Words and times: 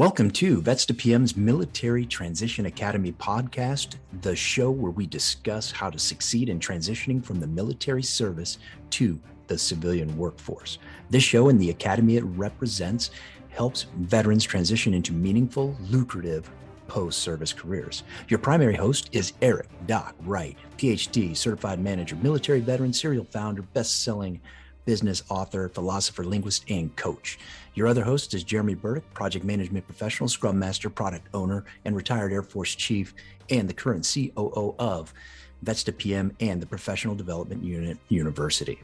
Welcome 0.00 0.30
to 0.30 0.62
Vets 0.62 0.86
to 0.86 0.94
PM's 0.94 1.36
Military 1.36 2.06
Transition 2.06 2.64
Academy 2.64 3.12
podcast, 3.12 3.96
the 4.22 4.34
show 4.34 4.70
where 4.70 4.92
we 4.92 5.06
discuss 5.06 5.70
how 5.70 5.90
to 5.90 5.98
succeed 5.98 6.48
in 6.48 6.58
transitioning 6.58 7.22
from 7.22 7.38
the 7.38 7.46
military 7.46 8.02
service 8.02 8.56
to 8.92 9.20
the 9.46 9.58
civilian 9.58 10.16
workforce. 10.16 10.78
This 11.10 11.22
show 11.22 11.50
and 11.50 11.60
the 11.60 11.68
academy 11.68 12.16
it 12.16 12.24
represents 12.24 13.10
helps 13.50 13.88
veterans 13.98 14.42
transition 14.42 14.94
into 14.94 15.12
meaningful, 15.12 15.76
lucrative 15.90 16.50
post 16.88 17.18
service 17.18 17.52
careers. 17.52 18.02
Your 18.28 18.38
primary 18.38 18.76
host 18.76 19.10
is 19.12 19.34
Eric 19.42 19.68
Doc 19.86 20.14
Wright, 20.22 20.56
PhD, 20.78 21.36
certified 21.36 21.78
manager, 21.78 22.16
military 22.16 22.60
veteran, 22.60 22.94
serial 22.94 23.26
founder, 23.26 23.60
best 23.60 24.02
selling 24.02 24.40
business 24.84 25.22
author, 25.28 25.68
philosopher, 25.68 26.24
linguist, 26.24 26.64
and 26.68 26.94
coach. 26.96 27.38
Your 27.74 27.86
other 27.86 28.04
host 28.04 28.34
is 28.34 28.44
Jeremy 28.44 28.74
Burdick, 28.74 29.12
project 29.14 29.44
management 29.44 29.86
professional, 29.86 30.28
scrum 30.28 30.58
master, 30.58 30.90
product 30.90 31.28
owner, 31.34 31.64
and 31.84 31.94
retired 31.94 32.32
Air 32.32 32.42
Force 32.42 32.74
chief, 32.74 33.14
and 33.50 33.68
the 33.68 33.74
current 33.74 34.08
COO 34.12 34.74
of 34.78 35.12
Vets 35.62 35.84
to 35.84 35.92
PM 35.92 36.34
and 36.40 36.60
the 36.60 36.66
Professional 36.66 37.14
Development 37.14 37.62
Unit 37.62 37.98
University, 38.08 38.80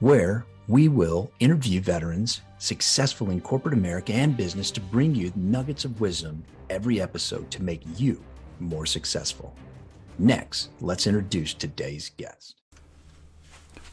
where 0.00 0.46
we 0.68 0.88
will 0.88 1.30
interview 1.40 1.80
veterans 1.80 2.42
successful 2.58 3.30
in 3.30 3.40
corporate 3.40 3.74
America 3.74 4.12
and 4.12 4.36
business 4.36 4.70
to 4.70 4.80
bring 4.80 5.14
you 5.14 5.32
nuggets 5.34 5.84
of 5.84 6.00
wisdom 6.00 6.44
every 6.70 7.00
episode 7.00 7.50
to 7.50 7.62
make 7.62 7.82
you 7.98 8.22
more 8.60 8.86
successful. 8.86 9.54
Next, 10.18 10.70
let's 10.80 11.08
introduce 11.08 11.52
today's 11.54 12.12
guest. 12.16 12.61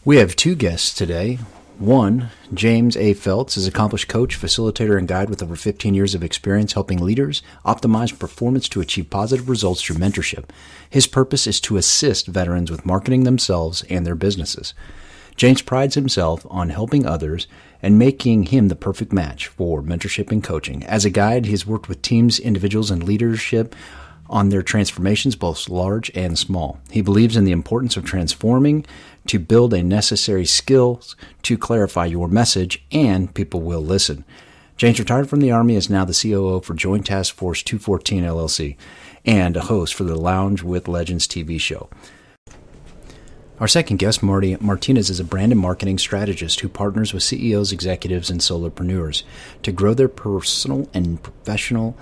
We 0.05 0.15
have 0.17 0.37
two 0.37 0.55
guests 0.55 0.93
today. 0.93 1.39
One, 1.77 2.29
James 2.53 2.95
A. 2.95 3.13
Felts 3.13 3.57
is 3.57 3.67
accomplished 3.67 4.07
coach, 4.07 4.39
facilitator, 4.39 4.97
and 4.97 5.09
guide 5.09 5.29
with 5.29 5.43
over 5.43 5.57
15 5.57 5.93
years 5.93 6.15
of 6.15 6.23
experience 6.23 6.71
helping 6.71 7.03
leaders 7.03 7.41
optimize 7.65 8.17
performance 8.17 8.69
to 8.69 8.79
achieve 8.79 9.09
positive 9.09 9.49
results 9.49 9.81
through 9.81 9.97
mentorship. 9.97 10.45
His 10.89 11.05
purpose 11.05 11.47
is 11.47 11.59
to 11.61 11.75
assist 11.75 12.27
veterans 12.27 12.71
with 12.71 12.85
marketing 12.85 13.25
themselves 13.25 13.83
and 13.89 14.07
their 14.07 14.15
businesses. 14.15 14.73
James 15.35 15.61
prides 15.61 15.95
himself 15.95 16.45
on 16.49 16.69
helping 16.69 17.05
others 17.05 17.47
and 17.81 17.99
making 17.99 18.43
him 18.43 18.69
the 18.69 18.77
perfect 18.77 19.11
match 19.11 19.47
for 19.47 19.83
mentorship 19.83 20.31
and 20.31 20.41
coaching. 20.41 20.81
As 20.85 21.03
a 21.03 21.09
guide, 21.09 21.43
he 21.43 21.51
has 21.51 21.67
worked 21.67 21.89
with 21.89 22.01
teams, 22.01 22.39
individuals, 22.39 22.89
and 22.89 23.03
leadership 23.03 23.75
on 24.29 24.49
their 24.49 24.61
transformations, 24.61 25.35
both 25.35 25.67
large 25.69 26.11
and 26.15 26.37
small. 26.37 26.79
He 26.91 27.01
believes 27.01 27.35
in 27.35 27.45
the 27.45 27.51
importance 27.51 27.97
of 27.97 28.05
transforming 28.05 28.85
to 29.29 29.37
build 29.37 29.75
a 29.75 29.83
necessary 29.83 30.43
skills 30.43 31.15
to 31.43 31.55
clarify 31.55 32.03
your 32.03 32.27
message, 32.27 32.83
and 32.91 33.31
people 33.35 33.61
will 33.61 33.79
listen. 33.79 34.25
James 34.75 34.97
retired 34.97 35.29
from 35.29 35.39
the 35.39 35.51
Army, 35.51 35.75
is 35.75 35.87
now 35.87 36.03
the 36.03 36.19
COO 36.19 36.61
for 36.61 36.73
Joint 36.73 37.05
Task 37.05 37.35
Force 37.35 37.61
214 37.61 38.23
LLC 38.23 38.75
and 39.23 39.55
a 39.55 39.61
host 39.61 39.93
for 39.93 40.03
the 40.03 40.15
Lounge 40.15 40.63
with 40.63 40.87
Legends 40.87 41.27
TV 41.27 41.59
show. 41.59 41.91
Our 43.59 43.67
second 43.67 43.97
guest, 43.97 44.23
Marty 44.23 44.57
Martinez, 44.59 45.11
is 45.11 45.19
a 45.19 45.23
brand 45.23 45.51
and 45.51 45.61
marketing 45.61 45.99
strategist 45.99 46.61
who 46.61 46.69
partners 46.69 47.13
with 47.13 47.21
CEOs, 47.21 47.71
executives, 47.71 48.31
and 48.31 48.41
solopreneurs 48.41 49.21
to 49.61 49.71
grow 49.71 49.93
their 49.93 50.07
personal 50.07 50.89
and 50.91 51.21
professional 51.21 51.95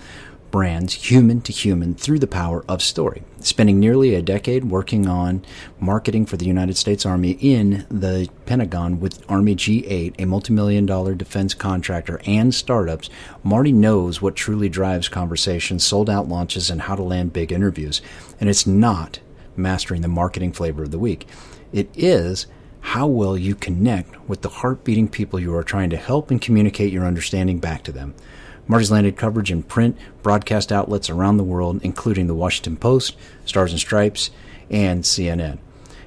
brands 0.57 1.11
human 1.11 1.39
to 1.39 1.51
human 1.51 1.93
through 1.93 2.17
the 2.17 2.25
power 2.25 2.65
of 2.67 2.81
story. 2.81 3.21
Spending 3.41 3.79
nearly 3.79 4.15
a 4.15 4.23
decade 4.23 4.65
working 4.65 5.05
on 5.05 5.45
marketing 5.79 6.25
for 6.25 6.35
the 6.35 6.47
United 6.47 6.75
States 6.75 7.05
Army 7.05 7.37
in 7.39 7.85
the 7.91 8.27
Pentagon 8.47 8.99
with 8.99 9.23
Army 9.29 9.55
G8, 9.55 10.15
a 10.17 10.25
multimillion 10.25 10.87
dollar 10.87 11.13
defense 11.13 11.53
contractor, 11.53 12.19
and 12.25 12.55
startups, 12.55 13.07
Marty 13.43 13.71
knows 13.71 14.19
what 14.19 14.35
truly 14.35 14.67
drives 14.67 15.07
conversations, 15.07 15.83
sold 15.83 16.09
out 16.09 16.27
launches, 16.27 16.71
and 16.71 16.81
how 16.81 16.95
to 16.95 17.03
land 17.03 17.33
big 17.33 17.51
interviews. 17.51 18.01
And 18.39 18.49
it's 18.49 18.65
not 18.65 19.19
mastering 19.55 20.01
the 20.01 20.07
marketing 20.07 20.53
flavor 20.53 20.81
of 20.81 20.89
the 20.89 20.97
week, 20.97 21.27
it 21.71 21.87
is 21.93 22.47
how 22.79 23.05
well 23.05 23.37
you 23.37 23.53
connect 23.53 24.27
with 24.27 24.41
the 24.41 24.49
heart 24.49 24.83
beating 24.83 25.07
people 25.07 25.39
you 25.39 25.55
are 25.55 25.61
trying 25.61 25.91
to 25.91 25.97
help 25.97 26.31
and 26.31 26.41
communicate 26.41 26.91
your 26.91 27.05
understanding 27.05 27.59
back 27.59 27.83
to 27.83 27.91
them. 27.91 28.15
Marty's 28.67 28.91
landed 28.91 29.15
coverage 29.15 29.51
in 29.51 29.63
print, 29.63 29.97
broadcast 30.21 30.71
outlets 30.71 31.09
around 31.09 31.37
the 31.37 31.43
world, 31.43 31.79
including 31.83 32.27
the 32.27 32.35
Washington 32.35 32.75
Post, 32.75 33.15
Stars 33.45 33.71
and 33.71 33.79
Stripes, 33.79 34.29
and 34.69 35.03
CNN. 35.03 35.59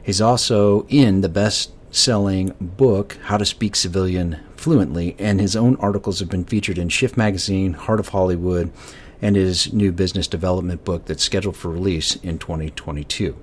He's 0.03 0.21
also 0.21 0.87
in 0.89 1.21
the 1.21 1.29
best 1.29 1.73
selling 1.91 2.55
book, 2.61 3.17
How 3.25 3.37
to 3.39 3.45
Speak 3.45 3.75
Civilian 3.77 4.41
Fluently, 4.57 5.17
and 5.19 5.41
his 5.41 5.57
own 5.57 5.77
articles 5.77 6.21
have 6.21 6.29
been 6.29 6.45
featured 6.45 6.79
in 6.79 6.89
Shift 6.89 7.17
Magazine, 7.17 7.73
Heart 7.73 8.01
of 8.01 8.09
Hollywood, 8.11 8.71
and 9.23 9.37
his 9.37 9.73
new 9.73 9.93
business 9.93 10.27
development 10.27 10.85
book 10.85 11.07
that's 11.07 11.23
scheduled 11.23 11.57
for 11.57 11.71
release 11.71 12.17
in 12.17 12.39
2022. 12.39 13.37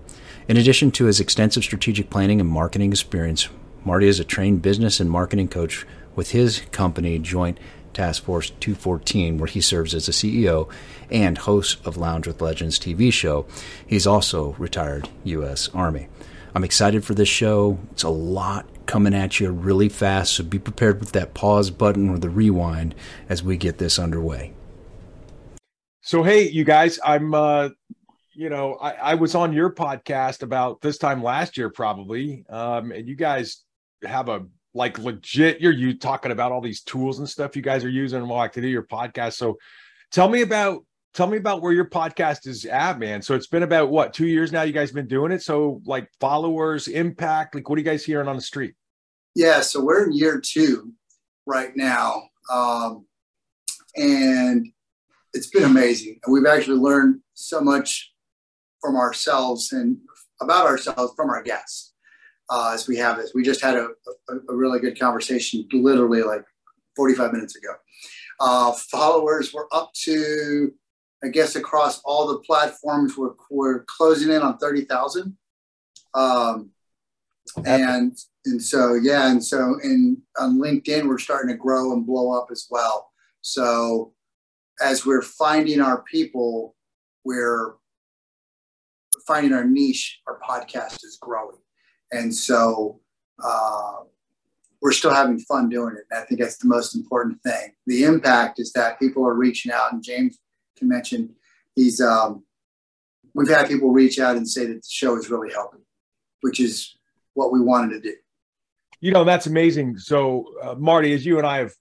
In 0.48 0.58
addition 0.58 0.92
to 0.92 1.06
his 1.06 1.20
extensive 1.20 1.64
strategic 1.64 2.10
planning 2.10 2.40
and 2.40 2.50
marketing 2.50 2.92
experience, 2.92 3.50
Marty 3.84 4.08
is 4.08 4.20
a 4.20 4.24
trained 4.24 4.62
business 4.62 5.00
and 5.00 5.10
marketing 5.10 5.48
coach 5.48 5.86
with 6.16 6.32
his 6.32 6.62
company, 6.72 7.20
Joint 7.20 7.60
Task 7.97 8.24
Force 8.24 8.52
214, 8.59 9.40
where 9.40 9.47
he 9.47 9.59
serves 9.59 9.96
as 9.96 10.08
a 10.08 10.12
CEO 10.12 10.69
and 11.09 11.35
host 11.35 11.84
of 11.84 11.97
Lounge 11.97 12.28
with 12.28 12.44
Legends 12.44 12.78
TV 12.78 13.12
show. 13.12 13.47
He's 13.88 14.06
also 14.06 14.52
retired 14.59 15.09
U.S. 15.24 15.68
Army. 15.74 16.07
I'm 16.53 16.63
excited 16.63 17.03
for 17.03 17.16
this 17.16 17.28
show. 17.28 17.80
It's 17.91 18.03
a 18.03 18.09
lot 18.09 18.68
coming 18.86 19.16
at 19.16 19.40
you 19.40 19.50
really 19.50 19.90
fast, 19.90 20.34
so 20.34 20.44
be 20.44 20.59
prepared 20.59 21.00
with 21.00 21.13
that 21.13 21.34
pause 21.34 21.72
button 21.72 22.07
or 22.09 22.19
the 22.19 22.30
rewind 22.30 22.94
as 23.30 23.41
we 23.41 23.57
get 23.57 23.80
this 23.80 23.97
underway. 23.97 24.53
So, 26.02 26.22
hey, 26.22 26.47
you 26.47 26.66
guys, 26.66 27.00
I'm, 27.03 27.34
uh, 27.34 27.69
you 28.36 28.50
know, 28.50 28.75
I, 28.75 28.91
I 28.91 29.13
was 29.16 29.34
on 29.34 29.53
your 29.53 29.74
podcast 29.74 30.44
about 30.44 30.81
this 30.81 31.00
time 31.00 31.24
last 31.24 31.57
year, 31.57 31.72
probably, 31.72 32.46
um, 32.47 32.91
and 32.91 33.07
you 33.07 33.16
guys 33.16 33.63
have 34.03 34.30
a 34.30 34.46
like 34.78 35.00
legit 35.00 35.60
you're 35.60 35.72
you 35.72 35.98
talking 35.98 36.32
about 36.32 36.52
all 36.52 36.62
these 36.62 36.82
tools 36.82 37.18
and 37.18 37.28
stuff 37.28 37.56
you 37.56 37.62
guys 37.62 37.84
are 37.84 37.90
using 37.90 38.26
while 38.28 38.40
I 38.40 38.48
to 38.48 38.62
do 38.62 38.68
your 38.68 38.84
podcast. 38.84 39.34
So 39.34 39.58
tell 40.12 40.30
me 40.30 40.42
about 40.42 40.86
tell 41.14 41.28
me 41.28 41.38
about 41.38 41.64
where 41.64 41.74
your 41.74 41.90
podcast 41.90 42.46
is 42.46 42.64
at, 42.66 43.00
man. 43.00 43.24
So 43.24 43.34
it's 43.34 43.48
been 43.48 43.64
about 43.64 43.90
what 43.90 44.14
two 44.14 44.28
years 44.28 44.52
now. 44.52 44.62
You 44.62 44.74
guys 44.74 44.92
been 44.92 45.08
doing 45.08 45.32
it. 45.32 45.42
So 45.42 45.82
like 45.86 46.10
followers, 46.20 46.88
impact, 46.88 47.56
like 47.56 47.68
what 47.68 47.78
are 47.78 47.80
you 47.80 47.86
guys 47.86 48.06
hearing 48.06 48.28
on 48.28 48.36
the 48.36 48.42
street? 48.42 48.76
Yeah, 49.34 49.62
so 49.62 49.84
we're 49.84 50.06
in 50.06 50.14
year 50.14 50.40
two 50.40 50.94
right 51.46 51.76
now, 51.76 52.24
um, 52.52 53.06
and 53.96 54.68
it's 55.34 55.48
been 55.48 55.64
amazing. 55.64 56.20
And 56.24 56.34
we've 56.34 56.46
actually 56.46 56.80
learned 56.80 57.22
so 57.34 57.62
much 57.62 58.14
from 58.80 58.96
ourselves 58.96 59.74
and 59.74 59.98
about 60.40 60.68
ourselves 60.68 61.14
from 61.16 61.30
our 61.30 61.42
guests 61.42 61.94
uh, 62.50 62.72
as 62.74 62.88
we 62.88 62.97
have 62.97 63.18
this. 63.18 63.34
We 63.34 63.44
just 63.44 63.62
had 63.62 63.75
a, 63.75 63.90
a, 64.30 64.35
a, 64.50 64.56
really 64.56 64.80
good 64.80 65.00
conversation 65.00 65.68
literally 65.72 66.24
like 66.24 66.44
45 66.96 67.34
minutes 67.34 67.56
ago. 67.56 67.74
Uh, 68.40 68.72
followers 68.72 69.53
were 69.53 69.68
up 69.72 69.91
to, 70.03 70.72
I 71.24 71.28
guess, 71.28 71.56
across 71.56 72.02
all 72.06 72.28
the 72.28 72.40
platforms, 72.40 73.18
we're, 73.18 73.34
we're 73.50 73.84
closing 73.86 74.31
in 74.31 74.41
on 74.41 74.57
30,000. 74.57 75.36
Um, 76.13 76.72
and 77.66 78.18
and 78.46 78.62
so 78.62 78.96
yeah 78.96 79.30
and 79.31 79.44
so 79.44 79.78
in 79.84 80.22
on 80.40 80.59
linkedin 80.59 81.07
we're 81.07 81.18
starting 81.18 81.50
to 81.50 81.57
grow 81.57 81.94
and 81.94 82.06
blow 82.06 82.38
up 82.38 82.47
as 82.52 82.68
well 82.69 83.12
so 83.41 84.13
as 84.81 85.06
we're 85.06 85.22
finding 85.22 85.81
our 85.81 86.03
people 86.03 86.75
we're 87.24 87.75
finding 89.25 89.53
our 89.53 89.66
niche 89.66 90.22
our 90.28 90.40
podcast 90.47 91.03
is 91.03 91.18
growing 91.22 91.57
and 92.12 92.34
so 92.34 93.00
uh, 93.44 93.98
we're 94.81 94.92
still 94.92 95.13
having 95.13 95.39
fun 95.39 95.69
doing 95.69 95.95
it. 95.95 96.06
And 96.09 96.21
I 96.21 96.25
think 96.25 96.39
that's 96.42 96.57
the 96.57 96.68
most 96.68 96.95
important 96.95 97.42
thing. 97.42 97.74
The 97.86 98.04
impact 98.04 98.59
is 98.59 98.71
that 98.74 99.00
people 99.00 99.25
are 99.25 99.33
reaching 99.33 99.71
out, 99.71 99.94
and 99.94 100.04
James 100.04 100.39
can 100.77 100.88
mention 100.88 101.36
he's. 101.75 102.01
Um, 102.01 102.44
we've 103.33 103.50
had 103.50 103.68
people 103.68 103.92
reach 103.92 104.19
out 104.19 104.36
and 104.36 104.48
say 104.48 104.65
that 104.65 104.74
the 104.74 104.89
show 104.89 105.18
is 105.18 105.30
really 105.30 105.51
helping, 105.51 105.81
which 106.42 106.59
is 106.59 106.98
what 107.33 107.51
we 107.51 107.62
wanted 107.62 107.94
to 107.94 108.00
do. 108.01 108.15
You 109.00 109.12
know, 109.12 109.24
that's 109.24 109.45
amazing. 109.45 110.00
So, 110.00 110.45
uh, 110.63 110.74
Marty, 110.75 111.13
as 111.13 111.24
you 111.25 111.38
and 111.38 111.45
I 111.45 111.60
have, 111.60 111.71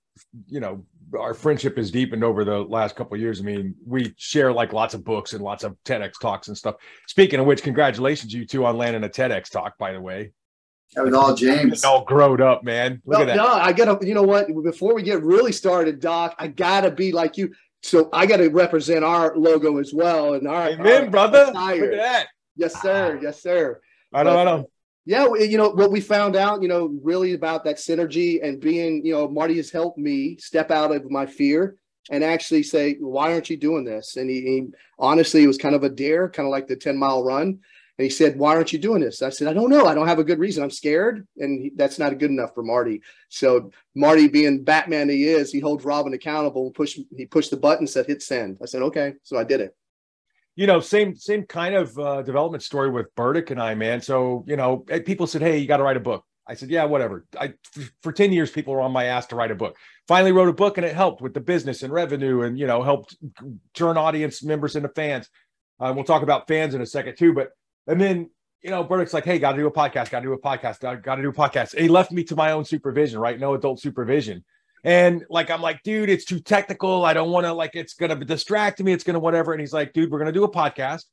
you 0.48 0.60
know, 0.60 0.84
our 1.18 1.34
friendship 1.34 1.76
has 1.76 1.90
deepened 1.90 2.24
over 2.24 2.44
the 2.44 2.58
last 2.58 2.96
couple 2.96 3.16
years. 3.16 3.40
I 3.40 3.44
mean, 3.44 3.74
we 3.86 4.14
share 4.16 4.52
like 4.52 4.72
lots 4.72 4.94
of 4.94 5.04
books 5.04 5.32
and 5.32 5.42
lots 5.42 5.64
of 5.64 5.76
TEDx 5.84 6.14
talks 6.20 6.48
and 6.48 6.56
stuff. 6.56 6.76
Speaking 7.06 7.40
of 7.40 7.46
which, 7.46 7.62
congratulations 7.62 8.32
you 8.32 8.46
two 8.46 8.64
on 8.64 8.76
landing 8.76 9.04
a 9.04 9.08
TEDx 9.08 9.50
talk, 9.50 9.78
by 9.78 9.92
the 9.92 10.00
way. 10.00 10.32
That 10.94 11.04
was 11.04 11.14
all 11.14 11.34
James. 11.34 11.84
All 11.84 12.04
grown 12.04 12.40
up, 12.40 12.64
man. 12.64 13.02
Look 13.04 13.18
no, 13.18 13.22
at 13.22 13.26
that. 13.26 13.36
No, 13.36 13.46
I 13.46 13.72
gotta, 13.72 14.06
you 14.06 14.14
know 14.14 14.22
what? 14.22 14.48
Before 14.64 14.94
we 14.94 15.02
get 15.02 15.22
really 15.22 15.52
started, 15.52 16.00
Doc, 16.00 16.34
I 16.38 16.48
gotta 16.48 16.90
be 16.90 17.12
like 17.12 17.36
you. 17.36 17.52
So 17.82 18.08
I 18.12 18.26
gotta 18.26 18.48
represent 18.50 19.04
our 19.04 19.36
logo 19.36 19.78
as 19.78 19.92
well. 19.92 20.34
And 20.34 20.46
our 20.46 20.68
Amen, 20.68 21.04
our, 21.04 21.10
brother. 21.10 21.52
Our 21.54 21.76
Look 21.76 21.92
at 21.92 21.96
that. 21.96 22.26
Yes, 22.56 22.80
sir. 22.80 23.16
Ah. 23.18 23.22
Yes, 23.22 23.42
sir. 23.42 23.80
I 24.12 24.22
know, 24.22 24.38
I 24.38 24.44
know 24.44 24.70
yeah, 25.06 25.32
you 25.38 25.56
know 25.56 25.70
what 25.70 25.92
we 25.92 26.00
found 26.00 26.34
out, 26.34 26.62
you 26.62 26.68
know, 26.68 26.92
really 27.02 27.32
about 27.32 27.62
that 27.64 27.76
synergy 27.76 28.42
and 28.42 28.60
being, 28.60 29.06
you 29.06 29.12
know, 29.12 29.28
Marty 29.28 29.56
has 29.56 29.70
helped 29.70 29.98
me 29.98 30.36
step 30.38 30.72
out 30.72 30.94
of 30.94 31.08
my 31.08 31.26
fear 31.26 31.76
and 32.10 32.24
actually 32.24 32.64
say, 32.64 32.96
why 32.98 33.32
aren't 33.32 33.48
you 33.48 33.56
doing 33.56 33.84
this? 33.84 34.16
And 34.16 34.28
he, 34.28 34.40
he 34.40 34.66
honestly, 34.98 35.44
it 35.44 35.46
was 35.46 35.58
kind 35.58 35.76
of 35.76 35.84
a 35.84 35.88
dare, 35.88 36.28
kind 36.28 36.46
of 36.46 36.50
like 36.50 36.66
the 36.66 36.74
10 36.74 36.96
mile 36.98 37.24
run. 37.24 37.60
And 37.98 38.04
he 38.04 38.10
said, 38.10 38.36
why 38.36 38.56
aren't 38.56 38.72
you 38.72 38.80
doing 38.80 39.00
this? 39.00 39.22
I 39.22 39.30
said, 39.30 39.46
I 39.46 39.52
don't 39.52 39.70
know. 39.70 39.86
I 39.86 39.94
don't 39.94 40.08
have 40.08 40.18
a 40.18 40.24
good 40.24 40.40
reason. 40.40 40.64
I'm 40.64 40.70
scared. 40.70 41.26
And 41.38 41.62
he, 41.62 41.70
that's 41.74 42.00
not 42.00 42.18
good 42.18 42.30
enough 42.30 42.52
for 42.52 42.64
Marty. 42.64 43.00
So 43.28 43.70
Marty 43.94 44.26
being 44.26 44.64
Batman 44.64 45.08
he 45.08 45.24
is, 45.24 45.52
he 45.52 45.60
holds 45.60 45.84
Robin 45.84 46.14
accountable. 46.14 46.72
Push, 46.72 46.98
he 47.16 47.26
pushed 47.26 47.52
the 47.52 47.56
button, 47.56 47.86
said, 47.86 48.06
hit 48.06 48.22
send. 48.22 48.58
I 48.60 48.66
said, 48.66 48.82
okay. 48.82 49.14
So 49.22 49.38
I 49.38 49.44
did 49.44 49.60
it 49.60 49.76
you 50.56 50.66
know, 50.66 50.80
same 50.80 51.14
same 51.14 51.44
kind 51.44 51.74
of 51.74 51.96
uh, 51.98 52.22
development 52.22 52.62
story 52.62 52.90
with 52.90 53.14
Burdick 53.14 53.50
and 53.50 53.60
I, 53.60 53.74
man. 53.74 54.00
So 54.00 54.44
you 54.48 54.56
know, 54.56 54.78
people 55.04 55.26
said, 55.26 55.42
"Hey, 55.42 55.58
you 55.58 55.68
got 55.68 55.76
to 55.76 55.82
write 55.82 55.98
a 55.98 56.00
book." 56.00 56.24
I 56.48 56.54
said, 56.54 56.70
"Yeah, 56.70 56.84
whatever." 56.84 57.26
I 57.38 57.52
for 58.02 58.10
ten 58.10 58.32
years, 58.32 58.50
people 58.50 58.72
were 58.72 58.80
on 58.80 58.90
my 58.90 59.04
ass 59.04 59.26
to 59.26 59.36
write 59.36 59.50
a 59.50 59.54
book. 59.54 59.76
Finally, 60.08 60.32
wrote 60.32 60.48
a 60.48 60.54
book, 60.54 60.78
and 60.78 60.86
it 60.86 60.94
helped 60.94 61.20
with 61.20 61.34
the 61.34 61.40
business 61.40 61.82
and 61.82 61.92
revenue, 61.92 62.42
and 62.42 62.58
you 62.58 62.66
know, 62.66 62.82
helped 62.82 63.16
turn 63.74 63.98
audience 63.98 64.42
members 64.42 64.76
into 64.76 64.88
fans. 64.88 65.28
Uh, 65.78 65.92
we'll 65.94 66.04
talk 66.04 66.22
about 66.22 66.48
fans 66.48 66.74
in 66.74 66.80
a 66.80 66.86
second 66.86 67.16
too, 67.16 67.34
but 67.34 67.50
and 67.86 68.00
then 68.00 68.30
you 68.62 68.70
know, 68.70 68.82
Burdick's 68.82 69.12
like, 69.12 69.26
"Hey, 69.26 69.38
got 69.38 69.52
to 69.52 69.58
do 69.58 69.66
a 69.66 69.72
podcast. 69.72 70.10
Got 70.10 70.20
to 70.20 70.26
do 70.26 70.32
a 70.32 70.40
podcast. 70.40 70.80
Got 71.02 71.16
to 71.16 71.22
do 71.22 71.28
a 71.28 71.32
podcast." 71.34 71.74
And 71.74 71.82
he 71.82 71.88
left 71.88 72.12
me 72.12 72.24
to 72.24 72.34
my 72.34 72.52
own 72.52 72.64
supervision, 72.64 73.20
right? 73.20 73.38
No 73.38 73.52
adult 73.52 73.78
supervision. 73.78 74.42
And 74.86 75.24
like, 75.28 75.50
I'm 75.50 75.60
like, 75.60 75.82
dude, 75.82 76.08
it's 76.08 76.24
too 76.24 76.38
technical. 76.38 77.04
I 77.04 77.12
don't 77.12 77.32
want 77.32 77.44
to, 77.44 77.52
like, 77.52 77.74
it's 77.74 77.94
going 77.94 78.16
to 78.16 78.24
distract 78.24 78.80
me. 78.80 78.92
It's 78.92 79.02
going 79.02 79.14
to 79.14 79.20
whatever. 79.20 79.52
And 79.52 79.60
he's 79.60 79.72
like, 79.72 79.92
dude, 79.92 80.12
we're 80.12 80.20
going 80.20 80.32
to 80.32 80.38
do 80.38 80.44
a 80.44 80.50
podcast. 80.50 81.06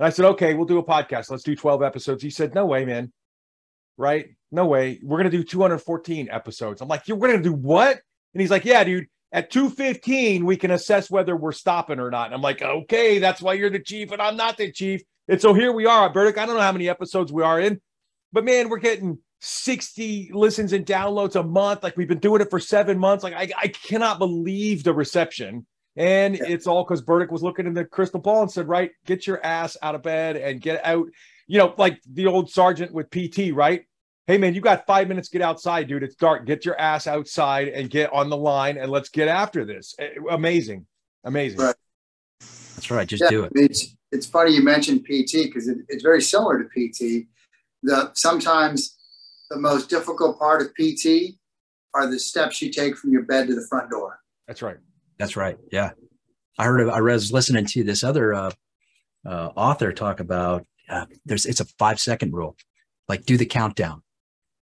And 0.00 0.06
I 0.06 0.10
said, 0.10 0.24
okay, 0.24 0.54
we'll 0.54 0.66
do 0.66 0.78
a 0.78 0.84
podcast. 0.84 1.30
Let's 1.30 1.44
do 1.44 1.54
12 1.54 1.84
episodes. 1.84 2.20
He 2.20 2.30
said, 2.30 2.52
no 2.52 2.66
way, 2.66 2.84
man. 2.84 3.12
Right? 3.96 4.30
No 4.50 4.66
way. 4.66 4.98
We're 5.04 5.18
going 5.18 5.30
to 5.30 5.36
do 5.36 5.44
214 5.44 6.30
episodes. 6.32 6.80
I'm 6.80 6.88
like, 6.88 7.06
you're 7.06 7.16
going 7.16 7.36
to 7.36 7.42
do 7.42 7.52
what? 7.52 8.00
And 8.34 8.40
he's 8.40 8.50
like, 8.50 8.64
yeah, 8.64 8.82
dude, 8.82 9.06
at 9.30 9.52
215, 9.52 10.44
we 10.44 10.56
can 10.56 10.72
assess 10.72 11.08
whether 11.08 11.36
we're 11.36 11.52
stopping 11.52 12.00
or 12.00 12.10
not. 12.10 12.26
And 12.26 12.34
I'm 12.34 12.42
like, 12.42 12.60
okay, 12.60 13.20
that's 13.20 13.40
why 13.40 13.54
you're 13.54 13.70
the 13.70 13.78
chief 13.78 14.10
and 14.10 14.20
I'm 14.20 14.36
not 14.36 14.56
the 14.56 14.72
chief. 14.72 15.00
And 15.28 15.40
so 15.40 15.54
here 15.54 15.72
we 15.72 15.86
are, 15.86 16.12
Burdick. 16.12 16.38
I 16.38 16.44
don't 16.44 16.56
know 16.56 16.60
how 16.60 16.72
many 16.72 16.88
episodes 16.88 17.32
we 17.32 17.44
are 17.44 17.60
in, 17.60 17.80
but 18.32 18.44
man, 18.44 18.68
we're 18.68 18.78
getting 18.78 19.20
60 19.44 20.30
listens 20.32 20.72
and 20.72 20.86
downloads 20.86 21.34
a 21.34 21.42
month. 21.42 21.82
Like 21.82 21.96
we've 21.96 22.06
been 22.06 22.20
doing 22.20 22.40
it 22.40 22.48
for 22.48 22.60
seven 22.60 22.96
months. 22.96 23.24
Like 23.24 23.34
I, 23.34 23.50
I 23.58 23.68
cannot 23.68 24.20
believe 24.20 24.84
the 24.84 24.94
reception. 24.94 25.66
And 25.96 26.36
yeah. 26.36 26.44
it's 26.46 26.68
all 26.68 26.84
because 26.84 27.02
Burdick 27.02 27.32
was 27.32 27.42
looking 27.42 27.66
in 27.66 27.74
the 27.74 27.84
crystal 27.84 28.20
ball 28.20 28.42
and 28.42 28.50
said, 28.50 28.68
right, 28.68 28.92
get 29.04 29.26
your 29.26 29.44
ass 29.44 29.76
out 29.82 29.96
of 29.96 30.02
bed 30.04 30.36
and 30.36 30.60
get 30.60 30.84
out. 30.84 31.08
You 31.48 31.58
know, 31.58 31.74
like 31.76 32.00
the 32.08 32.26
old 32.26 32.50
sergeant 32.50 32.92
with 32.92 33.10
PT, 33.10 33.52
right? 33.52 33.84
Hey 34.28 34.38
man, 34.38 34.54
you 34.54 34.60
got 34.60 34.86
five 34.86 35.08
minutes. 35.08 35.28
Get 35.28 35.42
outside, 35.42 35.88
dude. 35.88 36.04
It's 36.04 36.14
dark. 36.14 36.46
Get 36.46 36.64
your 36.64 36.80
ass 36.80 37.08
outside 37.08 37.66
and 37.66 37.90
get 37.90 38.12
on 38.12 38.30
the 38.30 38.36
line 38.36 38.78
and 38.78 38.92
let's 38.92 39.08
get 39.08 39.26
after 39.26 39.64
this. 39.64 39.96
Eh, 39.98 40.10
amazing, 40.30 40.86
amazing. 41.24 41.58
Right. 41.58 41.74
That's 42.76 42.92
right. 42.92 43.08
Just 43.08 43.24
yeah, 43.24 43.30
do 43.30 43.42
it. 43.42 43.52
It's 43.56 43.96
it's 44.12 44.26
funny 44.26 44.54
you 44.54 44.62
mentioned 44.62 45.00
PT 45.00 45.46
because 45.46 45.66
it, 45.66 45.78
it's 45.88 46.04
very 46.04 46.22
similar 46.22 46.62
to 46.62 46.68
PT. 46.68 47.26
The 47.82 48.12
sometimes 48.14 48.96
the 49.52 49.60
most 49.60 49.90
difficult 49.90 50.38
part 50.38 50.62
of 50.62 50.74
PT 50.74 51.36
are 51.94 52.10
the 52.10 52.18
steps 52.18 52.62
you 52.62 52.70
take 52.70 52.96
from 52.96 53.12
your 53.12 53.22
bed 53.22 53.48
to 53.48 53.54
the 53.54 53.66
front 53.68 53.90
door. 53.90 54.18
That's 54.48 54.62
right. 54.62 54.78
That's 55.18 55.36
right. 55.36 55.58
Yeah. 55.70 55.90
I 56.58 56.64
heard, 56.64 56.80
of, 56.80 56.88
I 56.88 57.00
was 57.00 57.32
listening 57.32 57.66
to 57.66 57.84
this 57.84 58.02
other 58.02 58.32
uh, 58.32 58.50
uh, 59.26 59.50
author 59.54 59.92
talk 59.92 60.20
about 60.20 60.66
uh, 60.88 61.06
there's, 61.26 61.46
it's 61.46 61.60
a 61.60 61.66
five 61.78 62.00
second 62.00 62.32
rule. 62.32 62.56
Like 63.08 63.24
do 63.24 63.36
the 63.36 63.46
countdown, 63.46 64.02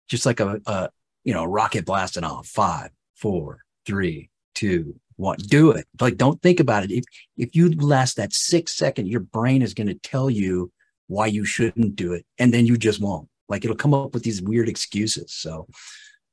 just 0.09 0.25
like 0.25 0.41
a, 0.41 0.61
a 0.67 0.91
you 1.25 1.35
know, 1.35 1.45
rocket 1.45 1.85
blasting 1.85 2.25
off 2.25 2.47
five, 2.47 2.91
four, 3.15 3.61
three, 3.85 4.31
two, 4.55 4.99
one. 5.17 5.37
Do 5.39 5.73
it. 5.73 5.87
Like, 6.01 6.17
don't 6.17 6.41
think 6.41 6.61
about 6.61 6.85
it. 6.85 6.91
If, 6.91 7.05
if 7.37 7.55
you 7.55 7.71
last 7.73 8.17
that 8.17 8.33
six 8.33 8.75
second, 8.75 9.09
your 9.09 9.21
brain 9.21 9.61
is 9.61 9.75
going 9.75 9.89
to 9.89 9.95
tell 9.95 10.31
you 10.31 10.73
why 11.09 11.27
you 11.27 11.45
shouldn't 11.45 11.97
do 11.97 12.13
it. 12.15 12.25
And 12.39 12.55
then 12.55 12.65
you 12.65 12.79
just 12.79 13.01
won't. 13.01 13.29
Like 13.49 13.65
it'll 13.65 13.77
come 13.77 13.95
up 13.95 14.15
with 14.15 14.23
these 14.23 14.43
weird 14.43 14.69
excuses. 14.69 15.33
So 15.33 15.67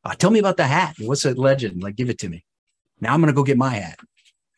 uh, 0.03 0.13
tell 0.15 0.29
me 0.29 0.39
about 0.39 0.57
the 0.57 0.67
hat. 0.67 0.95
What's 0.99 1.25
a 1.25 1.33
legend? 1.33 1.81
Like, 1.81 1.95
give 1.95 2.09
it 2.09 2.19
to 2.19 2.29
me. 2.29 2.45
Now 3.01 3.13
I'm 3.13 3.21
going 3.21 3.33
to 3.33 3.35
go 3.35 3.43
get 3.43 3.57
my 3.57 3.71
hat. 3.71 3.99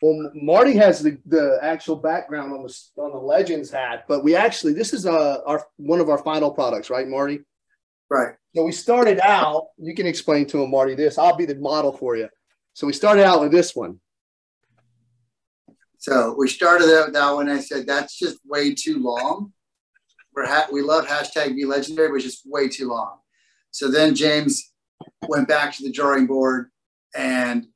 Well, 0.01 0.31
Marty 0.36 0.75
has 0.75 1.01
the, 1.01 1.18
the 1.25 1.57
actual 1.62 1.95
background 1.95 2.54
on 2.54 2.62
the 2.62 3.01
on 3.01 3.12
the 3.12 3.18
Legends 3.18 3.71
hat, 3.71 4.06
but 4.07 4.24
we 4.24 4.36
actually 4.36 4.74
this 4.74 4.94
is 4.94 5.07
uh, 5.07 5.39
our 5.48 5.65
one 5.77 6.00
of 6.00 6.09
our 6.09 6.19
final 6.19 6.51
products, 6.51 6.92
right, 6.92 7.07
Marty? 7.07 7.39
Right. 8.07 8.36
So 8.56 8.63
we 8.63 8.74
started 8.74 9.19
out. 9.24 9.69
You 9.77 9.95
can 9.95 10.06
explain 10.06 10.45
to 10.48 10.62
him, 10.62 10.69
Marty. 10.69 10.94
This 10.94 11.18
I'll 11.18 11.36
be 11.36 11.45
the 11.45 11.56
model 11.56 11.92
for 11.92 12.15
you. 12.15 12.30
So 12.74 12.86
we 12.86 12.94
started 12.94 13.25
out 13.25 13.42
with 13.42 13.51
this 13.51 13.75
one. 13.75 14.00
So 15.98 16.36
we 16.38 16.48
started 16.48 16.95
out 16.95 17.07
with 17.07 17.15
that 17.15 17.31
one. 17.31 17.50
I 17.50 17.60
said 17.60 17.88
that's 17.88 18.19
just 18.19 18.38
way 18.45 18.75
too 18.75 19.01
long 19.01 19.51
we're 19.56 19.56
ha- 20.45 20.68
we 20.72 20.81
love 20.81 21.07
hashtag 21.07 21.56
be 21.56 21.66
legendary, 21.66 22.12
which 22.12 22.25
is 22.25 22.42
way 22.45 22.68
too 22.68 22.89
long. 22.89 23.18
So 23.72 23.89
then 23.89 24.16
James 24.16 24.72
went 25.28 25.48
back 25.48 25.75
to 25.75 25.84
the 25.84 25.92
drawing 25.92 26.28
board 26.28 26.69
and 27.16 27.68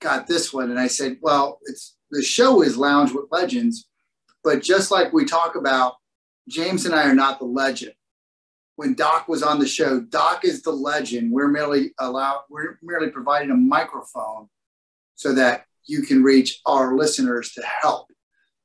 got 0.00 0.26
this 0.26 0.52
one. 0.52 0.70
And 0.70 0.78
I 0.78 0.86
said, 0.86 1.18
well, 1.20 1.58
it's 1.64 1.96
the 2.10 2.22
show 2.22 2.62
is 2.62 2.76
Lounge 2.76 3.12
with 3.12 3.26
Legends, 3.30 3.88
but 4.42 4.62
just 4.62 4.90
like 4.90 5.12
we 5.12 5.24
talk 5.24 5.54
about, 5.54 5.94
James 6.48 6.86
and 6.86 6.94
I 6.94 7.08
are 7.08 7.14
not 7.14 7.38
the 7.38 7.44
legend. 7.44 7.92
When 8.76 8.94
Doc 8.94 9.28
was 9.28 9.42
on 9.42 9.58
the 9.58 9.68
show, 9.68 10.00
Doc 10.00 10.44
is 10.44 10.62
the 10.62 10.72
legend. 10.72 11.30
We're 11.30 11.48
merely 11.48 11.92
allow 11.98 12.44
we're 12.48 12.78
merely 12.82 13.10
providing 13.10 13.50
a 13.50 13.56
microphone 13.56 14.48
so 15.14 15.34
that 15.34 15.66
you 15.84 16.02
can 16.02 16.22
reach 16.22 16.60
our 16.64 16.96
listeners 16.96 17.52
to 17.52 17.62
help. 17.62 18.08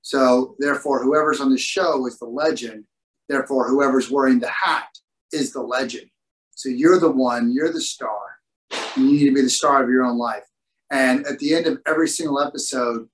So 0.02 0.56
therefore, 0.58 1.04
whoever's 1.04 1.42
on 1.42 1.52
the 1.52 1.58
show 1.58 2.08
is 2.08 2.18
the 2.18 2.26
legend 2.26 2.86
Therefore, 3.28 3.68
whoever's 3.68 4.12
wearing 4.12 4.40
the 4.40 4.50
hat 4.50 4.88
is 5.32 5.52
the 5.52 5.62
legend. 5.62 6.10
So 6.52 6.70
you're 6.70 7.00
the 7.00 7.12
one, 7.12 7.52
you're 7.52 7.74
the 7.74 7.82
star. 7.82 8.38
You 8.96 9.06
need 9.12 9.26
to 9.26 9.34
be 9.34 9.42
the 9.42 9.50
star 9.50 9.84
of 9.84 9.90
your 9.90 10.04
own 10.04 10.18
life. 10.18 10.44
And 10.92 11.26
at 11.26 11.40
the 11.40 11.54
end 11.54 11.68
of 11.68 11.80
every 11.86 12.08
single 12.08 12.42
episode, 12.42 13.08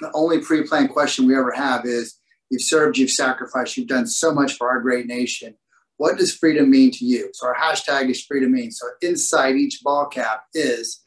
the 0.00 0.10
only 0.14 0.40
pre 0.40 0.66
planned 0.66 0.90
question 0.90 1.26
we 1.26 1.36
ever 1.36 1.52
have 1.52 1.86
is 1.86 2.18
You've 2.50 2.62
served, 2.62 2.96
you've 2.96 3.10
sacrificed, 3.10 3.76
you've 3.76 3.88
done 3.88 4.06
so 4.06 4.32
much 4.32 4.54
for 4.54 4.68
our 4.68 4.80
great 4.80 5.06
nation. 5.06 5.56
What 5.96 6.18
does 6.18 6.34
freedom 6.34 6.70
mean 6.70 6.90
to 6.92 7.04
you? 7.04 7.30
So 7.32 7.46
our 7.46 7.54
hashtag 7.54 8.10
is 8.10 8.24
freedom 8.24 8.52
means. 8.52 8.78
So 8.78 8.86
inside 9.02 9.56
each 9.56 9.80
ball 9.82 10.06
cap 10.06 10.44
is 10.54 11.00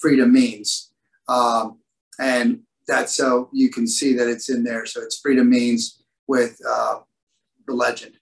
freedom 0.00 0.32
means. 0.32 0.92
Um, 1.28 1.78
and 2.18 2.60
that's 2.86 3.16
so 3.16 3.48
you 3.52 3.70
can 3.70 3.86
see 3.86 4.14
that 4.14 4.28
it's 4.28 4.50
in 4.50 4.62
there. 4.62 4.86
So 4.86 5.00
it's 5.00 5.18
freedom 5.18 5.48
means 5.50 6.02
with 6.28 6.60
uh, 6.68 7.00
the 7.66 7.74
legend. 7.74 8.18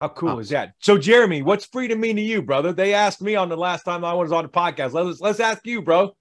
How 0.00 0.08
cool 0.08 0.38
is 0.38 0.50
that? 0.50 0.74
So, 0.80 0.98
Jeremy, 0.98 1.42
what's 1.42 1.64
freedom 1.66 2.00
mean 2.00 2.16
to 2.16 2.22
you, 2.22 2.42
brother? 2.42 2.72
They 2.72 2.92
asked 2.92 3.22
me 3.22 3.36
on 3.36 3.48
the 3.48 3.56
last 3.56 3.84
time 3.84 4.04
I 4.04 4.12
was 4.12 4.32
on 4.32 4.44
the 4.44 4.50
podcast. 4.50 4.92
Let's 4.92 5.20
let's 5.20 5.40
ask 5.40 5.66
you, 5.66 5.82
bro. 5.82 6.14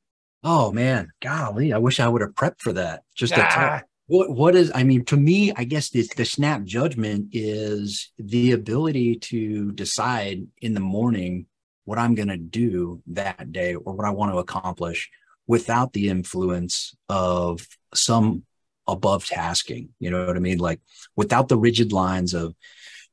Oh 0.44 0.72
man, 0.72 1.10
golly, 1.22 1.74
I 1.74 1.77
wish 1.77 2.00
I 2.00 2.08
would 2.08 2.22
have 2.22 2.32
prepped 2.32 2.62
for 2.62 2.74
that. 2.74 3.03
Just 3.15 3.34
ah. 3.36 3.82
what 4.08 4.30
what 4.30 4.56
is? 4.56 4.72
I 4.74 4.84
mean, 4.84 5.06
to 5.06 5.18
me, 5.18 5.51
I 5.56 5.63
guess 5.63 5.89
the, 5.89 6.08
the 6.15 6.25
snap 6.25 6.63
judgment 6.63 7.30
is 7.32 8.12
the 8.18 8.51
ability 8.51 9.15
to 9.15 9.72
decide 9.72 10.46
in 10.62 10.74
the 10.74 10.80
morning 10.80 11.48
what 11.86 11.98
I'm 11.98 12.15
going 12.15 12.30
to 12.30 12.38
do 12.38 13.01
that 13.08 13.51
day 13.51 13.75
or 13.75 13.94
what 13.94 14.08
I 14.08 14.12
want 14.12 14.32
to 14.32 14.38
accomplish 14.38 15.10
without 15.48 15.92
the 15.94 16.10
influence 16.10 16.96
of 17.10 17.68
some 17.94 18.44
above 18.88 19.25
tasking. 19.25 19.90
You 20.00 20.12
know 20.12 20.25
what 20.25 20.36
I 20.36 20.40
mean? 20.40 20.60
Like 20.60 20.80
without 21.16 21.48
the 21.48 21.58
rigid 21.58 21.92
lines 21.92 22.34
of 22.34 22.56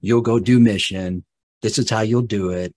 you'll 0.00 0.20
go 0.20 0.38
do 0.38 0.58
mission, 0.60 1.24
this 1.62 1.78
is 1.78 1.90
how 1.90 2.00
you'll 2.00 2.22
do 2.22 2.50
it, 2.50 2.74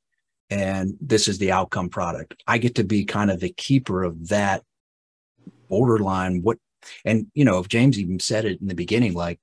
and 0.50 0.96
this 1.00 1.28
is 1.28 1.38
the 1.38 1.52
outcome 1.52 1.90
product. 1.90 2.44
I 2.48 2.58
get 2.58 2.76
to 2.76 2.84
be 2.84 3.06
kind 3.06 3.32
of 3.32 3.40
the 3.40 3.50
keeper 3.50 4.04
of 4.04 4.30
that 4.30 4.64
borderline. 5.70 6.42
What 6.42 6.58
and 7.06 7.28
you 7.34 7.46
know, 7.46 7.60
if 7.60 7.68
James 7.68 7.98
even 8.00 8.20
said 8.20 8.46
it 8.46 8.62
in 8.62 8.68
the 8.68 8.76
beginning, 8.76 9.14
like 9.14 9.40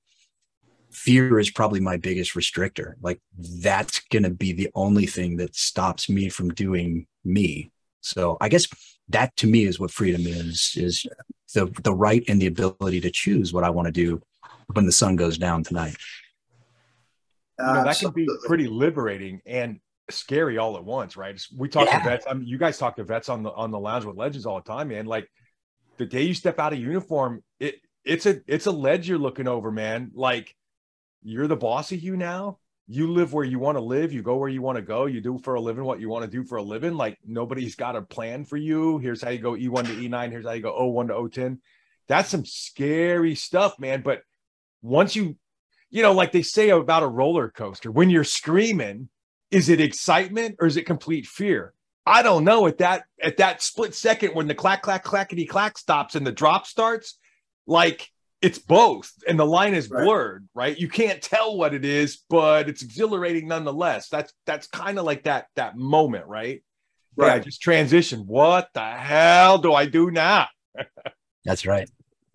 fear 0.90 1.38
is 1.38 1.50
probably 1.50 1.80
my 1.80 1.96
biggest 1.96 2.34
restrictor. 2.34 2.94
Like 3.00 3.20
that's 3.38 4.00
going 4.10 4.24
to 4.24 4.30
be 4.30 4.52
the 4.52 4.70
only 4.74 5.06
thing 5.06 5.36
that 5.36 5.56
stops 5.56 6.08
me 6.08 6.28
from 6.28 6.50
doing 6.50 7.06
me. 7.24 7.70
So 8.00 8.36
I 8.40 8.48
guess 8.48 8.66
that 9.10 9.36
to 9.36 9.46
me 9.46 9.64
is 9.64 9.78
what 9.78 9.90
freedom 9.90 10.22
is 10.26 10.74
is 10.76 11.06
the 11.54 11.66
the 11.82 11.94
right 11.94 12.24
and 12.28 12.40
the 12.40 12.46
ability 12.46 13.00
to 13.00 13.10
choose 13.10 13.52
what 13.52 13.64
I 13.64 13.70
want 13.70 13.86
to 13.86 13.92
do 13.92 14.20
when 14.72 14.86
the 14.86 14.92
sun 14.92 15.16
goes 15.16 15.38
down 15.38 15.64
tonight. 15.64 15.96
You 17.58 17.66
know, 17.66 17.84
that 17.84 17.98
can 17.98 18.10
be 18.12 18.26
pretty 18.46 18.68
liberating 18.68 19.42
and 19.44 19.80
scary 20.08 20.56
all 20.56 20.76
at 20.76 20.84
once, 20.84 21.16
right? 21.16 21.40
We 21.54 21.68
talk 21.68 21.86
yeah. 21.86 21.98
to 21.98 22.04
vets. 22.08 22.26
I 22.28 22.34
mean, 22.34 22.46
you 22.46 22.56
guys 22.56 22.78
talk 22.78 22.96
to 22.96 23.04
vets 23.04 23.28
on 23.28 23.42
the 23.42 23.50
on 23.50 23.70
the 23.70 23.78
lounge 23.78 24.04
with 24.04 24.16
legends 24.16 24.46
all 24.46 24.60
the 24.60 24.68
time, 24.68 24.88
man. 24.88 25.06
Like 25.06 25.28
the 25.98 26.06
day 26.06 26.22
you 26.22 26.34
step 26.34 26.58
out 26.58 26.72
of 26.72 26.78
uniform, 26.78 27.42
it 27.58 27.76
it's 28.04 28.26
a 28.26 28.40
it's 28.46 28.66
a 28.66 28.70
ledge 28.70 29.08
you're 29.08 29.18
looking 29.18 29.48
over, 29.48 29.70
man. 29.70 30.12
Like 30.14 30.54
you're 31.22 31.48
the 31.48 31.56
boss 31.56 31.92
of 31.92 32.00
you 32.00 32.16
now 32.16 32.58
you 32.92 33.12
live 33.12 33.32
where 33.32 33.44
you 33.44 33.58
want 33.58 33.78
to 33.78 33.82
live 33.82 34.12
you 34.12 34.20
go 34.20 34.36
where 34.36 34.48
you 34.48 34.62
want 34.62 34.76
to 34.76 34.82
go 34.82 35.06
you 35.06 35.20
do 35.20 35.38
for 35.38 35.54
a 35.54 35.60
living 35.60 35.84
what 35.84 36.00
you 36.00 36.08
want 36.08 36.24
to 36.24 36.30
do 36.30 36.42
for 36.44 36.56
a 36.56 36.62
living 36.62 36.94
like 36.94 37.16
nobody's 37.24 37.76
got 37.76 37.94
a 37.94 38.02
plan 38.02 38.44
for 38.44 38.56
you 38.56 38.98
here's 38.98 39.22
how 39.22 39.30
you 39.30 39.38
go 39.38 39.52
e1 39.52 39.86
to 39.86 39.94
e9 39.94 40.30
here's 40.30 40.44
how 40.44 40.52
you 40.52 40.62
go 40.62 40.72
o1 40.72 41.06
to 41.08 41.14
o10 41.14 41.58
that's 42.10 42.28
some 42.28 42.44
scary 42.44 43.36
stuff, 43.36 43.78
man. 43.78 44.02
But 44.02 44.22
once 44.82 45.14
you, 45.14 45.36
you 45.90 46.02
know, 46.02 46.10
like 46.10 46.32
they 46.32 46.42
say 46.42 46.70
about 46.70 47.04
a 47.04 47.08
roller 47.08 47.48
coaster, 47.48 47.92
when 47.92 48.10
you're 48.10 48.24
screaming, 48.24 49.08
is 49.52 49.68
it 49.68 49.80
excitement 49.80 50.56
or 50.58 50.66
is 50.66 50.76
it 50.76 50.86
complete 50.86 51.28
fear? 51.28 51.72
I 52.04 52.24
don't 52.24 52.42
know 52.42 52.66
at 52.66 52.78
that 52.78 53.04
at 53.22 53.36
that 53.36 53.62
split 53.62 53.94
second 53.94 54.34
when 54.34 54.48
the 54.48 54.56
clack 54.56 54.82
clack 54.82 55.04
clackety 55.04 55.46
clack 55.46 55.78
stops 55.78 56.16
and 56.16 56.26
the 56.26 56.32
drop 56.32 56.66
starts, 56.66 57.16
like 57.68 58.10
it's 58.42 58.58
both 58.58 59.12
and 59.28 59.38
the 59.38 59.46
line 59.46 59.74
is 59.74 59.90
right. 59.90 60.04
blurred, 60.04 60.48
right? 60.54 60.78
You 60.78 60.88
can't 60.88 61.20
tell 61.20 61.56
what 61.56 61.74
it 61.74 61.84
is, 61.84 62.22
but 62.28 62.68
it's 62.68 62.82
exhilarating 62.82 63.48
nonetheless. 63.48 64.08
That's 64.08 64.32
that's 64.46 64.66
kind 64.66 64.98
of 64.98 65.04
like 65.04 65.24
that 65.24 65.46
that 65.56 65.76
moment, 65.76 66.26
right? 66.26 66.62
Right. 67.16 67.36
Yeah, 67.36 67.38
just 67.40 67.60
transition. 67.60 68.20
What 68.20 68.70
the 68.72 68.84
hell 68.84 69.58
do 69.58 69.74
I 69.74 69.86
do 69.86 70.10
now? 70.10 70.48
that's 71.44 71.66
right. 71.66 71.90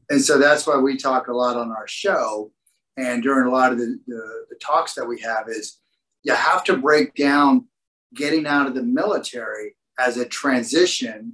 And 0.09 0.21
so 0.21 0.38
that's 0.38 0.67
why 0.67 0.77
we 0.77 0.97
talk 0.97 1.27
a 1.27 1.33
lot 1.33 1.57
on 1.57 1.71
our 1.71 1.88
show 1.88 2.51
and 2.97 3.21
during 3.21 3.47
a 3.47 3.51
lot 3.51 3.71
of 3.71 3.77
the, 3.77 4.00
the, 4.07 4.45
the 4.50 4.55
talks 4.62 4.93
that 4.93 5.07
we 5.07 5.19
have 5.21 5.50
is 5.50 5.79
you 6.24 6.33
have 6.33 6.63
to 6.65 6.77
break 6.77 7.13
down 7.15 7.67
getting 8.13 8.47
out 8.47 8.67
of 8.67 8.75
the 8.75 8.83
military 8.83 9.75
as 10.00 10.17
a 10.17 10.25
transition 10.25 11.33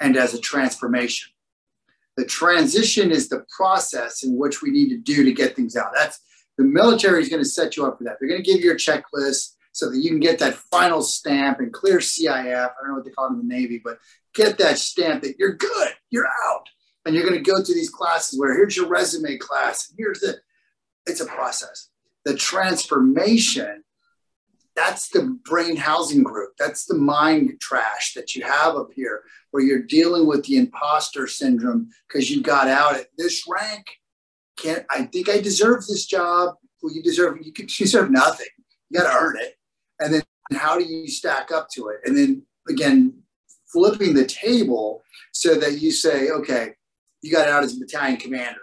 and 0.00 0.16
as 0.16 0.34
a 0.34 0.40
transformation. 0.40 1.30
The 2.18 2.24
transition 2.24 3.12
is 3.12 3.28
the 3.28 3.46
process 3.56 4.24
in 4.24 4.36
which 4.36 4.60
we 4.60 4.72
need 4.72 4.88
to 4.88 4.98
do 4.98 5.22
to 5.22 5.32
get 5.32 5.54
things 5.54 5.76
out. 5.76 5.92
That's 5.94 6.18
the 6.56 6.64
military 6.64 7.22
is 7.22 7.28
going 7.28 7.44
to 7.44 7.48
set 7.48 7.76
you 7.76 7.86
up 7.86 7.96
for 7.96 8.02
that. 8.02 8.16
They're 8.18 8.28
going 8.28 8.42
to 8.42 8.52
give 8.52 8.60
you 8.60 8.72
a 8.72 8.74
checklist 8.74 9.54
so 9.70 9.88
that 9.88 10.00
you 10.00 10.10
can 10.10 10.18
get 10.18 10.40
that 10.40 10.56
final 10.56 11.00
stamp 11.00 11.60
and 11.60 11.72
clear 11.72 11.98
CIF. 11.98 12.28
I 12.34 12.70
don't 12.80 12.88
know 12.88 12.94
what 12.94 13.04
they 13.04 13.12
call 13.12 13.28
it 13.28 13.34
in 13.34 13.46
the 13.46 13.54
Navy, 13.54 13.80
but 13.82 14.00
get 14.34 14.58
that 14.58 14.78
stamp 14.78 15.22
that 15.22 15.38
you're 15.38 15.54
good, 15.54 15.90
you're 16.10 16.26
out. 16.26 16.66
And 17.06 17.14
you're 17.14 17.22
going 17.22 17.40
to 17.40 17.50
go 17.50 17.62
through 17.62 17.76
these 17.76 17.88
classes 17.88 18.36
where 18.36 18.52
here's 18.52 18.76
your 18.76 18.88
resume 18.88 19.36
class, 19.36 19.88
and 19.88 19.96
here's 19.96 20.18
the, 20.18 20.38
it's 21.06 21.20
a 21.20 21.26
process. 21.26 21.90
The 22.24 22.34
transformation 22.34 23.84
that's 24.78 25.08
the 25.08 25.36
brain 25.44 25.76
housing 25.76 26.22
group. 26.22 26.52
That's 26.56 26.84
the 26.84 26.94
mind 26.94 27.58
trash 27.60 28.14
that 28.14 28.36
you 28.36 28.44
have 28.44 28.76
up 28.76 28.90
here, 28.94 29.22
where 29.50 29.62
you're 29.62 29.82
dealing 29.82 30.26
with 30.26 30.44
the 30.44 30.56
imposter 30.56 31.26
syndrome 31.26 31.88
because 32.06 32.30
you 32.30 32.42
got 32.42 32.68
out 32.68 32.96
at 32.96 33.06
this 33.16 33.44
rank. 33.48 33.86
Can't 34.56 34.84
I 34.90 35.02
think 35.04 35.28
I 35.28 35.40
deserve 35.40 35.86
this 35.86 36.06
job? 36.06 36.54
Well, 36.82 36.94
you 36.94 37.02
deserve 37.02 37.38
you, 37.42 37.52
could, 37.52 37.66
deserve 37.78 38.10
nothing. 38.10 38.46
You 38.90 39.00
got 39.00 39.10
to 39.10 39.18
earn 39.18 39.36
it. 39.38 39.54
And 40.00 40.14
then 40.14 40.22
how 40.52 40.78
do 40.78 40.84
you 40.84 41.08
stack 41.08 41.50
up 41.52 41.68
to 41.74 41.88
it? 41.88 42.00
And 42.04 42.16
then 42.16 42.42
again, 42.68 43.22
flipping 43.72 44.14
the 44.14 44.26
table 44.26 45.02
so 45.32 45.54
that 45.56 45.80
you 45.80 45.90
say, 45.90 46.30
okay, 46.30 46.74
you 47.22 47.32
got 47.32 47.48
out 47.48 47.64
as 47.64 47.76
a 47.76 47.80
battalion 47.80 48.16
commander 48.16 48.60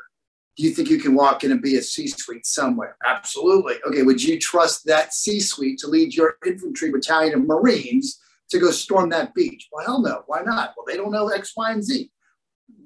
do 0.56 0.64
you 0.64 0.72
think 0.72 0.90
you 0.90 0.98
can 0.98 1.16
walk 1.16 1.44
in 1.44 1.52
and 1.52 1.62
be 1.62 1.76
a 1.76 1.82
C-suite 1.82 2.46
somewhere? 2.46 2.98
Absolutely. 3.06 3.76
Okay, 3.88 4.04
would 4.04 4.24
you 4.24 4.40
trust 4.40 4.86
that 4.86 5.14
C-suite 5.14 5.80
to 5.80 5.88
lead 5.88 6.14
your 6.14 6.38
infantry 6.46 6.92
battalion 6.92 7.34
of 7.34 7.46
Marines 7.46 8.20
to 8.56 8.66
go 8.66 8.72
storm 8.72 9.10
that 9.10 9.34
beach? 9.34 9.68
Well, 9.72 9.86
hell 9.86 10.02
no. 10.02 10.24
Why 10.28 10.42
not? 10.42 10.74
Well, 10.76 10.86
they 10.88 10.98
don't 10.98 11.12
know 11.12 11.30
X, 11.30 11.54
Y, 11.56 11.72
and 11.72 11.84
Z. 11.84 12.10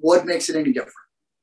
What 0.00 0.26
makes 0.26 0.48
it 0.48 0.56
any 0.56 0.72
different? 0.72 0.94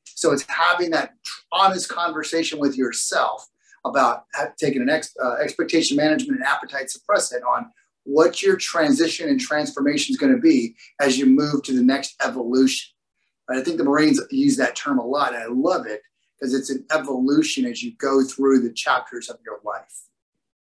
So 0.06 0.32
it's 0.32 0.46
having 0.48 0.92
that 0.92 1.14
honest 1.52 1.90
conversation 1.90 2.60
with 2.60 2.78
yourself 2.78 3.48
about 3.86 4.24
taking 4.60 4.82
an 4.82 4.90
ex, 4.90 5.14
uh, 5.24 5.36
expectation 5.36 5.96
management 5.96 6.40
and 6.40 6.48
appetite 6.48 6.88
suppressant 6.88 7.42
on 7.48 7.72
what 8.04 8.42
your 8.42 8.56
transition 8.56 9.30
and 9.30 9.40
transformation 9.40 10.14
is 10.14 10.18
going 10.18 10.34
to 10.34 10.40
be 10.40 10.76
as 11.00 11.18
you 11.18 11.26
move 11.26 11.64
to 11.64 11.74
the 11.74 11.84
next 11.84 12.16
evolution. 12.24 12.94
I 13.50 13.62
think 13.62 13.78
the 13.78 13.84
Marines 13.84 14.20
use 14.30 14.58
that 14.58 14.76
term 14.76 15.00
a 15.00 15.06
lot, 15.06 15.34
and 15.34 15.44
I 15.44 15.48
love 15.48 15.86
it 15.86 16.02
because 16.40 16.54
it's 16.54 16.70
an 16.70 16.86
evolution 16.92 17.66
as 17.66 17.82
you 17.82 17.94
go 17.98 18.24
through 18.24 18.60
the 18.60 18.74
chapters 18.74 19.30
of 19.30 19.38
your 19.46 19.60
life. 19.64 20.04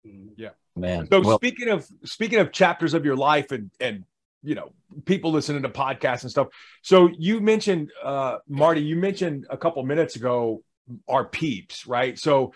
Mm-hmm. 0.06 0.34
Yeah, 0.38 0.50
man. 0.80 1.08
So 1.12 1.22
well, 1.22 1.38
speaking 1.38 1.70
of 1.70 1.88
speaking 2.06 2.40
of 2.40 2.52
chapters 2.52 2.94
of 2.94 3.06
your 3.06 3.16
life 3.16 3.52
and 3.52 3.72
and 3.80 4.06
you 4.44 4.56
know 4.56 4.72
people 5.06 5.32
listening 5.32 5.64
to 5.64 5.70
podcasts 5.70 6.24
and 6.24 6.32
stuff. 6.32 6.48
So 6.82 7.10
you 7.18 7.40
mentioned 7.40 7.92
uh 8.04 8.38
Marty, 8.48 8.82
you 8.82 8.96
mentioned 8.96 9.46
a 9.50 9.58
couple 9.58 9.84
minutes 9.84 10.16
ago 10.16 10.64
our 11.08 11.26
peeps, 11.26 11.86
right? 11.86 12.18
So 12.18 12.54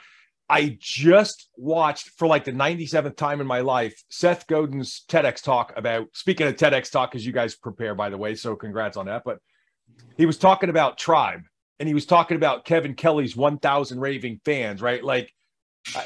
I 0.50 0.78
just 0.80 1.50
watched 1.56 2.10
for 2.18 2.28
like 2.28 2.44
the 2.44 2.52
97th 2.52 3.16
time 3.16 3.42
in 3.42 3.48
my 3.48 3.62
life 3.62 4.02
Seth 4.10 4.48
Godin's 4.48 5.04
TEDx 5.08 5.42
talk 5.42 5.74
about 5.76 6.08
speaking 6.14 6.48
of 6.48 6.56
TEDx 6.56 6.92
talk 6.92 7.16
as 7.16 7.26
you 7.26 7.32
guys 7.32 7.56
prepare 7.56 7.96
by 7.96 8.10
the 8.10 8.18
way, 8.18 8.36
so 8.36 8.56
congrats 8.56 8.98
on 8.98 9.06
that, 9.06 9.24
but 9.24 9.40
he 10.18 10.26
was 10.26 10.38
talking 10.38 10.70
about 10.70 10.98
tribe 10.98 11.44
and 11.80 11.88
he 11.88 11.94
was 11.94 12.06
talking 12.06 12.38
about 12.38 12.66
Kevin 12.66 12.94
Kelly's 12.94 13.36
1000 13.36 14.00
raving 14.00 14.40
fans, 14.46 14.82
right? 14.82 15.04
Like, 15.04 15.34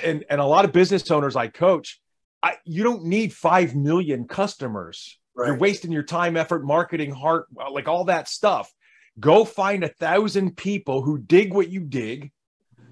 and, 0.03 0.25
and 0.29 0.41
a 0.41 0.45
lot 0.45 0.65
of 0.65 0.71
business 0.71 1.09
owners 1.11 1.35
I 1.35 1.47
coach, 1.47 2.01
I, 2.41 2.55
you 2.65 2.83
don't 2.83 3.05
need 3.05 3.33
5 3.33 3.75
million 3.75 4.27
customers. 4.27 5.17
Right. 5.35 5.47
You're 5.47 5.57
wasting 5.57 5.91
your 5.91 6.03
time, 6.03 6.37
effort, 6.37 6.63
marketing, 6.63 7.11
heart, 7.11 7.47
uh, 7.59 7.71
like 7.71 7.87
all 7.87 8.05
that 8.05 8.27
stuff. 8.27 8.71
Go 9.19 9.45
find 9.45 9.83
a 9.83 9.89
thousand 9.89 10.57
people 10.57 11.01
who 11.01 11.17
dig 11.17 11.53
what 11.53 11.69
you 11.69 11.81
dig, 11.81 12.31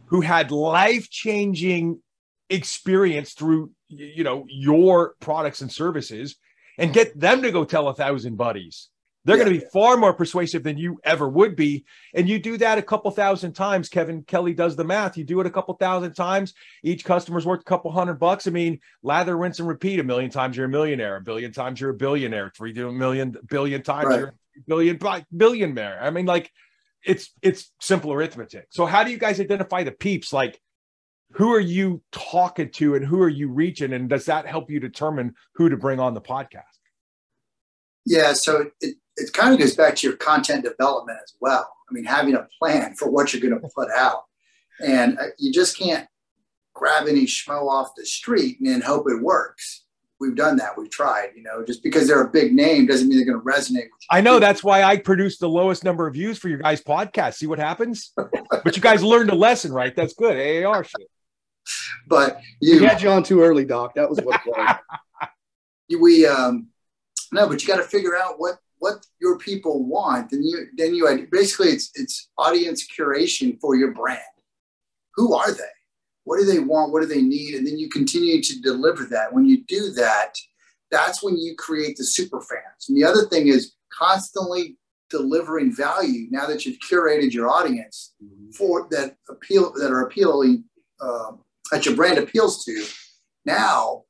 who 0.07 0.21
had 0.21 0.51
life 0.51 1.09
changing 1.09 2.01
experience 2.49 3.33
through, 3.33 3.71
you 3.87 4.23
know, 4.23 4.45
your 4.47 5.15
products 5.19 5.61
and 5.61 5.71
services 5.71 6.35
and 6.77 6.93
get 6.93 7.19
them 7.19 7.41
to 7.41 7.51
go 7.51 7.63
tell 7.63 7.87
a 7.87 7.95
thousand 7.95 8.35
buddies 8.37 8.89
they're 9.25 9.37
yeah. 9.37 9.43
going 9.43 9.53
to 9.55 9.59
be 9.59 9.71
far 9.73 9.97
more 9.97 10.13
persuasive 10.13 10.63
than 10.63 10.77
you 10.77 10.99
ever 11.03 11.27
would 11.27 11.55
be. 11.55 11.83
And 12.13 12.29
you 12.29 12.39
do 12.39 12.57
that 12.57 12.77
a 12.77 12.81
couple 12.81 13.11
thousand 13.11 13.53
times. 13.53 13.89
Kevin 13.89 14.23
Kelly 14.23 14.53
does 14.53 14.75
the 14.75 14.83
math. 14.83 15.17
You 15.17 15.23
do 15.23 15.39
it 15.39 15.47
a 15.47 15.51
couple 15.51 15.73
thousand 15.73 16.13
times. 16.13 16.53
Each 16.83 17.03
customer's 17.03 17.45
worth 17.45 17.61
a 17.61 17.65
couple 17.65 17.91
hundred 17.91 18.19
bucks. 18.19 18.47
I 18.47 18.51
mean, 18.51 18.79
lather, 19.03 19.35
rinse, 19.35 19.59
and 19.59 19.67
repeat. 19.67 19.99
A 19.99 20.03
million 20.03 20.29
times 20.29 20.55
you're 20.55 20.67
a 20.67 20.69
millionaire. 20.69 21.17
A 21.17 21.21
billion 21.21 21.51
times 21.51 21.81
you're 21.81 21.89
a 21.89 21.95
billionaire. 21.95 22.51
Three 22.55 22.73
million 22.73 23.35
billion 23.47 23.81
times 23.81 24.05
right. 24.05 24.19
you're 24.19 24.27
a 24.29 24.33
billion 24.67 24.99
billionaire. 25.35 25.99
I 26.01 26.11
mean, 26.11 26.27
like 26.27 26.51
it's 27.03 27.31
it's 27.41 27.71
simple 27.81 28.13
arithmetic. 28.13 28.67
So 28.69 28.85
how 28.85 29.03
do 29.03 29.11
you 29.11 29.17
guys 29.17 29.39
identify 29.39 29.83
the 29.83 29.91
peeps? 29.91 30.31
Like 30.31 30.61
who 31.31 31.53
are 31.53 31.59
you 31.59 32.01
talking 32.11 32.69
to 32.71 32.95
and 32.95 33.05
who 33.05 33.21
are 33.21 33.29
you 33.29 33.49
reaching? 33.49 33.93
And 33.93 34.07
does 34.07 34.25
that 34.25 34.47
help 34.47 34.69
you 34.69 34.79
determine 34.79 35.33
who 35.55 35.69
to 35.69 35.77
bring 35.77 35.99
on 35.99 36.13
the 36.13 36.21
podcast? 36.21 36.63
Yeah, 38.05 38.33
so 38.33 38.69
it, 38.81 38.95
it 39.17 39.31
kind 39.33 39.53
of 39.53 39.59
goes 39.59 39.75
back 39.75 39.95
to 39.95 40.07
your 40.07 40.17
content 40.17 40.63
development 40.63 41.19
as 41.23 41.33
well. 41.39 41.71
I 41.89 41.93
mean, 41.93 42.03
having 42.03 42.35
a 42.35 42.47
plan 42.59 42.95
for 42.95 43.09
what 43.09 43.33
you're 43.33 43.41
going 43.41 43.59
to 43.59 43.69
put 43.75 43.89
out. 43.91 44.23
And 44.83 45.17
uh, 45.19 45.27
you 45.37 45.53
just 45.53 45.77
can't 45.77 46.07
grab 46.73 47.07
any 47.07 47.25
schmo 47.25 47.67
off 47.69 47.91
the 47.95 48.05
street 48.05 48.59
and 48.59 48.69
then 48.69 48.81
hope 48.81 49.05
it 49.09 49.21
works. 49.21 49.83
We've 50.19 50.35
done 50.35 50.57
that. 50.57 50.77
We've 50.77 50.89
tried, 50.89 51.31
you 51.35 51.43
know, 51.43 51.63
just 51.63 51.83
because 51.83 52.07
they're 52.07 52.23
a 52.23 52.29
big 52.29 52.53
name 52.53 52.85
doesn't 52.85 53.07
mean 53.07 53.17
they're 53.17 53.25
going 53.25 53.39
to 53.39 53.45
resonate 53.45 53.83
with 53.83 54.01
you. 54.01 54.07
I 54.09 54.21
know 54.21 54.39
that's 54.39 54.63
why 54.63 54.83
I 54.83 54.97
produced 54.97 55.39
the 55.41 55.49
lowest 55.49 55.83
number 55.83 56.07
of 56.07 56.13
views 56.13 56.37
for 56.37 56.47
your 56.47 56.59
guys' 56.59 56.81
podcast. 56.81 57.35
See 57.35 57.47
what 57.47 57.59
happens? 57.59 58.13
but 58.15 58.75
you 58.75 58.81
guys 58.81 59.03
learned 59.03 59.29
a 59.29 59.35
lesson, 59.35 59.73
right? 59.73 59.93
That's 59.95 60.13
good. 60.13 60.65
AAR 60.65 60.83
shit. 60.85 61.09
But 62.07 62.39
you 62.61 62.85
had 62.85 63.01
you 63.01 63.09
on 63.09 63.23
too 63.23 63.41
early, 63.41 63.65
Doc. 63.65 63.95
That 63.95 64.09
was 64.09 64.19
what 64.19 64.39
we 65.99 66.25
um 66.25 66.67
no, 67.31 67.47
but 67.47 67.61
you 67.61 67.67
got 67.67 67.77
to 67.77 67.83
figure 67.83 68.15
out 68.15 68.35
what 68.37 68.55
what 68.85 69.03
your 69.19 69.39
people 69.39 69.83
want. 69.83 70.29
Then 70.29 70.43
you 70.43 70.67
then 70.77 70.93
you 70.93 71.27
basically 71.31 71.69
it's 71.69 71.89
it's 71.95 72.29
audience 72.37 72.87
curation 72.87 73.59
for 73.59 73.75
your 73.75 73.91
brand. 73.93 74.35
Who 75.15 75.33
are 75.33 75.51
they? 75.51 75.75
What 76.25 76.37
do 76.39 76.45
they 76.45 76.59
want? 76.59 76.91
What 76.91 77.01
do 77.01 77.07
they 77.07 77.21
need? 77.21 77.55
And 77.55 77.65
then 77.65 77.79
you 77.79 77.89
continue 77.89 78.43
to 78.43 78.61
deliver 78.61 79.05
that. 79.05 79.33
When 79.33 79.45
you 79.45 79.63
do 79.63 79.91
that, 79.93 80.33
that's 80.91 81.23
when 81.23 81.35
you 81.37 81.55
create 81.55 81.97
the 81.97 82.03
super 82.03 82.41
fans. 82.41 82.81
And 82.87 82.95
the 82.95 83.03
other 83.03 83.25
thing 83.25 83.47
is 83.47 83.73
constantly 83.91 84.77
delivering 85.09 85.75
value 85.75 86.27
now 86.29 86.45
that 86.45 86.65
you've 86.65 86.79
curated 86.79 87.31
your 87.31 87.49
audience 87.49 88.13
mm-hmm. 88.23 88.51
for 88.51 88.87
that 88.91 89.15
appeal 89.29 89.73
that 89.79 89.91
are 89.91 90.01
appealing 90.01 90.63
uh, 90.99 91.31
that 91.71 91.85
your 91.85 91.95
brand 91.95 92.19
appeals 92.19 92.63
to 92.65 92.85
now 93.45 94.03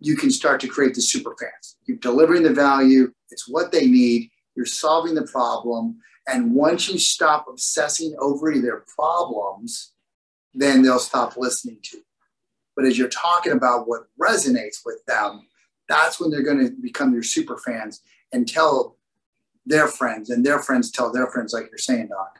you 0.00 0.16
can 0.16 0.30
start 0.30 0.60
to 0.60 0.68
create 0.68 0.94
the 0.94 1.00
super 1.00 1.34
fans. 1.40 1.76
You're 1.86 1.98
delivering 1.98 2.42
the 2.42 2.52
value, 2.52 3.12
it's 3.30 3.48
what 3.48 3.72
they 3.72 3.86
need, 3.86 4.30
you're 4.54 4.66
solving 4.66 5.14
the 5.14 5.26
problem. 5.26 5.98
And 6.28 6.54
once 6.54 6.88
you 6.88 6.98
stop 6.98 7.46
obsessing 7.48 8.14
over 8.18 8.52
their 8.54 8.84
problems, 8.96 9.92
then 10.54 10.82
they'll 10.82 10.98
stop 10.98 11.36
listening 11.36 11.78
to 11.84 11.98
you. 11.98 12.02
But 12.74 12.84
as 12.84 12.98
you're 12.98 13.08
talking 13.08 13.52
about 13.52 13.88
what 13.88 14.08
resonates 14.20 14.80
with 14.84 15.04
them, 15.06 15.46
that's 15.88 16.20
when 16.20 16.30
they're 16.30 16.42
going 16.42 16.66
to 16.66 16.72
become 16.72 17.12
your 17.12 17.22
super 17.22 17.58
fans 17.58 18.02
and 18.32 18.48
tell 18.48 18.96
their 19.64 19.88
friends, 19.88 20.30
and 20.30 20.44
their 20.44 20.58
friends 20.58 20.90
tell 20.90 21.12
their 21.12 21.26
friends, 21.26 21.52
like 21.52 21.68
you're 21.70 21.78
saying, 21.78 22.08
Doc 22.08 22.38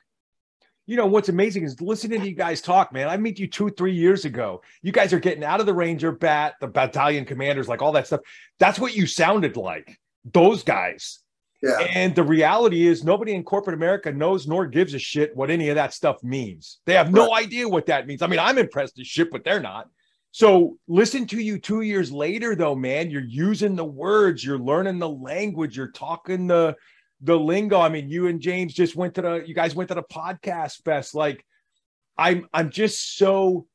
you 0.86 0.96
know 0.96 1.06
what's 1.06 1.28
amazing 1.28 1.64
is 1.64 1.80
listening 1.80 2.20
to 2.20 2.28
you 2.28 2.34
guys 2.34 2.60
talk 2.60 2.92
man 2.92 3.08
i 3.08 3.16
met 3.16 3.38
you 3.38 3.46
two 3.46 3.70
three 3.70 3.94
years 3.94 4.24
ago 4.24 4.62
you 4.82 4.92
guys 4.92 5.12
are 5.12 5.20
getting 5.20 5.44
out 5.44 5.60
of 5.60 5.66
the 5.66 5.74
ranger 5.74 6.12
bat 6.12 6.54
the 6.60 6.66
battalion 6.66 7.24
commanders 7.24 7.68
like 7.68 7.82
all 7.82 7.92
that 7.92 8.06
stuff 8.06 8.20
that's 8.58 8.78
what 8.78 8.96
you 8.96 9.06
sounded 9.06 9.56
like 9.56 9.98
those 10.32 10.62
guys 10.62 11.20
Yeah. 11.62 11.80
And 11.94 12.14
the 12.14 12.22
reality 12.22 12.86
is, 12.86 13.02
nobody 13.02 13.34
in 13.34 13.42
corporate 13.42 13.74
America 13.74 14.12
knows 14.12 14.46
nor 14.46 14.66
gives 14.66 14.94
a 14.94 14.98
shit 14.98 15.34
what 15.34 15.50
any 15.50 15.70
of 15.70 15.74
that 15.76 15.94
stuff 15.94 16.22
means. 16.22 16.80
They 16.84 16.94
have 16.94 17.10
no 17.12 17.34
idea 17.34 17.68
what 17.68 17.86
that 17.86 18.06
means. 18.06 18.22
I 18.22 18.26
mean, 18.26 18.38
I'm 18.38 18.58
impressed 18.58 18.98
as 19.00 19.06
shit, 19.06 19.30
but 19.30 19.42
they're 19.42 19.60
not. 19.60 19.88
So 20.32 20.76
listen 20.86 21.26
to 21.28 21.40
you 21.40 21.58
two 21.58 21.80
years 21.80 22.12
later, 22.12 22.54
though, 22.54 22.74
man. 22.74 23.10
You're 23.10 23.22
using 23.22 23.74
the 23.74 23.84
words, 23.84 24.44
you're 24.44 24.58
learning 24.58 24.98
the 24.98 25.08
language, 25.08 25.78
you're 25.78 25.92
talking 25.92 26.46
the 26.46 26.76
the 27.20 27.38
lingo. 27.38 27.80
I 27.80 27.88
mean, 27.88 28.08
you 28.08 28.26
and 28.26 28.40
James 28.40 28.74
just 28.74 28.96
went 28.96 29.14
to 29.14 29.22
the 29.22 29.44
you 29.46 29.54
guys 29.54 29.74
went 29.74 29.88
to 29.88 29.94
the 29.94 30.02
podcast 30.02 30.82
fest. 30.84 31.14
Like, 31.14 31.44
I'm 32.16 32.48
I'm 32.52 32.70
just 32.70 33.16
so 33.16 33.66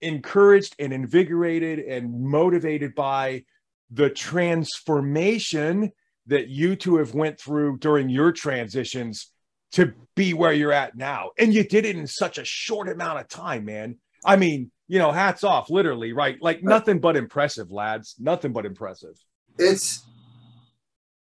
encouraged 0.00 0.76
and 0.78 0.92
invigorated 0.92 1.78
and 1.80 2.22
motivated 2.22 2.94
by 2.94 3.44
the 3.90 4.08
transformation 4.08 5.90
that 6.26 6.48
you 6.48 6.76
two 6.76 6.96
have 6.96 7.14
went 7.14 7.38
through 7.38 7.78
during 7.78 8.08
your 8.08 8.32
transitions 8.32 9.30
to 9.72 9.92
be 10.14 10.32
where 10.32 10.52
you're 10.52 10.72
at 10.72 10.96
now. 10.96 11.30
And 11.38 11.52
you 11.52 11.64
did 11.64 11.84
it 11.84 11.96
in 11.96 12.06
such 12.06 12.38
a 12.38 12.44
short 12.44 12.88
amount 12.88 13.20
of 13.20 13.28
time 13.28 13.64
man. 13.64 13.96
I 14.24 14.36
mean 14.36 14.70
you 14.88 14.98
know 14.98 15.12
hats 15.12 15.44
off 15.44 15.70
literally 15.70 16.12
right? 16.12 16.38
Like 16.40 16.62
nothing 16.62 16.98
but 16.98 17.16
impressive 17.16 17.70
lads. 17.70 18.14
Nothing 18.18 18.52
but 18.52 18.64
impressive. 18.64 19.14
It's 19.58 20.04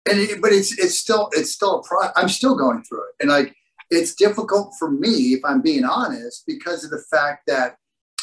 and 0.10 0.20
it, 0.20 0.42
but 0.42 0.52
it's 0.52 0.78
it's 0.80 0.98
still 0.98 1.30
it's 1.34 1.52
still 1.52 1.80
a 1.80 1.84
pro 1.84 2.00
i'm 2.16 2.30
still 2.30 2.56
going 2.56 2.84
through 2.84 3.04
it 3.04 3.16
and 3.20 3.30
like 3.30 3.56
it's 3.90 4.16
difficult 4.16 4.74
for 4.78 4.92
me 4.92 5.34
if 5.34 5.42
i'm 5.46 5.62
being 5.62 5.84
honest 5.84 6.44
because 6.48 6.84
of 6.84 6.90
the 6.92 7.04
fact 7.12 7.44
that 7.48 7.76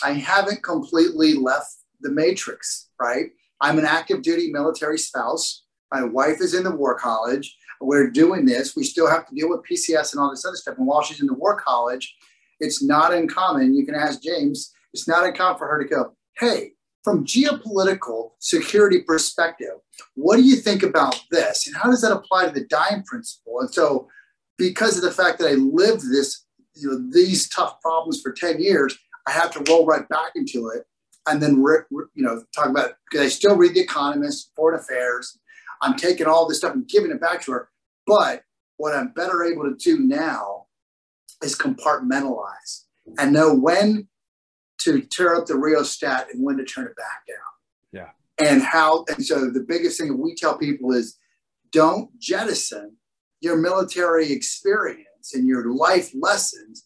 i 0.05 0.13
haven't 0.13 0.63
completely 0.63 1.35
left 1.35 1.71
the 2.01 2.11
matrix 2.11 2.89
right 3.01 3.27
i'm 3.61 3.79
an 3.79 3.85
active 3.85 4.23
duty 4.23 4.51
military 4.51 4.99
spouse 4.99 5.67
my 5.93 6.03
wife 6.03 6.41
is 6.41 6.55
in 6.55 6.65
the 6.65 6.75
war 6.75 6.99
college. 6.99 7.57
We're 7.81 8.11
doing 8.11 8.45
this. 8.45 8.75
We 8.75 8.85
still 8.85 9.09
have 9.09 9.27
to 9.29 9.35
deal 9.35 9.49
with 9.49 9.61
PCS 9.71 10.13
and 10.13 10.21
all 10.21 10.31
this 10.31 10.45
other 10.45 10.57
stuff. 10.57 10.79
And 10.79 10.87
while 10.87 11.03
she's 11.03 11.21
in 11.21 11.27
the 11.27 11.35
war 11.35 11.61
college, 11.61 12.15
it's 12.59 12.83
not 12.83 13.13
uncommon. 13.13 13.75
You 13.75 13.85
can 13.85 13.95
ask 13.95 14.23
James. 14.23 14.73
It's 14.93 15.07
not 15.07 15.27
uncommon 15.27 15.59
for 15.59 15.69
her 15.69 15.83
to 15.83 15.89
go, 15.89 16.17
"Hey, 16.39 16.73
from 17.07 17.25
geopolitical 17.25 18.33
security 18.41 19.01
perspective, 19.01 19.75
what 20.15 20.39
do 20.39 20.43
you 20.43 20.57
think 20.57 20.83
about 20.83 21.23
this? 21.31 21.69
And 21.69 21.77
how 21.77 21.89
does 21.89 22.01
that 22.01 22.11
apply 22.11 22.47
to 22.47 22.51
the 22.51 22.67
Dime 22.67 23.05
principle?" 23.05 23.61
And 23.61 23.73
so, 23.73 24.09
because 24.59 24.97
of 24.97 25.05
the 25.05 25.13
fact 25.13 25.39
that 25.39 25.49
I 25.49 25.53
lived 25.53 26.11
this, 26.11 26.47
you 26.75 26.91
know, 26.91 27.09
these 27.13 27.49
tough 27.49 27.81
problems 27.81 28.21
for 28.21 28.33
ten 28.33 28.61
years, 28.61 28.99
I 29.29 29.31
have 29.31 29.53
to 29.53 29.63
roll 29.71 29.87
right 29.87 30.09
back 30.09 30.33
into 30.35 30.67
it, 30.71 30.85
and 31.29 31.41
then 31.41 31.63
you 31.63 32.25
know 32.25 32.43
talk 32.53 32.67
about 32.67 32.95
because 33.09 33.25
I 33.25 33.29
still 33.29 33.55
read 33.55 33.75
The 33.75 33.83
Economist, 33.83 34.51
Foreign 34.57 34.81
Affairs, 34.81 35.39
I'm 35.83 35.97
taking 35.97 36.27
all 36.27 36.49
this 36.49 36.59
stuff 36.59 36.75
and 36.75 36.89
giving 36.89 37.13
it 37.13 37.21
back 37.21 37.41
to 37.43 37.53
her. 37.53 37.69
But 38.05 38.43
what 38.79 38.97
I'm 38.97 39.13
better 39.13 39.45
able 39.45 39.63
to 39.63 39.77
do 39.77 40.01
now 40.01 40.67
is 41.41 41.57
compartmentalize 41.57 42.83
and 43.17 43.33
know 43.33 43.55
when 43.55 44.09
to 44.87 45.03
tear 45.03 45.35
up 45.35 45.47
the 45.47 45.57
rheostat 45.57 46.29
and 46.33 46.45
when 46.45 46.57
to 46.57 46.65
turn 46.65 46.87
it 46.87 46.97
back 46.97 47.27
down. 47.29 47.39
Yeah. 47.93 48.49
And 48.51 48.63
how, 48.63 49.05
and 49.09 49.25
so 49.25 49.51
the 49.51 49.65
biggest 49.67 50.01
thing 50.01 50.21
we 50.21 50.35
tell 50.35 50.59
people 50.59 50.93
is 50.93 51.19
don't 51.73 52.11
jettison 52.19 52.97
your 53.41 53.57
military 53.57 54.33
experience 54.33 55.35
and 55.35 55.47
your 55.47 55.73
life 55.73 56.11
lessons, 56.15 56.85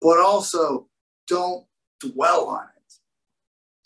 but 0.00 0.18
also 0.18 0.88
don't 1.26 1.66
dwell 2.00 2.46
on 2.46 2.64
it 2.64 2.70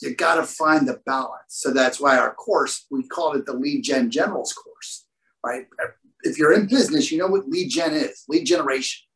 you 0.04 0.14
got 0.14 0.36
to 0.36 0.44
find 0.44 0.86
the 0.86 1.00
balance. 1.06 1.40
So 1.48 1.72
that's 1.72 2.00
why 2.00 2.18
our 2.18 2.34
course, 2.34 2.86
we 2.90 3.02
called 3.04 3.36
it 3.36 3.46
the 3.46 3.54
lead 3.54 3.82
gen 3.82 4.10
generals 4.10 4.52
course, 4.52 5.06
right? 5.44 5.66
If 6.22 6.38
you're 6.38 6.52
in 6.52 6.66
business, 6.66 7.10
you 7.10 7.18
know 7.18 7.26
what 7.26 7.48
lead 7.48 7.70
gen 7.70 7.94
is 7.94 8.24
lead 8.28 8.44
generation. 8.44 9.06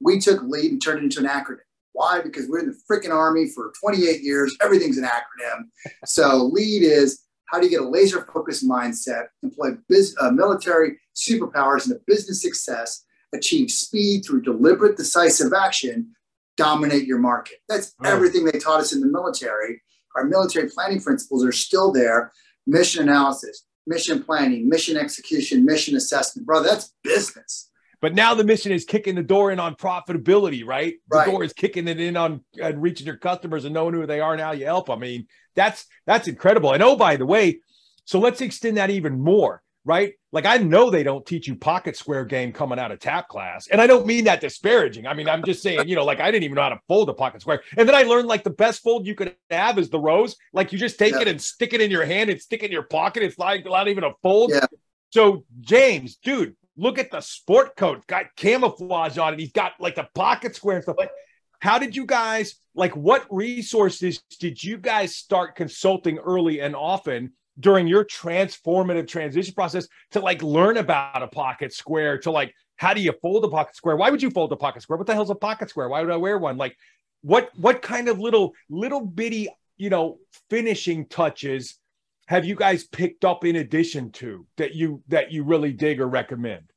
We 0.00 0.18
took 0.18 0.42
lead 0.42 0.72
and 0.72 0.82
turned 0.82 0.98
it 0.98 1.04
into 1.04 1.20
an 1.20 1.26
acronym. 1.26 1.60
Why? 1.92 2.20
Because 2.22 2.48
we're 2.48 2.60
in 2.60 2.66
the 2.66 2.78
freaking 2.90 3.14
army 3.14 3.48
for 3.54 3.72
28 3.80 4.22
years. 4.22 4.56
Everything's 4.62 4.98
an 4.98 5.04
acronym. 5.04 5.64
So 6.06 6.50
lead 6.52 6.82
is 6.82 7.22
how 7.46 7.60
do 7.60 7.66
you 7.66 7.70
get 7.70 7.82
a 7.82 7.88
laser 7.88 8.26
focused 8.32 8.66
mindset, 8.66 9.26
employ 9.42 9.72
biz, 9.88 10.16
uh, 10.20 10.30
military 10.30 10.98
superpowers 11.14 11.86
into 11.86 12.00
business 12.06 12.40
success, 12.40 13.04
achieve 13.34 13.70
speed 13.70 14.24
through 14.24 14.42
deliberate, 14.42 14.96
decisive 14.96 15.52
action, 15.52 16.14
dominate 16.56 17.06
your 17.06 17.18
market. 17.18 17.56
That's 17.68 17.94
oh. 18.02 18.08
everything 18.08 18.44
they 18.44 18.58
taught 18.58 18.80
us 18.80 18.94
in 18.94 19.00
the 19.00 19.06
military 19.06 19.82
our 20.16 20.24
military 20.24 20.68
planning 20.68 21.00
principles 21.00 21.44
are 21.44 21.52
still 21.52 21.92
there. 21.92 22.32
Mission 22.66 23.02
analysis, 23.02 23.64
mission 23.86 24.22
planning, 24.22 24.68
mission 24.68 24.96
execution, 24.96 25.64
mission 25.64 25.96
assessment. 25.96 26.46
Bro, 26.46 26.62
that's 26.62 26.92
business. 27.02 27.70
But 28.02 28.14
now 28.14 28.34
the 28.34 28.44
mission 28.44 28.72
is 28.72 28.84
kicking 28.84 29.14
the 29.14 29.22
door 29.22 29.50
in 29.50 29.58
on 29.58 29.76
profitability, 29.76 30.66
right? 30.66 30.96
The 31.08 31.18
right. 31.18 31.30
door 31.30 31.42
is 31.42 31.54
kicking 31.54 31.88
it 31.88 31.98
in 31.98 32.16
on 32.18 32.44
uh, 32.62 32.74
reaching 32.74 33.06
your 33.06 33.16
customers 33.16 33.64
and 33.64 33.72
knowing 33.72 33.94
who 33.94 34.04
they 34.06 34.20
are. 34.20 34.36
Now 34.36 34.52
you 34.52 34.66
help. 34.66 34.90
I 34.90 34.96
mean, 34.96 35.26
that's 35.54 35.86
that's 36.04 36.28
incredible. 36.28 36.72
And 36.72 36.82
oh, 36.82 36.96
by 36.96 37.16
the 37.16 37.24
way, 37.24 37.60
so 38.04 38.18
let's 38.18 38.42
extend 38.42 38.76
that 38.76 38.90
even 38.90 39.18
more 39.18 39.62
right? 39.84 40.12
Like 40.30 40.46
I 40.46 40.58
know 40.58 40.90
they 40.90 41.02
don't 41.02 41.26
teach 41.26 41.48
you 41.48 41.56
pocket 41.56 41.96
square 41.96 42.24
game 42.24 42.52
coming 42.52 42.78
out 42.78 42.92
of 42.92 43.00
tap 43.00 43.28
class. 43.28 43.66
And 43.68 43.80
I 43.80 43.86
don't 43.86 44.06
mean 44.06 44.24
that 44.24 44.40
disparaging. 44.40 45.06
I 45.06 45.14
mean, 45.14 45.28
I'm 45.28 45.44
just 45.44 45.62
saying, 45.62 45.88
you 45.88 45.96
know, 45.96 46.04
like 46.04 46.20
I 46.20 46.30
didn't 46.30 46.44
even 46.44 46.54
know 46.54 46.62
how 46.62 46.70
to 46.70 46.80
fold 46.88 47.08
a 47.08 47.14
pocket 47.14 47.40
square. 47.40 47.62
And 47.76 47.88
then 47.88 47.94
I 47.94 48.02
learned 48.02 48.28
like 48.28 48.44
the 48.44 48.50
best 48.50 48.82
fold 48.82 49.06
you 49.06 49.14
could 49.14 49.34
have 49.50 49.78
is 49.78 49.90
the 49.90 49.98
rose. 49.98 50.36
Like 50.52 50.72
you 50.72 50.78
just 50.78 50.98
take 50.98 51.14
yeah. 51.14 51.22
it 51.22 51.28
and 51.28 51.40
stick 51.40 51.72
it 51.72 51.80
in 51.80 51.90
your 51.90 52.04
hand 52.04 52.30
and 52.30 52.40
stick 52.40 52.62
it 52.62 52.66
in 52.66 52.72
your 52.72 52.84
pocket. 52.84 53.22
It's 53.22 53.38
like 53.38 53.64
not 53.64 53.88
even 53.88 54.04
a 54.04 54.12
fold. 54.22 54.52
Yeah. 54.52 54.66
So 55.10 55.44
James, 55.60 56.16
dude, 56.16 56.56
look 56.76 56.98
at 56.98 57.10
the 57.10 57.20
sport 57.20 57.76
coat. 57.76 58.06
Got 58.06 58.34
camouflage 58.36 59.18
on 59.18 59.34
it. 59.34 59.40
He's 59.40 59.52
got 59.52 59.72
like 59.78 59.94
the 59.94 60.08
pocket 60.14 60.56
square 60.56 60.76
and 60.76 60.82
stuff. 60.82 60.96
Like, 60.98 61.10
how 61.60 61.78
did 61.78 61.94
you 61.94 62.04
guys 62.06 62.56
like 62.74 62.94
what 62.96 63.24
resources 63.30 64.22
did 64.40 64.62
you 64.62 64.78
guys 64.78 65.14
start 65.14 65.54
consulting 65.54 66.18
early 66.18 66.60
and 66.60 66.74
often 66.74 67.32
during 67.60 67.86
your 67.86 68.04
transformative 68.04 69.06
transition 69.06 69.54
process 69.54 69.86
to 70.10 70.20
like 70.20 70.42
learn 70.42 70.78
about 70.78 71.22
a 71.22 71.28
pocket 71.28 71.72
square 71.72 72.18
to 72.18 72.30
like 72.30 72.54
how 72.76 72.94
do 72.94 73.00
you 73.00 73.12
fold 73.20 73.44
a 73.44 73.48
pocket 73.48 73.76
square 73.76 73.96
why 73.96 74.10
would 74.10 74.22
you 74.22 74.30
fold 74.30 74.50
a 74.52 74.56
pocket 74.56 74.82
square 74.82 74.96
what 74.96 75.06
the 75.06 75.14
hell's 75.14 75.30
a 75.30 75.34
pocket 75.34 75.68
square 75.68 75.88
why 75.88 76.00
would 76.00 76.10
i 76.10 76.16
wear 76.16 76.38
one 76.38 76.56
like 76.56 76.76
what 77.20 77.50
what 77.56 77.82
kind 77.82 78.08
of 78.08 78.18
little 78.18 78.54
little 78.70 79.04
bitty 79.04 79.48
you 79.76 79.90
know 79.90 80.18
finishing 80.48 81.06
touches 81.06 81.78
have 82.26 82.44
you 82.44 82.54
guys 82.54 82.84
picked 82.84 83.24
up 83.24 83.44
in 83.44 83.56
addition 83.56 84.10
to 84.10 84.46
that 84.56 84.74
you 84.74 85.02
that 85.08 85.32
you 85.32 85.44
really 85.44 85.72
dig 85.72 86.00
or 86.00 86.08
recommend 86.08 86.72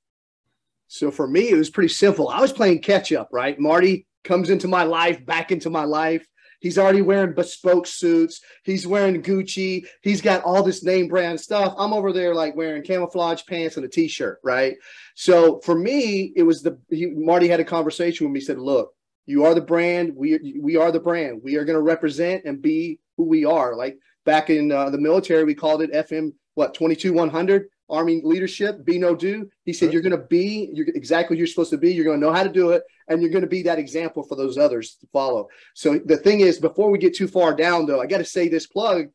so 0.87 1.11
for 1.11 1.27
me 1.27 1.49
it 1.49 1.57
was 1.57 1.69
pretty 1.69 1.93
simple 1.93 2.29
i 2.29 2.41
was 2.41 2.53
playing 2.53 2.81
catch 2.81 3.11
up 3.11 3.29
right 3.31 3.59
marty 3.59 4.05
comes 4.23 4.49
into 4.49 4.67
my 4.67 4.83
life 4.83 5.25
back 5.25 5.51
into 5.51 5.69
my 5.69 5.83
life 5.83 6.25
He's 6.65 6.79
already 6.79 7.03
wearing 7.03 7.33
bespoke 7.33 7.85
suits. 7.85 8.41
He's 8.63 8.87
wearing 8.87 9.21
Gucci. 9.21 9.85
He's 10.01 10.19
got 10.19 10.43
all 10.43 10.63
this 10.63 10.83
name 10.83 11.07
brand 11.07 11.39
stuff. 11.39 11.75
I'm 11.77 11.93
over 11.93 12.11
there 12.11 12.33
like 12.33 12.55
wearing 12.55 12.81
camouflage 12.81 13.43
pants 13.47 13.77
and 13.77 13.85
a 13.85 13.87
t-shirt, 13.87 14.39
right? 14.43 14.75
So 15.13 15.59
for 15.59 15.77
me, 15.77 16.33
it 16.35 16.41
was 16.41 16.63
the 16.63 16.79
he, 16.89 17.07
Marty 17.07 17.47
had 17.47 17.59
a 17.59 17.65
conversation 17.65 18.25
with 18.25 18.33
me. 18.33 18.39
Said, 18.39 18.57
"Look, 18.57 18.93
you 19.25 19.45
are 19.45 19.53
the 19.53 19.61
brand. 19.61 20.13
We 20.15 20.59
we 20.59 20.75
are 20.75 20.91
the 20.91 20.99
brand. 20.99 21.41
We 21.43 21.57
are 21.57 21.65
going 21.65 21.77
to 21.77 21.81
represent 21.81 22.45
and 22.45 22.61
be 22.61 22.99
who 23.17 23.25
we 23.25 23.45
are. 23.45 23.75
Like 23.75 23.99
back 24.25 24.49
in 24.49 24.71
uh, 24.71 24.89
the 24.89 24.97
military, 24.97 25.43
we 25.43 25.55
called 25.55 25.81
it 25.81 25.93
FM 25.93 26.33
what 26.55 26.73
22 26.73 27.13
100 27.13 27.69
army 27.89 28.21
leadership, 28.23 28.83
be 28.83 28.97
know 28.97 29.15
do. 29.15 29.49
He 29.63 29.73
said, 29.73 29.93
You're 29.93 30.01
going 30.01 30.11
to 30.17 30.25
be 30.25 30.71
you're 30.73 30.87
exactly 30.89 31.37
you're 31.37 31.47
supposed 31.47 31.71
to 31.71 31.77
be. 31.77 31.93
You're 31.93 32.05
going 32.05 32.19
to 32.19 32.25
know 32.25 32.33
how 32.33 32.43
to 32.43 32.49
do 32.49 32.71
it, 32.71 32.83
and 33.07 33.21
you're 33.21 33.31
going 33.31 33.43
to 33.43 33.49
be 33.49 33.63
that 33.63 33.79
example 33.79 34.23
for 34.23 34.35
those 34.35 34.57
others 34.57 34.95
to 35.01 35.07
follow. 35.07 35.47
So 35.73 35.99
the 35.99 36.17
thing 36.17 36.41
is, 36.41 36.59
before 36.59 36.89
we 36.89 36.97
get 36.97 37.15
too 37.15 37.27
far 37.27 37.53
down, 37.53 37.85
though, 37.85 38.01
I 38.01 38.07
got 38.07 38.17
to 38.17 38.25
say 38.25 38.47
this 38.47 38.67
plug. 38.67 39.07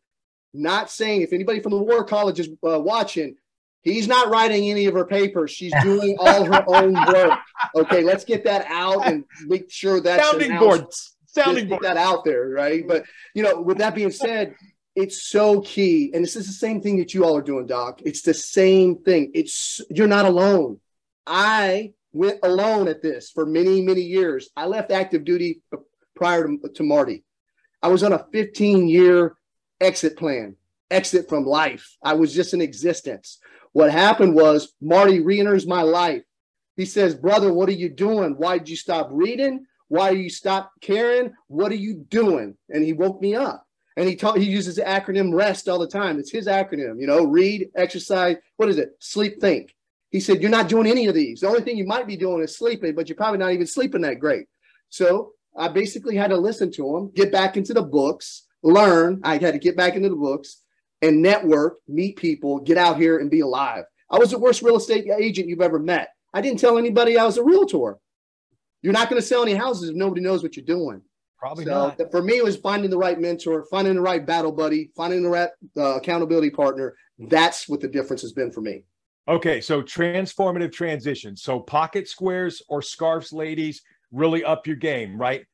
Not 0.53 0.91
saying 0.91 1.23
if 1.23 1.33
anybody 1.33 1.61
from 1.61 1.71
the 1.71 1.79
War 1.79 2.03
College 2.03 2.41
is 2.41 2.49
uh, 2.67 2.81
watching, 2.81 3.37
he's 3.83 4.09
not 4.09 4.31
writing 4.31 4.69
any 4.69 4.87
of 4.87 4.95
her 4.95 5.07
papers. 5.07 5.53
She's 5.53 5.73
doing 5.81 6.17
all 6.19 6.45
her 6.45 6.65
own 6.67 6.95
work. 6.95 7.39
Okay, 7.77 8.03
let's 8.03 8.25
get 8.25 8.43
that 8.45 8.67
out 8.69 9.07
and 9.07 9.25
make 9.47 9.71
sure 9.71 10.01
that's 10.01 10.29
sounding 10.29 10.59
boards. 10.59 11.17
Sounding 11.27 11.69
board. 11.69 11.83
that 11.83 11.97
out 11.97 12.25
there, 12.25 12.49
right? 12.49 12.87
But 12.87 13.05
you 13.33 13.45
know, 13.45 13.61
with 13.61 13.79
that 13.79 13.95
being 13.95 14.11
said, 14.11 14.57
it's 14.95 15.23
so 15.23 15.61
key. 15.61 16.11
And 16.13 16.23
this 16.23 16.37
is 16.37 16.47
the 16.47 16.53
same 16.53 16.81
thing 16.81 16.99
that 16.99 17.15
you 17.15 17.25
all 17.25 17.37
are 17.37 17.43
doing, 17.43 17.67
Doc. 17.67 18.01
It's 18.05 18.23
the 18.23 18.35
same 18.35 18.97
thing. 18.97 19.31
It's 19.35 19.81
you're 19.91 20.09
not 20.09 20.25
alone. 20.25 20.81
I 21.27 21.93
went 22.13 22.41
alone 22.43 22.89
at 22.89 23.03
this 23.03 23.31
for 23.31 23.47
many, 23.47 23.83
many 23.83 24.03
years. 24.03 24.51
I 24.57 24.67
left 24.67 24.91
active 24.91 25.25
duty 25.25 25.63
prior 26.17 26.47
to, 26.47 26.59
to 26.75 26.83
Marty. 26.83 27.25
I 27.83 27.89
was 27.89 28.03
on 28.03 28.13
a 28.13 28.27
15 28.33 28.89
year 28.89 29.37
exit 29.81 30.17
plan, 30.17 30.57
exit 30.91 31.29
from 31.29 31.47
life. 31.47 31.97
I 32.03 32.15
was 32.15 32.35
just 32.35 32.53
in 32.53 32.61
existence. 32.61 33.39
What 33.73 33.93
happened 33.93 34.35
was 34.35 34.75
Marty 34.81 35.21
re 35.21 35.39
enters 35.39 35.67
my 35.67 35.83
life. 35.83 36.23
He 36.77 36.85
says, 36.85 37.15
Brother, 37.15 37.53
what 37.53 37.69
are 37.69 37.73
you 37.73 37.89
doing? 37.89 38.35
Why 38.37 38.59
did 38.59 38.69
you 38.69 38.77
stop 38.77 39.09
reading? 39.13 39.67
Why 39.89 40.11
you 40.11 40.31
stop 40.31 40.73
caring? 40.81 41.33
What 41.47 41.73
are 41.73 41.77
you 41.77 41.95
doing? 41.95 42.57
And 42.69 42.83
he 42.83 42.93
woke 42.93 43.21
me 43.21 43.35
up 43.35 43.67
and 44.01 44.09
he 44.09 44.17
taught 44.17 44.39
he 44.39 44.49
uses 44.49 44.77
the 44.77 44.83
acronym 44.83 45.33
rest 45.33 45.69
all 45.69 45.79
the 45.79 45.87
time 45.87 46.19
it's 46.19 46.33
his 46.33 46.47
acronym 46.47 46.99
you 46.99 47.07
know 47.07 47.25
read 47.25 47.69
exercise 47.77 48.37
what 48.57 48.69
is 48.69 48.79
it 48.79 48.97
sleep 48.99 49.41
think 49.41 49.75
He 50.11 50.21
said, 50.21 50.43
You're 50.43 50.51
not 50.51 50.69
doing 50.69 50.87
any 50.87 51.07
of 51.07 51.15
these. 51.15 51.41
The 51.41 51.49
only 51.49 51.63
thing 51.63 51.79
you 51.79 51.87
might 51.87 52.07
be 52.07 52.17
doing 52.17 52.43
is 52.43 52.57
sleeping, 52.57 52.95
but 52.95 53.09
you're 53.09 53.17
probably 53.17 53.39
not 53.39 53.53
even 53.53 53.67
sleeping 53.67 54.03
that 54.03 54.19
great. 54.19 54.47
So 54.89 55.33
I 55.57 55.69
basically 55.69 56.17
had 56.17 56.31
to 56.31 56.37
listen 56.37 56.71
to 56.73 56.97
him, 56.97 57.11
get 57.15 57.33
back 57.33 57.57
into 57.57 57.73
the 57.73 57.83
books, 57.83 58.47
learn. 58.63 59.21
I 59.23 59.39
had 59.39 59.53
to 59.53 59.59
get 59.59 59.77
back 59.77 59.95
into 59.95 60.09
the 60.09 60.17
books 60.17 60.63
and 61.03 61.23
network, 61.23 61.79
meet 61.89 62.17
people, 62.17 62.59
get 62.61 62.77
out 62.77 62.99
here 62.99 63.19
and 63.19 63.31
be 63.31 63.41
alive. 63.41 63.85
I 64.11 64.19
was 64.19 64.33
the 64.33 64.39
worst 64.39 64.63
real 64.63 64.77
estate 64.77 65.07
agent 65.09 65.49
you've 65.49 65.61
ever 65.61 65.79
met. 65.79 66.11
I 66.35 66.41
didn't 66.41 66.61
tell 66.61 66.79
anybody 66.79 67.17
I 67.17 67.25
was 67.25 67.39
a 67.39 67.45
realtor. 67.45 67.99
You're 68.83 68.93
not 68.93 69.09
going 69.09 69.21
to 69.21 69.27
sell 69.27 69.43
any 69.43 69.55
houses 69.55 69.91
if 69.91 69.97
nobody 69.97 70.21
knows 70.21 70.43
what 70.43 70.57
you're 70.57 70.65
doing. 70.65 71.03
Probably 71.41 71.65
so 71.65 71.95
not. 71.99 72.11
For 72.11 72.23
me, 72.23 72.37
it 72.37 72.45
was 72.45 72.57
finding 72.57 72.91
the 72.91 72.99
right 72.99 73.19
mentor, 73.19 73.65
finding 73.71 73.95
the 73.95 74.03
right 74.03 74.25
battle 74.25 74.53
buddy, 74.53 74.91
finding 74.95 75.23
the 75.23 75.31
right 75.31 75.49
uh, 75.75 75.97
accountability 75.97 76.51
partner. 76.51 76.95
That's 77.19 77.67
what 77.67 77.81
the 77.81 77.89
difference 77.89 78.21
has 78.21 78.33
been 78.33 78.53
for 78.53 78.61
me. 78.61 78.85
Okay, 79.27 79.61
so 79.61 79.81
transformative 79.81 80.71
transition. 80.71 81.37
So 81.37 81.59
pocket 81.59 82.09
squares 82.09 82.63
or 82.69 82.83
scarves, 82.83 83.33
ladies, 83.33 83.81
really 84.13 84.45
up 84.45 84.67
your 84.67 84.77
game, 84.77 85.17
right? 85.19 85.47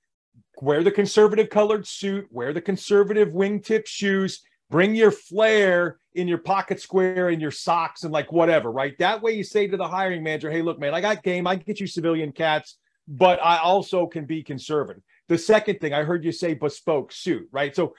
Wear 0.61 0.83
the 0.83 0.90
conservative 0.90 1.51
colored 1.51 1.87
suit, 1.87 2.27
wear 2.31 2.53
the 2.53 2.61
conservative 2.61 3.29
wingtip 3.29 3.87
shoes, 3.87 4.42
bring 4.70 4.94
your 4.94 5.12
flair 5.12 5.99
in 6.14 6.27
your 6.27 6.38
pocket 6.38 6.81
square 6.81 7.29
and 7.29 7.40
your 7.40 7.51
socks 7.53 8.03
and 8.03 8.12
like 8.12 8.33
whatever, 8.33 8.72
right? 8.72 8.96
That 8.99 9.22
way 9.22 9.33
you 9.33 9.44
say 9.44 9.68
to 9.68 9.77
the 9.77 9.87
hiring 9.87 10.25
manager, 10.25 10.51
hey, 10.51 10.62
look, 10.62 10.81
man, 10.81 10.94
I 10.94 11.01
got 11.01 11.22
game, 11.22 11.46
I 11.46 11.57
get 11.57 11.79
you 11.79 11.87
civilian 11.87 12.33
cats, 12.33 12.79
but 13.07 13.38
I 13.40 13.59
also 13.59 14.07
can 14.07 14.25
be 14.25 14.42
conservative. 14.42 15.03
The 15.29 15.39
second 15.39 15.81
thing 15.81 15.93
I 15.93 16.05
heard 16.05 16.25
you 16.25 16.33
say 16.33 16.55
bespoke 16.55 17.12
suit, 17.12 17.49
right? 17.51 17.75
So 17.75 17.95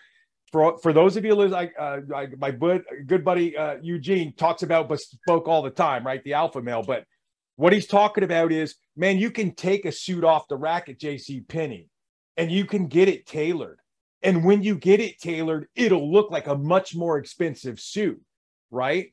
for 0.52 0.78
for 0.80 0.94
those 0.94 1.18
of 1.18 1.26
you 1.26 1.36
like 1.36 1.74
uh, 1.78 2.00
my 2.38 2.52
good 2.52 2.84
good 3.06 3.26
buddy 3.26 3.58
uh, 3.58 3.78
Eugene 3.82 4.34
talks 4.34 4.64
about 4.64 4.90
bespoke 4.90 5.48
all 5.48 5.62
the 5.62 5.70
time, 5.70 6.06
right? 6.06 6.24
The 6.24 6.34
alpha 6.34 6.62
male, 6.62 6.84
but 6.84 7.06
what 7.58 7.74
he's 7.74 7.88
talking 7.88 8.24
about 8.24 8.52
is, 8.52 8.76
man, 8.96 9.18
you 9.18 9.32
can 9.32 9.54
take 9.54 9.86
a 9.86 9.92
suit 9.92 10.24
off 10.24 10.48
the 10.48 10.56
rack 10.56 10.90
at 10.90 11.00
J.C. 11.00 11.42
Penney, 11.42 11.90
and 12.38 12.52
you 12.52 12.66
can 12.66 12.88
get 12.88 13.10
it 13.10 13.26
tailored. 13.26 13.80
And 14.22 14.46
when 14.46 14.62
you 14.64 14.76
get 14.76 15.00
it 15.00 15.20
tailored, 15.20 15.68
it'll 15.76 16.12
look 16.12 16.32
like 16.32 16.48
a 16.48 16.56
much 16.56 16.96
more 16.96 17.18
expensive 17.18 17.80
suit, 17.80 18.22
right? 18.72 19.12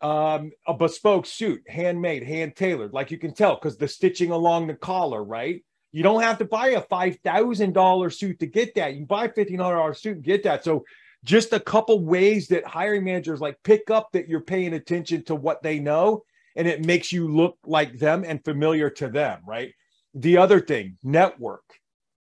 Um, 0.00 0.52
a 0.66 0.74
bespoke 0.74 1.26
suit, 1.26 1.62
handmade, 1.68 2.22
hand 2.22 2.54
tailored, 2.56 2.92
like 2.92 3.10
you 3.10 3.18
can 3.18 3.34
tell 3.34 3.54
because 3.56 3.76
the 3.76 3.88
stitching 3.88 4.30
along 4.30 4.68
the 4.68 4.74
collar, 4.74 5.22
right? 5.22 5.64
You 5.94 6.02
don't 6.02 6.22
have 6.22 6.38
to 6.38 6.44
buy 6.44 6.70
a 6.70 6.82
$5,000 6.82 8.12
suit 8.12 8.40
to 8.40 8.46
get 8.46 8.74
that. 8.74 8.96
You 8.96 9.06
buy 9.06 9.26
a 9.26 9.28
$1,500 9.28 9.96
suit 9.96 10.16
and 10.16 10.24
get 10.24 10.42
that. 10.42 10.64
So, 10.64 10.84
just 11.22 11.52
a 11.52 11.60
couple 11.60 12.04
ways 12.04 12.48
that 12.48 12.66
hiring 12.66 13.04
managers 13.04 13.40
like 13.40 13.56
pick 13.62 13.90
up 13.90 14.10
that 14.12 14.28
you're 14.28 14.40
paying 14.40 14.74
attention 14.74 15.24
to 15.26 15.36
what 15.36 15.62
they 15.62 15.78
know 15.78 16.24
and 16.56 16.66
it 16.66 16.84
makes 16.84 17.12
you 17.12 17.28
look 17.28 17.56
like 17.64 17.96
them 17.96 18.24
and 18.26 18.44
familiar 18.44 18.90
to 18.90 19.08
them, 19.08 19.40
right? 19.46 19.72
The 20.14 20.36
other 20.36 20.60
thing, 20.60 20.98
network. 21.04 21.62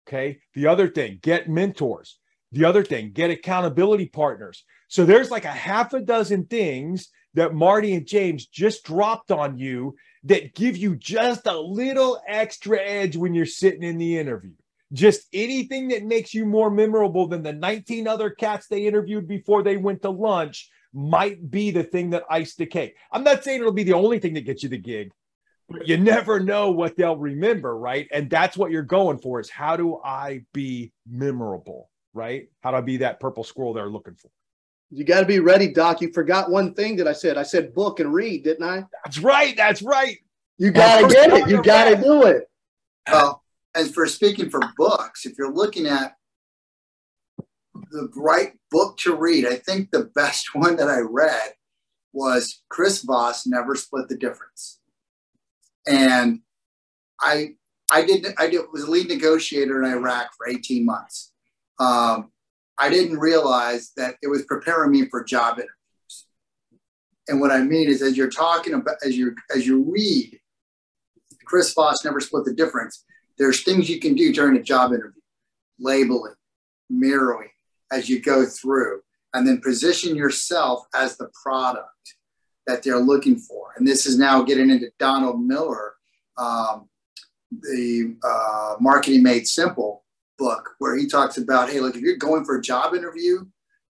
Okay. 0.08 0.40
The 0.54 0.68
other 0.68 0.88
thing, 0.88 1.18
get 1.24 1.50
mentors. 1.50 2.20
The 2.52 2.66
other 2.66 2.84
thing, 2.84 3.12
get 3.14 3.32
accountability 3.32 4.10
partners. 4.10 4.64
So 4.90 5.06
there's 5.06 5.32
like 5.32 5.46
a 5.46 5.52
half 5.52 5.94
a 5.94 6.02
dozen 6.02 6.46
things 6.46 7.10
that 7.34 7.56
Marty 7.56 7.96
and 7.96 8.06
James 8.06 8.46
just 8.46 8.86
dropped 8.86 9.32
on 9.32 9.58
you 9.58 9.96
that 10.26 10.56
give 10.56 10.76
you 10.76 10.96
just 10.96 11.46
a 11.48 11.58
little 11.58 12.20
extra 12.28 12.80
edge 12.80 13.16
when 13.16 13.34
you're 13.34 13.46
sitting 13.46 13.84
in 13.84 13.98
the 13.98 14.18
interview. 14.18 14.54
Just 14.92 15.28
anything 15.34 15.90
that 15.90 16.04
makes 16.04 16.34
you 16.34 16.46
more 16.46 16.70
memorable 16.70 17.28
than 17.28 17.44
the 17.44 17.54
19 17.54 18.08
other 18.08 18.30
cats 18.30 18.68
they 18.68 18.86
interviewed 18.88 19.28
before 19.28 19.64
they 19.64 19.78
went 19.78 20.02
to 20.02 20.10
lunch 20.10 20.70
might 20.94 21.52
be 21.52 21.72
the 21.72 21.84
thing 21.84 22.12
that 22.12 22.24
iced 22.30 22.58
the 22.58 22.66
cake. 22.66 22.96
I'm 23.12 23.24
not 23.24 23.44
saying 23.44 23.60
it'll 23.60 23.72
be 23.72 23.84
the 23.84 23.94
only 23.94 24.20
thing 24.20 24.34
that 24.36 24.46
gets 24.46 24.64
you 24.64 24.70
the 24.70 24.78
gig, 24.78 25.12
but 25.70 25.88
you 25.88 25.98
never 25.98 26.40
know 26.40 26.72
what 26.72 26.96
they'll 26.96 27.18
remember, 27.18 27.78
right? 27.78 28.08
And 28.12 28.30
that's 28.30 28.56
what 28.58 28.72
you're 28.72 28.84
going 28.84 29.20
for 29.20 29.40
is 29.40 29.50
how 29.50 29.76
do 29.76 30.00
I 30.04 30.46
be 30.54 30.92
memorable, 31.08 31.90
right? 32.14 32.48
How 32.62 32.72
do 32.72 32.78
I 32.78 32.82
be 32.82 32.98
that 32.98 33.20
purple 33.20 33.44
squirrel 33.44 33.74
they're 33.74 33.90
looking 33.90 34.16
for? 34.16 34.30
You 34.92 35.04
got 35.04 35.22
to 35.22 35.26
be 35.26 35.40
ready, 35.40 35.68
Doc. 35.68 36.02
You 36.02 36.12
forgot 36.14 36.50
one 36.50 36.74
thing 36.74 36.96
that 36.98 37.08
I 37.08 37.14
said. 37.14 37.38
I 37.38 37.44
said 37.44 37.74
book 37.74 38.00
and 38.00 38.14
read, 38.14 38.44
didn't 38.44 38.68
I? 38.68 38.86
That's 39.04 39.20
right. 39.20 39.56
That's 39.58 39.82
right. 39.82 40.18
You 40.58 40.72
got 40.72 41.02
to 41.02 41.14
get 41.14 41.34
it. 41.34 41.50
You 41.50 41.62
got 41.62 41.90
to 41.90 42.02
do 42.02 42.24
it. 42.24 42.50
Well, 43.12 43.44
as 43.76 43.92
for 43.92 44.06
speaking 44.08 44.50
for 44.50 44.62
books, 44.78 45.26
if 45.26 45.38
you're 45.38 45.54
looking 45.54 45.86
at 45.86 46.16
the 47.92 48.10
right 48.16 48.54
book 48.72 48.98
to 49.00 49.16
read, 49.16 49.46
I 49.46 49.56
think 49.56 49.92
the 49.92 50.12
best 50.16 50.50
one 50.56 50.76
that 50.78 50.90
I 50.90 51.00
read 51.00 51.54
was 52.14 52.64
Chris 52.70 53.02
Voss 53.02 53.46
Never 53.46 53.76
Split 53.76 54.08
the 54.08 54.18
Difference. 54.18 54.80
And 55.88 56.40
I 57.22 57.56
I 57.92 58.06
did 58.06 58.28
I 58.38 58.48
did 58.48 58.62
was 58.72 58.84
a 58.84 58.92
lead 58.92 59.10
negotiator 59.10 59.84
in 59.84 59.92
Iraq 59.92 60.30
for 60.36 60.48
18 60.48 60.86
months. 60.86 61.32
Um, 61.80 62.32
I 62.78 62.90
didn't 62.90 63.20
realize 63.20 63.92
that 63.98 64.16
it 64.22 64.28
was 64.28 64.44
preparing 64.44 64.92
me 64.92 65.08
for 65.10 65.24
job 65.24 65.58
interviews. 65.58 66.26
And 67.28 67.40
what 67.40 67.52
I 67.52 67.62
mean 67.62 67.88
is, 67.88 68.02
as 68.02 68.18
you're 68.18 68.30
talking 68.30 68.74
about, 68.74 68.98
as 69.04 69.18
you 69.18 69.36
as 69.54 69.66
you 69.66 69.84
read, 69.84 70.40
Chris 71.46 71.74
Voss 71.74 72.04
never 72.04 72.20
split 72.20 72.46
the 72.46 72.54
difference. 72.54 73.04
There's 73.38 73.64
things 73.64 73.90
you 73.90 74.00
can 74.00 74.16
do 74.16 74.34
during 74.34 74.58
a 74.58 74.64
job 74.64 74.92
interview, 74.92 75.22
labeling, 75.80 76.36
mirroring 76.90 77.50
as 77.92 78.10
you 78.10 78.22
go 78.22 78.46
through, 78.46 79.02
and 79.34 79.48
then 79.48 79.62
position 79.62 80.16
yourself 80.16 80.86
as 80.94 81.18
the 81.18 81.30
product 81.44 81.90
that 82.68 82.84
they're 82.84 83.00
looking 83.00 83.38
for. 83.38 83.74
And 83.78 83.88
this 83.88 84.06
is 84.06 84.18
now 84.18 84.42
getting 84.42 84.70
into 84.70 84.90
Donald 85.00 85.44
Miller, 85.44 85.94
um, 86.38 86.90
the 87.52 88.18
uh, 88.24 88.76
Marketing 88.80 89.24
Made 89.24 89.48
Simple 89.48 90.05
book 90.38 90.72
where 90.80 90.96
he 90.96 91.08
talks 91.08 91.38
about, 91.38 91.70
hey, 91.70 91.80
look, 91.80 91.96
if 91.96 92.02
you're 92.02 92.18
going 92.18 92.46
for 92.46 92.58
a 92.58 92.62
job 92.62 92.94
interview, 92.94 93.46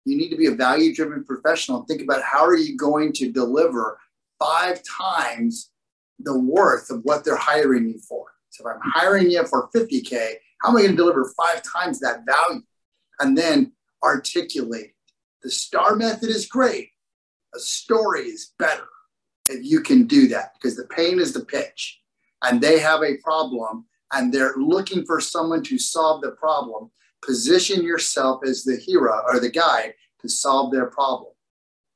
you 0.05 0.17
need 0.17 0.29
to 0.29 0.37
be 0.37 0.47
a 0.47 0.51
value 0.51 0.93
driven 0.93 1.23
professional 1.23 1.83
think 1.85 2.01
about 2.01 2.21
how 2.21 2.45
are 2.45 2.57
you 2.57 2.77
going 2.77 3.11
to 3.13 3.31
deliver 3.31 3.99
five 4.39 4.81
times 4.83 5.71
the 6.19 6.37
worth 6.37 6.89
of 6.89 7.01
what 7.03 7.25
they're 7.25 7.35
hiring 7.35 7.87
you 7.87 7.99
for. 7.99 8.25
So 8.49 8.67
if 8.67 8.75
I'm 8.75 8.91
hiring 8.93 9.31
you 9.31 9.45
for 9.47 9.69
50K, 9.75 10.35
how 10.61 10.69
am 10.69 10.77
I 10.77 10.81
going 10.81 10.91
to 10.91 10.97
deliver 10.97 11.31
five 11.37 11.61
times 11.63 11.99
that 11.99 12.21
value? 12.25 12.61
And 13.19 13.37
then 13.37 13.73
articulate. 14.03 14.93
The 15.41 15.51
STAR 15.51 15.95
method 15.95 16.29
is 16.29 16.45
great. 16.45 16.89
A 17.55 17.59
story 17.59 18.23
is 18.23 18.53
better 18.57 18.87
if 19.47 19.63
you 19.63 19.81
can 19.81 20.05
do 20.07 20.27
that 20.29 20.53
because 20.53 20.75
the 20.75 20.87
pain 20.87 21.19
is 21.19 21.33
the 21.33 21.45
pitch 21.45 22.01
and 22.43 22.61
they 22.61 22.79
have 22.79 23.03
a 23.03 23.17
problem 23.17 23.85
and 24.13 24.33
they're 24.33 24.55
looking 24.57 25.05
for 25.05 25.19
someone 25.19 25.63
to 25.63 25.77
solve 25.77 26.21
the 26.21 26.31
problem, 26.31 26.91
position 27.23 27.83
yourself 27.83 28.41
as 28.45 28.63
the 28.63 28.75
hero 28.75 29.21
or 29.27 29.39
the 29.39 29.49
guide 29.49 29.93
to 30.21 30.29
solve 30.29 30.71
their 30.71 30.87
problem. 30.87 31.31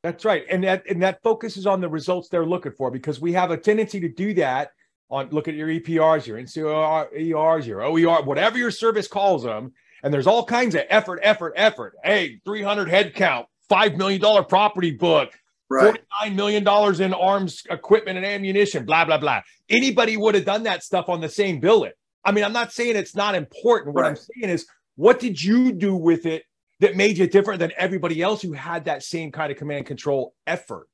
That's 0.03 0.23
right. 0.23 0.45
And 0.49 0.63
that 0.63 0.83
and 0.89 1.01
that 1.01 1.21
focuses 1.23 1.67
on 1.67 1.81
the 1.81 1.89
results 1.89 2.29
they're 2.29 2.45
looking 2.45 2.71
for 2.71 2.89
because 2.89 3.19
we 3.19 3.33
have 3.33 3.51
a 3.51 3.57
tendency 3.57 3.99
to 3.99 4.09
do 4.09 4.33
that 4.35 4.71
on 5.09 5.29
look 5.31 5.47
at 5.47 5.55
your 5.55 5.67
EPRs, 5.67 6.25
your 6.25 6.37
NCOERs, 6.37 7.65
your 7.65 7.81
OER, 7.81 8.23
whatever 8.23 8.57
your 8.57 8.71
service 8.71 9.07
calls 9.07 9.43
them. 9.43 9.73
And 10.03 10.13
there's 10.13 10.27
all 10.27 10.45
kinds 10.45 10.75
of 10.75 10.83
effort, 10.89 11.19
effort, 11.23 11.53
effort. 11.57 11.95
Hey, 12.03 12.39
300 12.45 12.87
head 12.87 13.13
count, 13.13 13.47
$5 13.69 13.97
million 13.97 14.45
property 14.45 14.91
book, 14.91 15.37
right. 15.69 15.99
$49 16.23 16.35
million 16.35 17.01
in 17.01 17.13
arms 17.13 17.63
equipment 17.69 18.17
and 18.17 18.25
ammunition, 18.25 18.85
blah, 18.85 19.03
blah, 19.03 19.17
blah. 19.17 19.41
Anybody 19.69 20.15
would 20.15 20.35
have 20.35 20.45
done 20.45 20.63
that 20.63 20.83
stuff 20.83 21.09
on 21.09 21.19
the 21.19 21.27
same 21.27 21.59
billet. 21.59 21.97
I 22.23 22.31
mean, 22.31 22.43
I'm 22.43 22.53
not 22.53 22.71
saying 22.71 22.95
it's 22.95 23.15
not 23.15 23.35
important. 23.35 23.95
What 23.95 24.01
right. 24.01 24.09
I'm 24.09 24.15
saying 24.15 24.53
is, 24.53 24.67
what 24.95 25.19
did 25.19 25.41
you 25.41 25.71
do 25.71 25.95
with 25.95 26.25
it 26.25 26.43
that 26.79 26.95
made 26.95 27.17
you 27.17 27.27
different 27.27 27.59
than 27.59 27.71
everybody 27.77 28.21
else 28.21 28.41
who 28.41 28.53
had 28.53 28.85
that 28.85 29.03
same 29.03 29.31
kind 29.31 29.51
of 29.51 29.57
command 29.57 29.85
control 29.85 30.33
effort? 30.45 30.87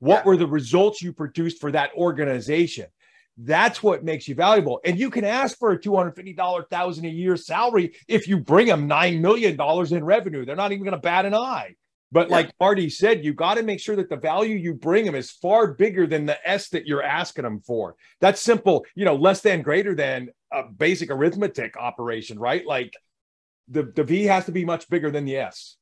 What 0.00 0.16
yeah. 0.16 0.22
were 0.24 0.36
the 0.36 0.48
results 0.48 1.00
you 1.00 1.12
produced 1.12 1.60
for 1.60 1.70
that 1.70 1.92
organization? 1.94 2.86
That's 3.38 3.82
what 3.82 4.04
makes 4.04 4.28
you 4.28 4.34
valuable. 4.34 4.80
And 4.84 4.98
you 4.98 5.10
can 5.10 5.24
ask 5.24 5.58
for 5.58 5.72
a 5.72 5.78
$250,000 5.78 7.04
a 7.04 7.08
year 7.08 7.36
salary 7.36 7.94
if 8.08 8.28
you 8.28 8.38
bring 8.38 8.66
them 8.66 8.88
$9 8.88 9.20
million 9.20 9.58
in 9.94 10.04
revenue. 10.04 10.44
They're 10.44 10.56
not 10.56 10.72
even 10.72 10.84
going 10.84 10.92
to 10.92 11.00
bat 11.00 11.24
an 11.24 11.34
eye. 11.34 11.74
But 12.12 12.28
yeah. 12.28 12.36
like 12.36 12.52
Marty 12.60 12.90
said, 12.90 13.24
you 13.24 13.32
got 13.32 13.54
to 13.54 13.62
make 13.62 13.80
sure 13.80 13.96
that 13.96 14.10
the 14.10 14.16
value 14.16 14.56
you 14.56 14.74
bring 14.74 15.06
them 15.06 15.14
is 15.14 15.30
far 15.30 15.72
bigger 15.72 16.06
than 16.06 16.26
the 16.26 16.36
S 16.48 16.68
that 16.68 16.86
you're 16.86 17.02
asking 17.02 17.44
them 17.44 17.60
for. 17.60 17.96
That's 18.20 18.40
simple, 18.40 18.84
you 18.94 19.06
know, 19.06 19.14
less 19.16 19.40
than 19.40 19.62
greater 19.62 19.94
than 19.94 20.28
a 20.52 20.64
basic 20.64 21.10
arithmetic 21.10 21.76
operation, 21.76 22.38
right? 22.38 22.66
Like 22.66 22.94
the, 23.68 23.84
the 23.84 24.04
V 24.04 24.24
has 24.24 24.46
to 24.46 24.52
be 24.52 24.64
much 24.64 24.88
bigger 24.88 25.10
than 25.10 25.24
the 25.24 25.36
S. 25.36 25.76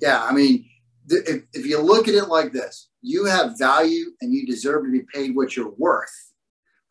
Yeah. 0.00 0.22
I 0.22 0.32
mean, 0.32 0.66
th- 1.08 1.24
if, 1.26 1.42
if 1.52 1.66
you 1.66 1.80
look 1.80 2.08
at 2.08 2.14
it 2.14 2.28
like 2.28 2.52
this, 2.52 2.88
you 3.02 3.26
have 3.26 3.58
value 3.58 4.06
and 4.20 4.32
you 4.32 4.46
deserve 4.46 4.84
to 4.84 4.90
be 4.90 5.02
paid 5.12 5.34
what 5.34 5.56
you're 5.56 5.74
worth, 5.76 6.32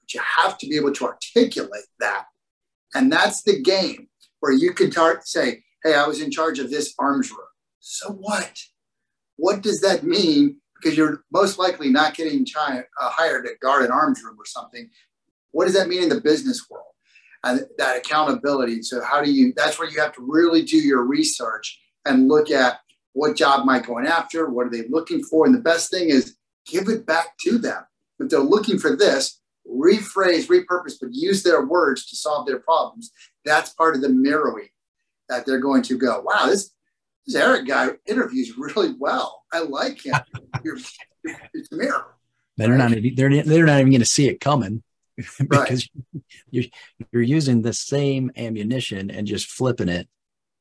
but 0.01 0.13
you 0.13 0.21
have 0.37 0.57
to 0.59 0.67
be 0.67 0.75
able 0.75 0.93
to 0.93 1.05
articulate 1.05 1.85
that. 1.99 2.25
And 2.93 3.11
that's 3.11 3.43
the 3.43 3.61
game 3.61 4.07
where 4.39 4.51
you 4.51 4.73
can 4.73 4.91
tar- 4.91 5.21
say, 5.23 5.63
Hey, 5.83 5.95
I 5.95 6.07
was 6.07 6.21
in 6.21 6.29
charge 6.29 6.59
of 6.59 6.69
this 6.69 6.93
arms 6.99 7.29
room 7.29 7.39
so 7.79 8.11
what? 8.11 8.59
What 9.37 9.63
does 9.63 9.81
that 9.81 10.03
mean 10.03 10.57
because 10.75 10.97
you're 10.97 11.23
most 11.31 11.59
likely 11.59 11.89
not 11.89 12.15
getting 12.15 12.45
uh, 12.57 12.81
hired 13.01 13.45
at 13.45 13.59
guard 13.59 13.83
an 13.83 13.91
arms 13.91 14.23
room 14.23 14.37
or 14.39 14.45
something. 14.45 14.89
What 15.51 15.65
does 15.65 15.73
that 15.73 15.87
mean 15.89 16.03
in 16.03 16.09
the 16.09 16.21
business 16.21 16.69
world? 16.69 16.85
And 17.43 17.61
that 17.77 17.97
accountability. 17.97 18.81
So 18.81 19.01
how 19.01 19.23
do 19.23 19.31
you? 19.31 19.53
That's 19.55 19.79
where 19.79 19.89
you 19.89 19.99
have 20.01 20.13
to 20.15 20.21
really 20.21 20.63
do 20.63 20.77
your 20.77 21.03
research 21.03 21.79
and 22.05 22.27
look 22.27 22.51
at 22.51 22.79
what 23.13 23.35
job 23.35 23.61
am 23.61 23.69
I 23.69 23.79
going 23.79 24.07
after? 24.07 24.49
What 24.49 24.67
are 24.67 24.69
they 24.69 24.87
looking 24.89 25.23
for? 25.23 25.45
And 25.45 25.55
the 25.55 25.61
best 25.61 25.89
thing 25.89 26.09
is 26.09 26.35
give 26.65 26.89
it 26.89 27.05
back 27.05 27.37
to 27.45 27.57
them. 27.57 27.83
If 28.19 28.29
they're 28.29 28.39
looking 28.39 28.77
for 28.77 28.95
this, 28.95 29.39
rephrase, 29.67 30.47
repurpose, 30.47 30.95
but 30.99 31.13
use 31.13 31.43
their 31.43 31.65
words 31.65 32.05
to 32.07 32.15
solve 32.15 32.45
their 32.45 32.59
problems. 32.59 33.11
That's 33.45 33.73
part 33.73 33.95
of 33.95 34.01
the 34.01 34.09
mirroring 34.09 34.69
that 35.29 35.45
they're 35.45 35.59
going 35.59 35.83
to 35.83 35.97
go, 35.97 36.21
wow, 36.21 36.47
this, 36.47 36.71
this 37.25 37.35
Eric 37.35 37.67
guy 37.67 37.89
interviews 38.05 38.57
really 38.57 38.95
well. 38.99 39.43
I 39.53 39.59
like 39.59 40.05
him. 40.05 40.15
you're, 40.63 40.77
it's 41.53 41.71
a 41.71 41.75
mirror. 41.75 42.15
They're 42.57 42.77
not 42.77 42.91
they're 43.15 43.43
they're 43.43 43.65
not 43.65 43.79
even 43.79 43.91
going 43.91 44.01
to 44.01 44.05
see 44.05 44.27
it 44.27 44.41
coming 44.41 44.83
because 45.49 45.89
right. 46.13 46.23
you're 46.49 46.65
you're 47.11 47.21
using 47.21 47.61
the 47.61 47.73
same 47.73 48.31
ammunition 48.37 49.11
and 49.11 49.27
just 49.27 49.47
flipping 49.47 49.89
it. 49.89 50.07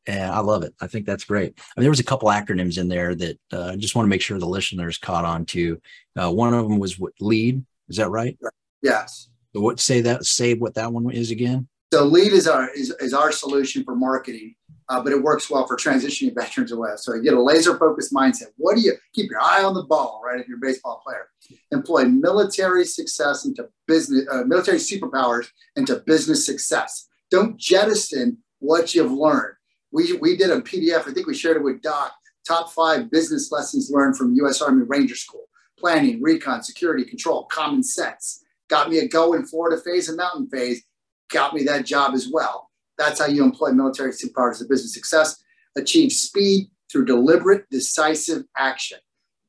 And 0.06 0.32
I 0.32 0.38
love 0.40 0.62
it. 0.62 0.74
I 0.80 0.86
think 0.86 1.04
that's 1.04 1.24
great. 1.24 1.52
I 1.58 1.80
mean, 1.80 1.82
there 1.82 1.90
was 1.90 2.00
a 2.00 2.04
couple 2.04 2.30
acronyms 2.30 2.78
in 2.78 2.88
there 2.88 3.14
that 3.14 3.38
uh, 3.52 3.72
I 3.72 3.76
just 3.76 3.94
want 3.94 4.06
to 4.06 4.10
make 4.10 4.22
sure 4.22 4.38
the 4.38 4.46
listeners 4.46 4.96
caught 4.96 5.26
on 5.26 5.44
to. 5.46 5.80
Uh, 6.16 6.32
one 6.32 6.54
of 6.54 6.66
them 6.66 6.78
was 6.78 6.98
what, 6.98 7.12
lead. 7.20 7.62
Is 7.90 7.98
that 7.98 8.08
right? 8.08 8.38
Yes. 8.80 9.28
So 9.54 9.60
what 9.60 9.80
say 9.80 10.00
that? 10.02 10.24
Say 10.24 10.54
what 10.54 10.74
that 10.74 10.92
one 10.92 11.10
is 11.10 11.30
again. 11.30 11.68
So 11.92 12.04
lead 12.04 12.32
is 12.32 12.46
our 12.46 12.68
is, 12.70 12.90
is 13.00 13.14
our 13.14 13.32
solution 13.32 13.84
for 13.84 13.94
marketing, 13.94 14.54
uh, 14.88 15.02
but 15.02 15.12
it 15.12 15.22
works 15.22 15.50
well 15.50 15.66
for 15.66 15.76
transitioning 15.76 16.34
veterans 16.34 16.72
away. 16.72 16.90
So 16.96 17.14
you 17.14 17.22
get 17.22 17.34
a 17.34 17.42
laser 17.42 17.76
focused 17.76 18.12
mindset. 18.12 18.48
What 18.56 18.76
do 18.76 18.82
you 18.82 18.94
keep 19.12 19.30
your 19.30 19.40
eye 19.40 19.62
on 19.62 19.74
the 19.74 19.82
ball, 19.82 20.22
right? 20.24 20.40
If 20.40 20.48
you're 20.48 20.56
a 20.56 20.60
baseball 20.60 21.02
player, 21.04 21.28
employ 21.70 22.04
military 22.04 22.84
success 22.84 23.44
into 23.44 23.68
business, 23.86 24.26
uh, 24.30 24.44
military 24.44 24.78
superpowers 24.78 25.48
into 25.76 25.96
business 26.06 26.46
success. 26.46 27.08
Don't 27.30 27.58
jettison 27.58 28.38
what 28.60 28.94
you've 28.94 29.12
learned. 29.12 29.54
We 29.92 30.14
we 30.14 30.36
did 30.36 30.50
a 30.50 30.60
PDF. 30.60 31.08
I 31.08 31.12
think 31.12 31.26
we 31.26 31.34
shared 31.34 31.56
it 31.56 31.62
with 31.62 31.82
Doc. 31.82 32.12
Top 32.46 32.72
five 32.72 33.10
business 33.10 33.52
lessons 33.52 33.90
learned 33.90 34.16
from 34.16 34.34
U.S. 34.36 34.62
Army 34.62 34.84
Ranger 34.86 35.16
School: 35.16 35.48
planning, 35.78 36.22
recon, 36.22 36.62
security, 36.62 37.04
control, 37.04 37.44
common 37.44 37.82
sense. 37.82 38.42
Got 38.68 38.90
me 38.90 38.98
a 38.98 39.08
go 39.08 39.34
in 39.34 39.46
Florida 39.46 39.80
phase 39.82 40.08
and 40.08 40.16
mountain 40.16 40.48
phase 40.48 40.82
got 41.28 41.54
me 41.54 41.64
that 41.64 41.84
job 41.84 42.14
as 42.14 42.28
well. 42.32 42.67
That's 42.98 43.20
how 43.20 43.26
you 43.26 43.44
employ 43.44 43.70
military 43.70 44.12
superpowers 44.12 44.60
of 44.60 44.68
business 44.68 44.92
success. 44.92 45.42
Achieve 45.76 46.12
speed 46.12 46.68
through 46.90 47.04
deliberate, 47.04 47.64
decisive 47.70 48.44
action. 48.56 48.98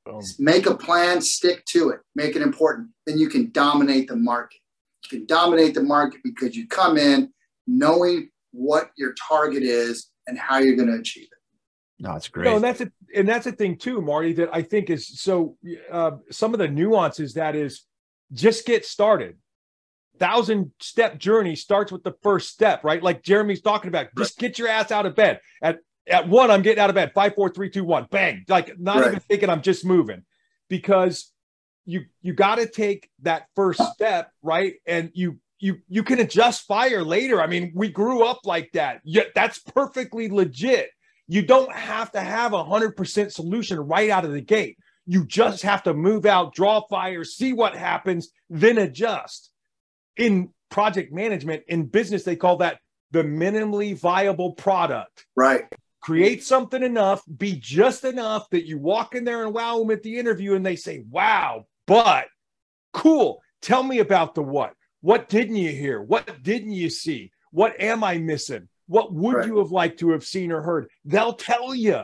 Boom. 0.05 0.21
Make 0.37 0.65
a 0.65 0.75
plan, 0.75 1.21
stick 1.21 1.65
to 1.65 1.89
it, 1.89 1.99
make 2.15 2.35
it 2.35 2.41
important. 2.41 2.89
Then 3.05 3.17
you 3.17 3.27
can 3.27 3.51
dominate 3.51 4.07
the 4.07 4.15
market. 4.15 4.59
You 5.05 5.19
can 5.19 5.25
dominate 5.25 5.73
the 5.73 5.83
market 5.83 6.21
because 6.23 6.55
you 6.55 6.67
come 6.67 6.97
in 6.97 7.33
knowing 7.67 8.29
what 8.51 8.91
your 8.97 9.13
target 9.27 9.63
is 9.63 10.09
and 10.27 10.37
how 10.37 10.59
you're 10.59 10.75
going 10.75 10.89
to 10.89 10.99
achieve 10.99 11.27
it. 11.31 11.39
No, 12.01 12.15
it's 12.15 12.27
great. 12.29 12.45
No, 12.45 12.55
and 12.55 12.63
that's 12.63 12.81
a, 12.81 12.91
and 13.13 13.27
that's 13.27 13.45
a 13.45 13.51
thing 13.51 13.77
too, 13.77 14.01
Marty. 14.01 14.31
That 14.33 14.49
I 14.53 14.61
think 14.61 14.89
is 14.89 15.19
so. 15.19 15.57
Uh, 15.91 16.11
some 16.31 16.53
of 16.53 16.59
the 16.59 16.67
nuances 16.67 17.33
that 17.33 17.55
is 17.55 17.85
just 18.31 18.65
get 18.65 18.85
started 18.85 19.35
thousand 20.19 20.71
step 20.79 21.17
journey 21.17 21.55
starts 21.55 21.91
with 21.91 22.03
the 22.03 22.15
first 22.21 22.49
step, 22.49 22.83
right? 22.83 23.01
Like 23.01 23.23
Jeremy's 23.23 23.61
talking 23.61 23.87
about, 23.87 24.07
just 24.17 24.37
get 24.37 24.59
your 24.59 24.67
ass 24.67 24.91
out 24.91 25.05
of 25.05 25.15
bed. 25.15 25.39
At 25.61 25.79
at 26.07 26.27
one, 26.27 26.51
I'm 26.51 26.61
getting 26.61 26.79
out 26.79 26.89
of 26.89 26.95
bed. 26.95 27.11
Five, 27.13 27.35
four, 27.35 27.49
three, 27.49 27.69
two, 27.69 27.83
one. 27.83 28.07
Bang. 28.09 28.45
Like 28.47 28.77
not 28.79 28.97
right. 28.97 29.07
even 29.07 29.19
thinking 29.19 29.49
I'm 29.49 29.61
just 29.61 29.85
moving. 29.85 30.23
Because 30.69 31.31
you 31.85 32.05
you 32.21 32.33
got 32.33 32.55
to 32.55 32.67
take 32.67 33.09
that 33.23 33.47
first 33.55 33.81
step, 33.93 34.31
right? 34.43 34.75
And 34.85 35.11
you 35.13 35.39
you 35.59 35.77
you 35.87 36.03
can 36.03 36.19
adjust 36.19 36.67
fire 36.67 37.03
later. 37.03 37.41
I 37.41 37.47
mean, 37.47 37.71
we 37.75 37.89
grew 37.89 38.23
up 38.23 38.41
like 38.45 38.71
that. 38.73 39.01
Yeah, 39.03 39.23
that's 39.33 39.59
perfectly 39.59 40.29
legit. 40.29 40.89
You 41.27 41.43
don't 41.43 41.71
have 41.71 42.11
to 42.13 42.21
have 42.21 42.53
a 42.53 42.63
hundred 42.63 42.95
percent 42.95 43.33
solution 43.33 43.79
right 43.79 44.09
out 44.09 44.25
of 44.25 44.31
the 44.31 44.41
gate. 44.41 44.77
You 45.05 45.25
just 45.25 45.63
have 45.63 45.83
to 45.83 45.93
move 45.93 46.25
out, 46.25 46.53
draw 46.53 46.85
fire, 46.87 47.23
see 47.23 47.53
what 47.53 47.75
happens, 47.75 48.29
then 48.49 48.77
adjust 48.77 49.48
in 50.19 50.49
project 50.69 51.11
management 51.11 51.63
in 51.67 51.85
business 51.85 52.23
they 52.23 52.35
call 52.35 52.57
that 52.57 52.79
the 53.11 53.23
minimally 53.23 53.97
viable 53.97 54.53
product. 54.53 55.25
Right. 55.35 55.63
Create 56.01 56.43
something 56.43 56.83
enough 56.83 57.23
be 57.37 57.55
just 57.59 58.03
enough 58.03 58.49
that 58.51 58.67
you 58.67 58.77
walk 58.77 59.15
in 59.15 59.23
there 59.23 59.43
and 59.43 59.53
wow 59.53 59.79
them 59.79 59.91
at 59.91 60.03
the 60.03 60.17
interview 60.17 60.55
and 60.55 60.65
they 60.65 60.75
say 60.75 61.03
wow 61.09 61.65
but 61.87 62.27
cool. 62.93 63.41
Tell 63.61 63.81
me 63.81 63.99
about 63.99 64.35
the 64.35 64.43
what. 64.43 64.73
What 65.01 65.27
didn't 65.27 65.55
you 65.55 65.71
hear? 65.71 66.01
What 66.01 66.43
didn't 66.43 66.71
you 66.71 66.89
see? 66.89 67.31
What 67.51 67.79
am 67.79 68.03
i 68.03 68.17
missing? 68.17 68.69
What 68.87 69.13
would 69.13 69.35
right. 69.37 69.47
you 69.47 69.57
have 69.57 69.71
liked 69.71 69.99
to 69.99 70.11
have 70.11 70.23
seen 70.23 70.51
or 70.51 70.61
heard? 70.61 70.89
They'll 71.05 71.33
tell 71.33 71.73
you 71.73 72.03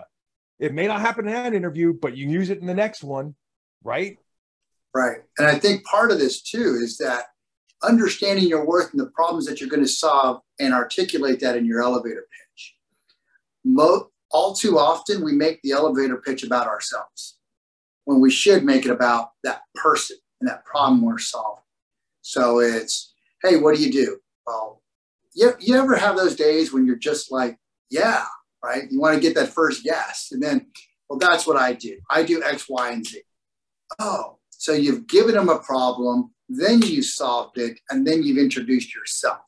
it 0.58 0.74
may 0.74 0.88
not 0.88 1.02
happen 1.02 1.28
in 1.28 1.34
that 1.34 1.54
interview 1.54 1.94
but 1.94 2.18
you 2.18 2.28
use 2.28 2.50
it 2.50 2.60
in 2.60 2.66
the 2.66 2.74
next 2.74 3.04
one 3.04 3.36
right? 3.84 4.18
Right. 4.94 5.20
And 5.38 5.48
i 5.48 5.60
think 5.60 5.84
part 5.86 6.12
of 6.12 6.20
this 6.20 6.42
too 6.42 6.80
is 6.82 6.98
that 6.98 7.26
understanding 7.84 8.48
your 8.48 8.66
worth 8.66 8.92
and 8.92 9.00
the 9.00 9.08
problems 9.08 9.46
that 9.46 9.60
you're 9.60 9.70
going 9.70 9.84
to 9.84 9.88
solve 9.88 10.42
and 10.60 10.74
articulate 10.74 11.40
that 11.40 11.58
in 11.58 11.66
your 11.66 11.82
elevator 11.82 12.26
pitch. 12.32 12.76
Mo- 13.64 14.10
all 14.32 14.54
too 14.54 14.78
often, 14.78 15.24
we 15.24 15.34
make 15.34 15.62
the 15.62 15.72
elevator 15.72 16.18
pitch 16.18 16.44
about 16.44 16.68
ourselves 16.68 17.38
when 18.06 18.20
we 18.20 18.32
should 18.32 18.64
make 18.64 18.86
it 18.86 18.92
about 18.92 19.30
that 19.44 19.62
person 19.76 20.18
and 20.40 20.50
that 20.50 20.66
problem 20.66 21.02
we're 21.02 21.18
solving. 21.18 21.64
So 22.22 22.60
it's, 22.60 23.14
hey, 23.44 23.58
what 23.58 23.76
do 23.76 23.82
you 23.82 23.92
do? 23.92 24.18
Well, 24.46 24.82
you, 25.34 25.54
you 25.60 25.76
ever 25.76 25.96
have 25.96 26.16
those 26.16 26.36
days 26.36 26.74
when 26.74 26.86
you're 26.86 26.96
just 26.96 27.32
like, 27.32 27.58
yeah, 27.90 28.26
right? 28.64 28.84
You 28.90 29.00
want 29.00 29.16
to 29.16 29.22
get 29.22 29.36
that 29.36 29.54
first 29.54 29.86
yes. 29.86 30.30
And 30.32 30.42
then, 30.42 30.68
well, 31.10 31.20
that's 31.20 31.46
what 31.46 31.58
I 31.58 31.74
do. 31.74 31.98
I 32.10 32.24
do 32.24 32.44
X, 32.44 32.66
Y, 32.68 32.92
and 32.92 33.06
Z. 33.06 33.22
Oh, 34.00 34.38
so 34.50 34.74
you've 34.74 35.08
given 35.08 35.36
them 35.36 35.50
a 35.50 35.60
problem 35.60 36.32
then 36.50 36.82
you 36.82 37.02
solved 37.02 37.58
it, 37.58 37.80
and 37.90 38.06
then 38.06 38.24
you've 38.24 38.38
introduced 38.38 38.94
yourself. 38.94 39.40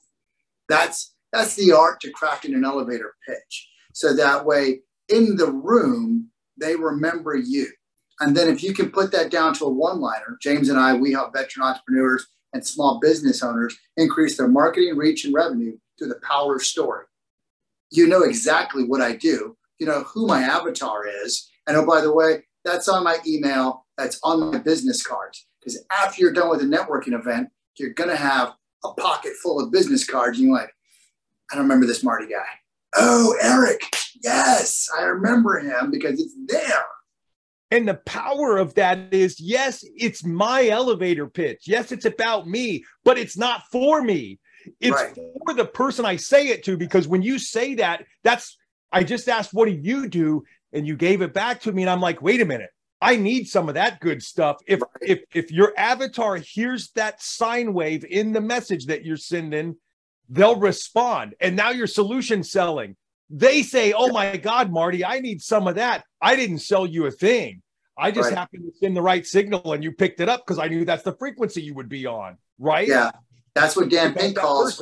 That's 0.70 1.14
that's 1.32 1.56
the 1.56 1.72
art 1.72 2.00
to 2.02 2.14
crafting 2.14 2.56
an 2.56 2.66
elevator 2.66 3.14
pitch. 3.28 3.70
So 3.94 4.16
that 4.16 4.46
way, 4.46 4.82
in 5.10 5.36
the 5.36 5.52
room, 5.52 6.30
they 6.60 6.76
remember 6.76 7.36
you. 7.36 7.68
And 8.20 8.36
then 8.36 8.48
if 8.48 8.64
you 8.64 8.74
can 8.74 8.90
put 8.90 9.12
that 9.12 9.30
down 9.30 9.54
to 9.56 9.66
a 9.66 9.70
one-liner, 9.70 10.38
James 10.42 10.70
and 10.70 10.80
I, 10.80 10.94
we 10.94 11.12
help 11.12 11.34
veteran 11.34 11.68
entrepreneurs 11.68 12.28
and 12.54 12.66
small 12.66 13.00
business 13.00 13.44
owners 13.44 13.78
increase 13.98 14.38
their 14.38 14.48
marketing 14.48 14.96
reach 14.98 15.26
and 15.26 15.34
revenue 15.34 15.78
through 15.98 16.08
the 16.08 16.22
power 16.28 16.56
of 16.56 16.64
story. 16.64 17.06
You 17.92 18.08
know 18.08 18.24
exactly 18.24 18.84
what 18.84 19.02
I 19.02 19.16
do. 19.16 19.56
You 19.80 19.86
know 19.86 20.04
who 20.04 20.26
my 20.26 20.42
avatar 20.42 21.08
is. 21.08 21.50
And 21.68 21.78
oh, 21.78 21.86
by 21.86 22.02
the 22.02 22.14
way, 22.14 22.46
that's 22.64 22.88
on 22.88 23.04
my 23.04 23.18
email. 23.28 23.86
That's 23.98 24.20
on 24.24 24.52
my 24.52 24.58
business 24.58 25.06
cards. 25.06 25.46
Because 25.68 25.84
after 25.92 26.22
you're 26.22 26.32
done 26.32 26.50
with 26.50 26.62
a 26.62 26.64
networking 26.64 27.12
event, 27.12 27.50
you're 27.76 27.90
going 27.90 28.10
to 28.10 28.16
have 28.16 28.54
a 28.86 28.94
pocket 28.94 29.34
full 29.44 29.60
of 29.60 29.70
business 29.70 30.10
cards. 30.10 30.38
And 30.38 30.48
you're 30.48 30.56
like, 30.56 30.74
I 31.52 31.56
don't 31.56 31.66
remember 31.66 31.86
this 31.86 32.06
Marty 32.06 32.26
guy. 32.28 32.46
Oh, 32.96 33.36
Eric. 33.42 33.82
Yes, 34.24 34.88
I 34.98 35.04
remember 35.04 35.60
him 35.60 35.92
because 35.92 36.22
it's 36.22 36.34
there. 36.48 36.86
And 37.70 37.86
the 37.86 37.96
power 37.96 38.56
of 38.56 38.76
that 38.76 39.14
is 39.14 39.42
yes, 39.42 39.84
it's 39.98 40.24
my 40.24 40.70
elevator 40.70 41.28
pitch. 41.28 41.64
Yes, 41.68 41.92
it's 41.92 42.06
about 42.06 42.48
me, 42.48 42.86
but 43.04 43.18
it's 43.18 43.38
not 43.38 43.64
for 43.70 44.02
me. 44.02 44.40
It's 44.80 44.96
right. 44.96 45.14
for 45.14 45.54
the 45.54 45.66
person 45.66 46.06
I 46.06 46.16
say 46.16 46.48
it 46.48 46.64
to 46.64 46.78
because 46.78 47.10
when 47.10 47.24
you 47.24 47.38
say 47.40 47.76
that, 47.76 48.06
that's 48.24 48.56
I 48.94 49.04
just 49.04 49.28
asked, 49.28 49.54
what 49.54 49.66
do 49.66 49.74
you 49.74 50.08
do? 50.08 50.46
And 50.72 50.88
you 50.88 50.96
gave 50.96 51.22
it 51.22 51.34
back 51.34 51.60
to 51.64 51.74
me. 51.74 51.84
And 51.84 51.90
I'm 51.90 52.00
like, 52.00 52.22
wait 52.22 52.40
a 52.40 52.46
minute. 52.46 52.70
I 53.02 53.16
need 53.16 53.48
some 53.48 53.68
of 53.70 53.76
that 53.76 54.00
good 54.00 54.24
stuff. 54.24 54.58
If 54.66 54.82
if 55.02 55.22
if 55.34 55.52
your 55.52 55.74
avatar 55.78 56.38
hears 56.38 56.92
that 56.92 57.22
sine 57.22 57.74
wave 57.74 58.04
in 58.04 58.34
the 58.34 58.42
message 58.42 58.88
that 58.88 59.06
you're 59.06 59.18
sending, 59.18 59.76
they'll 60.30 60.60
respond. 60.60 61.36
And 61.40 61.56
now 61.56 61.70
you're 61.70 61.88
solution 61.88 62.44
selling. 62.44 62.96
They 63.30 63.62
say, 63.62 63.94
"Oh 63.94 64.12
my 64.12 64.38
God, 64.38 64.72
Marty, 64.72 65.06
I 65.06 65.20
need 65.20 65.42
some 65.42 65.68
of 65.68 65.76
that." 65.76 66.06
I 66.22 66.36
didn't 66.36 66.60
sell 66.60 66.88
you 66.88 67.06
a 67.06 67.12
thing. 67.12 67.62
I 67.98 68.12
just 68.12 68.30
right. 68.30 68.38
happened 68.38 68.64
to 68.66 68.78
send 68.80 68.96
the 68.96 69.02
right 69.02 69.26
signal, 69.26 69.74
and 69.74 69.84
you 69.84 69.92
picked 69.92 70.20
it 70.20 70.30
up 70.30 70.46
because 70.46 70.60
I 70.60 70.68
knew 70.68 70.86
that's 70.86 71.04
the 71.04 71.16
frequency 71.18 71.62
you 71.62 71.76
would 71.76 71.90
be 71.90 72.06
on. 72.08 72.38
Right? 72.58 72.88
Yeah, 72.88 73.12
that's 73.54 73.76
what 73.76 73.90
Dan 73.90 74.16
Pink 74.16 74.38
calls. 74.38 74.82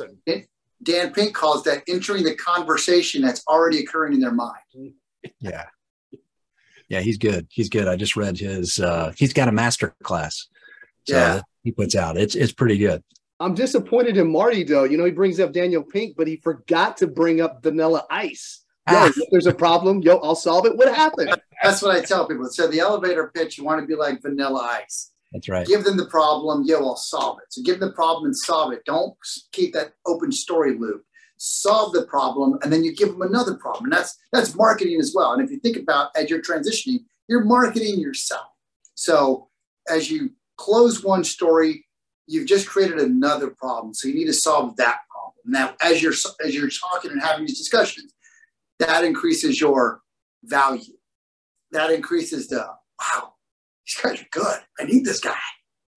Dan 0.82 1.12
Pink 1.12 1.34
calls 1.34 1.64
that 1.64 1.82
entering 1.88 2.24
the 2.24 2.34
conversation 2.36 3.20
that's 3.20 3.42
already 3.46 3.80
occurring 3.80 4.14
in 4.14 4.20
their 4.20 4.32
mind. 4.32 4.92
Yeah 5.40 5.64
yeah, 6.88 7.00
he's 7.00 7.18
good. 7.18 7.46
He's 7.50 7.68
good. 7.68 7.88
I 7.88 7.96
just 7.96 8.16
read 8.16 8.38
his. 8.38 8.78
uh 8.78 9.12
He's 9.16 9.32
got 9.32 9.48
a 9.48 9.52
master 9.52 9.94
class. 10.02 10.48
So 11.08 11.16
yeah, 11.16 11.40
he 11.64 11.72
puts 11.72 11.94
out. 11.94 12.16
It's 12.16 12.34
it's 12.34 12.52
pretty 12.52 12.78
good. 12.78 13.02
I'm 13.38 13.54
disappointed 13.54 14.16
in 14.16 14.30
Marty 14.30 14.64
though. 14.64 14.84
You 14.84 14.96
know, 14.96 15.04
he 15.04 15.10
brings 15.10 15.40
up 15.40 15.52
Daniel 15.52 15.82
Pink, 15.82 16.16
but 16.16 16.26
he 16.26 16.36
forgot 16.36 16.96
to 16.98 17.06
bring 17.06 17.40
up 17.40 17.62
Vanilla 17.62 18.04
Ice. 18.10 18.64
Ah. 18.86 19.04
Yo, 19.04 19.12
if 19.16 19.30
there's 19.30 19.46
a 19.46 19.54
problem, 19.54 20.00
yo, 20.02 20.18
I'll 20.18 20.36
solve 20.36 20.66
it. 20.66 20.76
What 20.76 20.94
happened? 20.94 21.36
that's 21.62 21.82
what 21.82 21.96
I 21.96 22.02
tell 22.02 22.26
people. 22.26 22.46
So 22.46 22.68
the 22.68 22.80
elevator 22.80 23.30
pitch, 23.34 23.58
you 23.58 23.64
want 23.64 23.80
to 23.80 23.86
be 23.86 23.94
like 23.94 24.22
vanilla 24.22 24.60
ice. 24.82 25.10
That's 25.32 25.48
right. 25.48 25.66
Give 25.66 25.84
them 25.84 25.96
the 25.96 26.06
problem, 26.06 26.62
yeah, 26.64 26.76
well, 26.78 26.96
solve 26.96 27.38
it. 27.42 27.52
So 27.52 27.62
give 27.62 27.80
them 27.80 27.88
the 27.88 27.94
problem 27.94 28.26
and 28.26 28.36
solve 28.36 28.72
it. 28.72 28.84
Don't 28.86 29.14
keep 29.52 29.74
that 29.74 29.92
open 30.06 30.30
story 30.30 30.78
loop. 30.78 31.04
Solve 31.38 31.92
the 31.92 32.06
problem, 32.06 32.58
and 32.62 32.72
then 32.72 32.82
you 32.82 32.94
give 32.94 33.10
them 33.10 33.22
another 33.22 33.54
problem. 33.54 33.84
And 33.84 33.92
that's 33.92 34.16
that's 34.32 34.54
marketing 34.54 34.98
as 35.00 35.12
well. 35.14 35.32
And 35.32 35.42
if 35.42 35.50
you 35.50 35.58
think 35.58 35.76
about 35.76 36.10
as 36.16 36.30
you're 36.30 36.42
transitioning, 36.42 37.04
you're 37.28 37.44
marketing 37.44 38.00
yourself. 38.00 38.46
So 38.94 39.48
as 39.88 40.10
you 40.10 40.30
close 40.56 41.04
one 41.04 41.24
story, 41.24 41.84
you've 42.26 42.48
just 42.48 42.68
created 42.68 42.98
another 42.98 43.50
problem. 43.50 43.92
So 43.94 44.08
you 44.08 44.14
need 44.14 44.26
to 44.26 44.32
solve 44.32 44.76
that 44.76 45.00
problem. 45.10 45.34
Now, 45.44 45.74
as 45.82 46.02
you're 46.02 46.14
as 46.44 46.54
you're 46.54 46.70
talking 46.70 47.10
and 47.10 47.22
having 47.22 47.46
these 47.46 47.58
discussions, 47.58 48.12
that 48.78 49.04
increases 49.04 49.60
your 49.60 50.00
value. 50.44 50.94
That 51.72 51.90
increases 51.90 52.48
the 52.48 52.66
wow, 52.98 53.34
these 53.84 54.02
guys 54.02 54.22
are 54.22 54.26
good. 54.30 54.60
I 54.78 54.84
need 54.84 55.04
this 55.04 55.20
guy. 55.20 55.36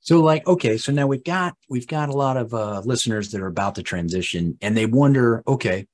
So 0.01 0.21
like, 0.21 0.47
okay, 0.47 0.77
so 0.77 0.91
now 0.91 1.07
we've 1.07 1.23
got 1.23 1.55
we've 1.69 1.87
got 1.87 2.09
a 2.09 2.13
lot 2.13 2.37
of 2.37 2.53
uh, 2.53 2.81
listeners 2.85 3.31
that 3.31 3.41
are 3.41 3.47
about 3.47 3.75
to 3.75 3.83
transition 3.83 4.57
and 4.61 4.75
they 4.75 4.85
wonder, 4.85 5.43
okay, 5.47 5.87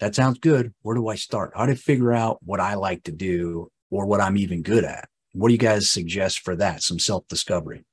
that 0.00 0.14
sounds 0.14 0.38
good. 0.38 0.72
Where 0.82 0.96
do 0.96 1.08
I 1.08 1.14
start? 1.14 1.52
How 1.54 1.66
to 1.66 1.76
figure 1.76 2.12
out 2.12 2.38
what 2.42 2.58
I 2.58 2.74
like 2.74 3.04
to 3.04 3.12
do 3.12 3.70
or 3.90 4.06
what 4.06 4.20
I'm 4.20 4.38
even 4.38 4.62
good 4.62 4.84
at? 4.84 5.08
What 5.32 5.48
do 5.48 5.52
you 5.54 5.58
guys 5.58 5.90
suggest 5.90 6.40
for 6.40 6.56
that? 6.56 6.82
Some 6.82 6.98
self-discovery. 6.98 7.84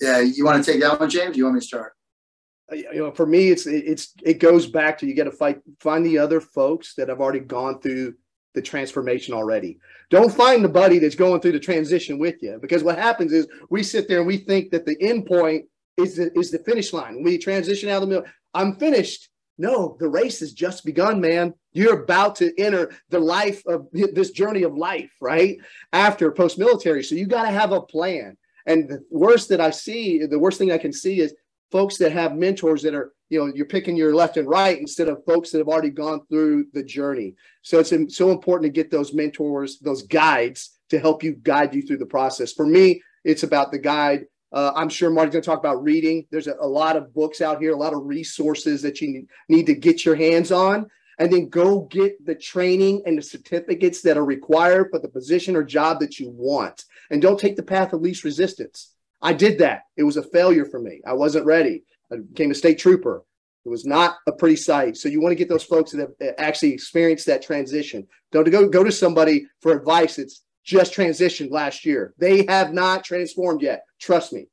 Yeah, 0.00 0.20
you 0.20 0.44
want 0.44 0.62
to 0.62 0.72
take 0.72 0.80
that 0.80 0.98
one, 0.98 1.08
James? 1.08 1.36
You 1.36 1.44
want 1.44 1.54
me 1.54 1.60
to 1.60 1.66
start? 1.66 1.92
Uh, 2.70 2.76
you 2.76 2.94
know, 2.94 3.10
for 3.12 3.26
me, 3.26 3.50
it's 3.50 3.66
it's 3.66 4.14
it 4.22 4.38
goes 4.38 4.66
back 4.66 4.98
to 4.98 5.06
you 5.06 5.14
got 5.14 5.24
to 5.24 5.32
fight 5.32 5.60
find 5.78 6.04
the 6.04 6.18
other 6.18 6.40
folks 6.40 6.94
that 6.96 7.08
have 7.08 7.20
already 7.20 7.40
gone 7.40 7.80
through 7.80 8.14
the 8.54 8.62
transformation 8.62 9.34
already. 9.34 9.78
Don't 10.10 10.34
find 10.34 10.64
the 10.64 10.68
buddy 10.68 10.98
that's 10.98 11.14
going 11.14 11.40
through 11.40 11.52
the 11.52 11.60
transition 11.60 12.18
with 12.18 12.42
you 12.42 12.58
because 12.60 12.82
what 12.82 12.98
happens 12.98 13.32
is 13.32 13.46
we 13.70 13.82
sit 13.82 14.08
there 14.08 14.18
and 14.18 14.26
we 14.26 14.38
think 14.38 14.70
that 14.70 14.84
the 14.86 14.96
end 15.00 15.26
point 15.26 15.66
is 15.96 16.16
the, 16.16 16.36
is 16.38 16.50
the 16.50 16.58
finish 16.58 16.92
line. 16.92 17.22
We 17.22 17.38
transition 17.38 17.88
out 17.88 18.02
of 18.02 18.08
the 18.08 18.14
middle. 18.14 18.30
I'm 18.54 18.76
finished. 18.76 19.28
No, 19.58 19.96
the 20.00 20.08
race 20.08 20.40
has 20.40 20.52
just 20.52 20.84
begun, 20.84 21.20
man. 21.20 21.52
You're 21.72 22.02
about 22.02 22.34
to 22.36 22.52
enter 22.58 22.92
the 23.10 23.18
life 23.18 23.62
of 23.66 23.86
this 23.92 24.30
journey 24.30 24.62
of 24.62 24.74
life, 24.74 25.12
right? 25.20 25.58
After 25.92 26.32
post 26.32 26.58
military. 26.58 27.04
So 27.04 27.14
you 27.14 27.26
got 27.26 27.42
to 27.42 27.50
have 27.50 27.72
a 27.72 27.82
plan. 27.82 28.36
And 28.66 28.88
the 28.88 29.04
worst 29.10 29.50
that 29.50 29.60
I 29.60 29.70
see, 29.70 30.24
the 30.24 30.38
worst 30.38 30.58
thing 30.58 30.72
I 30.72 30.78
can 30.78 30.92
see 30.92 31.20
is 31.20 31.34
folks 31.70 31.98
that 31.98 32.12
have 32.12 32.34
mentors 32.36 32.82
that 32.82 32.94
are, 32.94 33.12
you 33.30 33.38
know, 33.38 33.52
you're 33.54 33.64
picking 33.64 33.96
your 33.96 34.14
left 34.14 34.36
and 34.36 34.48
right 34.48 34.78
instead 34.78 35.08
of 35.08 35.24
folks 35.24 35.50
that 35.50 35.58
have 35.58 35.68
already 35.68 35.90
gone 35.90 36.20
through 36.28 36.66
the 36.72 36.82
journey. 36.82 37.36
So 37.62 37.78
it's 37.78 37.92
so 38.16 38.30
important 38.32 38.64
to 38.66 38.82
get 38.82 38.90
those 38.90 39.14
mentors, 39.14 39.78
those 39.78 40.02
guides 40.02 40.76
to 40.90 40.98
help 40.98 41.22
you 41.22 41.34
guide 41.34 41.74
you 41.74 41.82
through 41.82 41.98
the 41.98 42.06
process. 42.06 42.52
For 42.52 42.66
me, 42.66 43.02
it's 43.24 43.44
about 43.44 43.70
the 43.70 43.78
guide. 43.78 44.26
Uh, 44.52 44.72
I'm 44.74 44.88
sure 44.88 45.10
Marty's 45.10 45.32
going 45.32 45.42
to 45.42 45.46
talk 45.46 45.60
about 45.60 45.82
reading. 45.84 46.26
There's 46.32 46.48
a, 46.48 46.56
a, 46.60 46.66
lot 46.66 46.96
of 46.96 47.14
books 47.14 47.40
out 47.40 47.60
here, 47.60 47.72
a 47.72 47.76
lot 47.76 47.94
of 47.94 48.04
resources 48.04 48.82
that 48.82 49.00
you 49.00 49.26
need 49.48 49.66
to 49.66 49.74
get 49.76 50.04
your 50.04 50.16
hands 50.16 50.50
on, 50.50 50.90
and 51.20 51.32
then 51.32 51.48
go 51.48 51.82
get 51.82 52.24
the 52.26 52.34
training 52.34 53.02
and 53.06 53.16
the 53.16 53.22
certificates 53.22 54.02
that 54.02 54.16
are 54.16 54.24
required 54.24 54.88
for 54.90 54.98
the 54.98 55.08
position 55.08 55.54
or 55.54 55.62
job 55.62 56.00
that 56.00 56.18
you 56.18 56.30
want. 56.30 56.84
And 57.10 57.22
don't 57.22 57.38
take 57.38 57.54
the 57.54 57.62
path 57.62 57.92
of 57.92 58.00
least 58.00 58.24
resistance. 58.24 58.92
I 59.22 59.34
did 59.34 59.58
that. 59.58 59.82
It 59.96 60.02
was 60.02 60.16
a 60.16 60.22
failure 60.22 60.64
for 60.64 60.80
me. 60.80 61.00
I 61.06 61.12
wasn't 61.12 61.46
ready. 61.46 61.84
I 62.12 62.16
became 62.16 62.50
a 62.50 62.54
state 62.54 62.78
trooper. 62.78 63.22
It 63.64 63.68
was 63.68 63.84
not 63.84 64.16
a 64.26 64.32
pretty 64.32 64.56
sight. 64.56 64.96
So 64.96 65.08
you 65.08 65.20
want 65.20 65.32
to 65.32 65.36
get 65.36 65.48
those 65.48 65.64
folks 65.64 65.92
that 65.92 66.00
have 66.00 66.34
actually 66.38 66.72
experienced 66.72 67.26
that 67.26 67.42
transition. 67.42 68.06
Don't 68.32 68.50
go 68.50 68.68
go 68.68 68.84
to 68.84 68.92
somebody 68.92 69.46
for 69.60 69.72
advice 69.72 70.16
that's 70.16 70.42
just 70.64 70.94
transitioned 70.94 71.50
last 71.50 71.84
year. 71.84 72.14
They 72.18 72.46
have 72.46 72.72
not 72.72 73.04
transformed 73.04 73.62
yet. 73.62 73.84
Trust 74.00 74.32
me. 74.32 74.46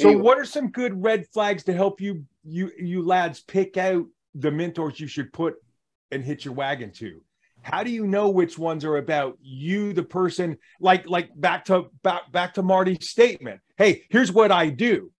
So 0.00 0.08
anyway. 0.08 0.22
what 0.22 0.38
are 0.38 0.44
some 0.44 0.70
good 0.70 1.02
red 1.02 1.26
flags 1.32 1.64
to 1.64 1.72
help 1.72 2.00
you 2.00 2.24
you 2.44 2.70
you 2.78 3.02
lads 3.02 3.40
pick 3.40 3.76
out 3.76 4.06
the 4.34 4.50
mentors 4.50 5.00
you 5.00 5.06
should 5.06 5.32
put 5.32 5.54
and 6.10 6.22
hit 6.22 6.44
your 6.44 6.54
wagon 6.54 6.92
to? 6.92 7.20
how 7.62 7.82
do 7.82 7.90
you 7.90 8.06
know 8.06 8.28
which 8.28 8.58
ones 8.58 8.84
are 8.84 8.96
about 8.96 9.38
you 9.40 9.92
the 9.92 10.02
person 10.02 10.58
like 10.80 11.08
like 11.08 11.30
back 11.36 11.64
to 11.64 11.86
back 12.02 12.30
back 12.32 12.54
to 12.54 12.62
marty's 12.62 13.08
statement 13.08 13.60
hey 13.76 14.02
here's 14.10 14.32
what 14.32 14.52
i 14.52 14.68
do 14.68 15.10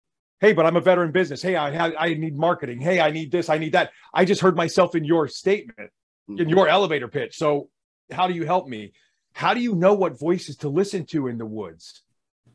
hey 0.43 0.53
but 0.53 0.67
i'm 0.67 0.77
a 0.77 0.81
veteran 0.81 1.11
business. 1.11 1.41
Hey 1.41 1.57
i 1.57 1.87
i 1.93 2.13
need 2.13 2.37
marketing. 2.37 2.81
Hey 2.81 3.01
i 3.01 3.11
need 3.11 3.33
this 3.33 3.49
i 3.49 3.57
need 3.57 3.73
that. 3.73 3.93
I 4.13 4.27
just 4.27 4.43
heard 4.43 4.57
myself 4.57 4.95
in 4.95 5.05
your 5.05 5.27
statement 5.29 5.91
in 6.29 6.37
mm-hmm. 6.37 6.49
your 6.51 6.69
elevator 6.69 7.09
pitch. 7.09 7.39
So 7.39 7.71
how 8.11 8.27
do 8.27 8.35
you 8.35 8.45
help 8.45 8.69
me? 8.69 8.93
How 9.33 9.55
do 9.55 9.61
you 9.61 9.75
know 9.75 9.95
what 9.95 10.19
voices 10.19 10.57
to 10.59 10.69
listen 10.69 11.07
to 11.07 11.29
in 11.29 11.39
the 11.39 11.47
woods 11.47 12.03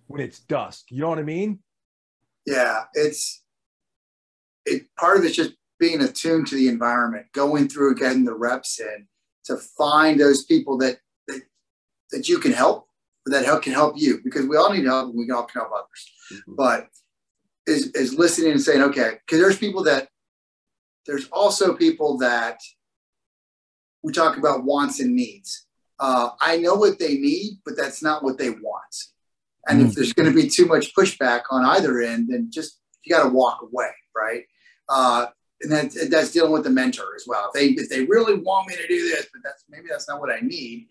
when 0.05 0.21
it's 0.21 0.39
dusk? 0.39 0.85
You 0.91 1.01
know 1.01 1.09
what 1.09 1.17
i 1.17 1.23
mean? 1.23 1.59
Yeah 2.45 2.83
it's 2.93 3.43
it 4.65 4.83
part 4.99 5.17
of 5.17 5.25
it's 5.25 5.35
just 5.35 5.53
being 5.79 6.01
attuned 6.01 6.47
to 6.47 6.55
the 6.55 6.67
environment 6.67 7.25
going 7.33 7.69
through 7.69 7.95
getting 7.95 8.25
the 8.25 8.35
reps 8.35 8.79
in 8.79 9.07
to 9.45 9.57
find 9.77 10.19
those 10.19 10.43
people 10.43 10.77
that 10.77 10.97
that, 11.27 11.41
that 12.11 12.27
you 12.27 12.37
can 12.39 12.51
help 12.51 12.87
that 13.27 13.45
help 13.45 13.63
can 13.63 13.73
help 13.73 13.95
you 13.97 14.19
because 14.23 14.45
we 14.45 14.57
all 14.57 14.71
need 14.71 14.85
help 14.85 15.09
and 15.09 15.17
we 15.17 15.29
all 15.31 15.43
can 15.43 15.61
help 15.61 15.71
others. 15.73 16.11
Mm-hmm. 16.31 16.55
But 16.55 16.87
is 17.67 17.91
is 17.91 18.15
listening 18.15 18.51
and 18.51 18.61
saying, 18.61 18.81
okay, 18.81 19.19
because 19.25 19.39
there's 19.39 19.57
people 19.57 19.83
that 19.83 20.09
there's 21.05 21.27
also 21.29 21.75
people 21.75 22.17
that 22.19 22.59
we 24.03 24.13
talk 24.13 24.37
about 24.37 24.63
wants 24.63 24.99
and 24.99 25.15
needs. 25.15 25.65
Uh, 25.99 26.29
I 26.39 26.57
know 26.57 26.75
what 26.75 26.99
they 26.99 27.15
need, 27.15 27.59
but 27.65 27.75
that's 27.75 28.03
not 28.03 28.23
what 28.23 28.37
they 28.37 28.51
want. 28.51 28.95
And 29.67 29.79
mm-hmm. 29.79 29.89
if 29.89 29.95
there's 29.95 30.13
going 30.13 30.29
to 30.31 30.35
be 30.35 30.47
too 30.47 30.65
much 30.65 30.93
pushback 30.95 31.41
on 31.49 31.65
either 31.65 32.01
end, 32.01 32.29
then 32.29 32.49
just 32.51 32.79
you 33.03 33.15
got 33.15 33.23
to 33.23 33.29
walk 33.29 33.59
away, 33.61 33.91
right? 34.15 34.43
Uh, 34.87 35.27
and 35.61 35.71
that, 35.71 36.09
that's 36.11 36.31
dealing 36.31 36.51
with 36.51 36.63
the 36.63 36.69
mentor 36.69 37.15
as 37.15 37.25
well. 37.27 37.49
If 37.49 37.53
they 37.53 37.81
if 37.81 37.89
they 37.89 38.05
really 38.05 38.35
want 38.35 38.67
me 38.67 38.75
to 38.75 38.87
do 38.87 39.09
this, 39.09 39.27
but 39.33 39.41
that's 39.43 39.63
maybe 39.69 39.87
that's 39.89 40.07
not 40.07 40.19
what 40.19 40.31
I 40.31 40.39
need. 40.39 40.87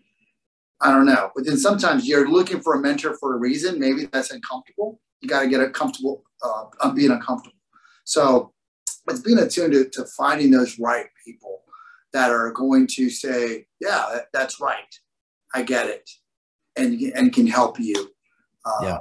I 0.81 0.91
don't 0.91 1.05
know. 1.05 1.31
But 1.35 1.45
then 1.45 1.57
sometimes 1.57 2.07
you're 2.07 2.29
looking 2.29 2.61
for 2.61 2.75
a 2.75 2.79
mentor 2.79 3.15
for 3.17 3.35
a 3.35 3.37
reason. 3.37 3.79
Maybe 3.79 4.07
that's 4.11 4.31
uncomfortable. 4.31 4.99
You 5.21 5.29
got 5.29 5.41
to 5.41 5.47
get 5.47 5.61
a 5.61 5.69
comfortable 5.69 6.23
uh, 6.43 6.91
being 6.93 7.11
uncomfortable. 7.11 7.57
So 8.03 8.53
it's 9.09 9.21
being 9.21 9.39
attuned 9.39 9.73
to, 9.73 9.89
to 9.89 10.05
finding 10.05 10.51
those 10.51 10.77
right 10.79 11.07
people 11.25 11.63
that 12.13 12.29
are 12.29 12.51
going 12.51 12.87
to 12.87 13.09
say, 13.09 13.67
yeah, 13.79 14.19
that's 14.33 14.61
right. 14.61 14.95
I 15.53 15.63
get 15.63 15.87
it. 15.87 16.09
And, 16.75 17.01
and 17.15 17.33
can 17.33 17.47
help 17.47 17.79
you. 17.79 18.11
Uh, 18.63 18.79
yeah. 18.83 18.97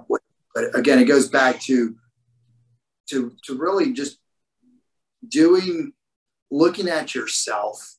But 0.54 0.74
again, 0.74 0.98
it 0.98 1.04
goes 1.04 1.28
back 1.28 1.60
to, 1.62 1.94
to, 3.10 3.36
to 3.44 3.58
really 3.58 3.92
just 3.92 4.18
doing 5.28 5.92
looking 6.50 6.88
at 6.88 7.14
yourself 7.14 7.95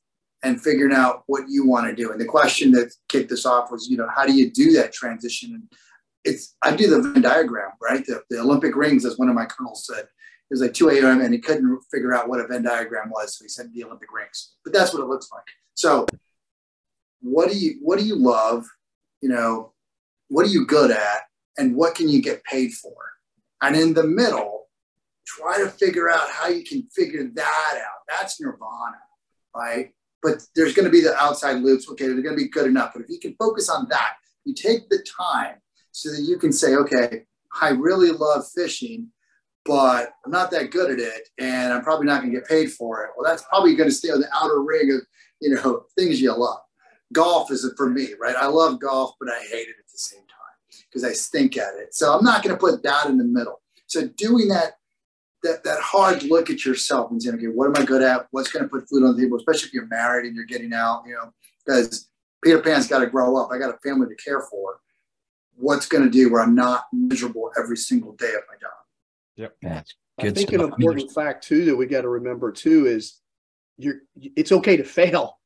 and 0.48 0.62
figuring 0.62 0.94
out 0.94 1.24
what 1.28 1.44
you 1.50 1.68
want 1.68 1.88
to 1.88 1.96
do. 1.96 2.12
And 2.12 2.22
the 2.22 2.26
question 2.26 2.72
that 2.72 2.94
kicked 3.10 3.32
us 3.34 3.46
off 3.46 3.70
was, 3.70 3.90
you 3.90 3.98
know, 3.98 4.08
how 4.14 4.26
do 4.26 4.34
you 4.34 4.50
do 4.50 4.72
that 4.74 4.94
transition? 4.94 5.54
And 5.54 5.64
it's 6.24 6.56
I 6.62 6.74
do 6.74 6.90
the 6.90 7.02
Venn 7.02 7.22
diagram, 7.22 7.72
right? 7.82 8.06
The, 8.06 8.24
the 8.30 8.40
Olympic 8.40 8.76
rings, 8.76 9.06
as 9.06 9.18
one 9.18 9.28
of 9.28 9.36
my 9.36 9.46
colonels 9.46 9.86
said, 9.86 10.06
it 10.06 10.54
was 10.54 10.62
like 10.62 10.74
2 10.74 10.90
a.m. 10.90 11.22
and 11.22 11.34
he 11.34 11.40
couldn't 11.40 11.82
figure 11.92 12.14
out 12.14 12.30
what 12.30 12.40
a 12.40 12.48
Venn 12.48 12.64
diagram 12.64 13.10
was, 13.10 13.38
so 13.38 13.44
he 13.44 13.50
said 13.50 13.72
the 13.74 13.84
Olympic 13.84 14.14
rings. 14.14 14.54
But 14.64 14.74
that's 14.74 14.94
what 14.94 15.04
it 15.04 15.08
looks 15.08 15.30
like. 15.34 15.44
So, 15.74 16.06
what 17.20 17.52
do 17.52 17.58
you 17.58 17.80
what 17.82 18.00
do 18.00 18.06
you 18.06 18.16
love? 18.16 18.66
You 19.22 19.30
know, 19.30 19.74
what 20.30 20.46
are 20.46 20.50
you 20.50 20.66
good 20.66 20.92
at, 20.92 21.24
and 21.58 21.76
what 21.76 21.96
can 21.96 22.08
you 22.08 22.22
get 22.22 22.44
paid 22.46 22.72
for? 22.72 22.96
And 23.62 23.76
in 23.76 23.94
the 23.94 24.04
middle, 24.06 24.68
try 25.26 25.58
to 25.58 25.68
figure 25.68 26.10
out 26.10 26.30
how 26.30 26.48
you 26.48 26.64
can 26.64 26.88
figure 26.96 27.30
that 27.36 27.82
out. 27.86 28.00
That's 28.08 28.40
nirvana, 28.40 29.02
right? 29.54 29.92
But 30.24 30.42
there's 30.56 30.74
going 30.74 30.86
to 30.86 30.92
be 30.92 31.02
the 31.02 31.16
outside 31.16 31.62
loops. 31.62 31.90
Okay, 31.90 32.06
they're 32.06 32.22
going 32.22 32.38
to 32.38 32.44
be 32.44 32.50
good 32.50 32.68
enough. 32.68 32.92
But 32.94 33.04
if 33.04 33.10
you 33.10 33.20
can 33.20 33.36
focus 33.38 33.70
on 33.70 33.88
that, 33.90 34.16
you 34.46 34.54
take 34.54 34.90
the 34.90 35.06
time 35.20 35.56
so 35.92 36.12
that 36.12 36.22
you 36.22 36.38
can 36.38 36.52
say, 36.52 36.76
okay, 36.76 37.26
I 37.62 37.70
really 37.70 38.12
love 38.12 38.46
fishing, 38.54 39.10
but 39.66 40.14
I'm 40.26 40.32
not 40.32 40.52
that 40.52 40.72
good 40.72 40.92
at 40.92 41.00
it, 41.00 41.30
and 41.38 41.74
I'm 41.74 41.84
probably 41.84 42.08
not 42.08 42.22
going 42.22 42.34
to 42.34 42.40
get 42.40 42.48
paid 42.48 42.72
for 42.72 43.04
it. 43.04 43.12
Well, 43.16 43.30
that's 43.30 43.44
probably 43.44 43.76
going 43.76 43.90
to 43.90 43.96
stay 43.96 44.10
on 44.10 44.22
the 44.22 44.30
outer 44.34 44.62
ring 44.62 44.92
of 44.92 45.02
you 45.40 45.56
know 45.56 45.84
things 45.98 46.22
you 46.22 46.36
love. 46.36 46.60
Golf 47.14 47.52
is 47.52 47.70
for 47.78 47.90
me, 47.90 48.10
right? 48.20 48.36
I 48.36 48.48
love 48.48 48.80
golf, 48.80 49.16
but 49.20 49.30
I 49.30 49.40
hate 49.40 49.68
it 49.68 49.76
at 49.80 49.92
the 49.92 49.98
same 49.98 50.20
time 50.22 50.84
because 50.90 51.04
I 51.04 51.14
stink 51.14 51.58
at 51.58 51.76
it. 51.76 51.96
So 51.96 52.14
I'm 52.14 52.24
not 52.24 52.44
going 52.44 52.56
to 52.56 52.60
put 52.60 52.84
that 52.84 53.08
in 53.08 53.18
the 53.18 53.24
middle. 53.24 53.62
So 53.88 54.08
doing 54.08 54.50
that 54.50 54.74
that, 55.48 55.64
that 55.64 55.80
hard 55.80 56.24
look 56.24 56.50
at 56.50 56.66
yourself 56.66 57.12
and 57.12 57.22
saying, 57.22 57.36
okay, 57.36 57.48
what 57.48 57.68
am 57.68 57.82
I 57.82 57.86
good 57.86 58.02
at? 58.02 58.28
What's 58.32 58.52
going 58.52 58.64
to 58.64 58.70
put 58.70 58.88
food 58.90 59.04
on 59.04 59.16
the 59.16 59.22
table, 59.22 59.38
especially 59.38 59.68
if 59.68 59.74
you're 59.74 59.88
married 59.88 60.28
and 60.28 60.36
you're 60.36 60.46
getting 60.46 60.74
out, 60.74 61.04
you 61.08 61.14
know, 61.14 61.32
because 61.66 62.10
Peter 62.44 62.60
Pan's 62.60 62.88
got 62.88 63.00
to 63.00 63.08
grow 63.08 63.38
up. 63.38 63.50
I 63.52 63.58
got 63.58 63.74
a 63.74 63.78
family 63.78 64.08
to 64.08 64.16
care 64.16 64.42
for. 64.42 64.80
What's 65.56 65.88
going 65.88 66.04
to 66.04 66.10
do 66.10 66.32
where 66.32 66.42
I'm 66.42 66.54
not 66.54 66.84
miserable 66.94 67.52
every 67.58 67.78
single 67.78 68.14
day 68.14 68.30
of 68.30 68.42
my 68.48 68.58
job? 68.60 68.72
Yep. 69.38 69.56
That's 69.62 69.96
good. 70.20 70.32
I 70.32 70.34
think 70.34 70.50
stuff. 70.50 70.62
an 70.62 70.68
important 70.68 71.12
fact 71.12 71.44
too 71.44 71.66
that 71.66 71.76
we 71.76 71.86
got 71.86 72.02
to 72.02 72.10
remember 72.10 72.52
too 72.52 72.86
is 72.86 73.20
you're 73.78 74.02
it's 74.16 74.52
okay 74.52 74.78
to 74.78 74.84
fail. 74.84 75.40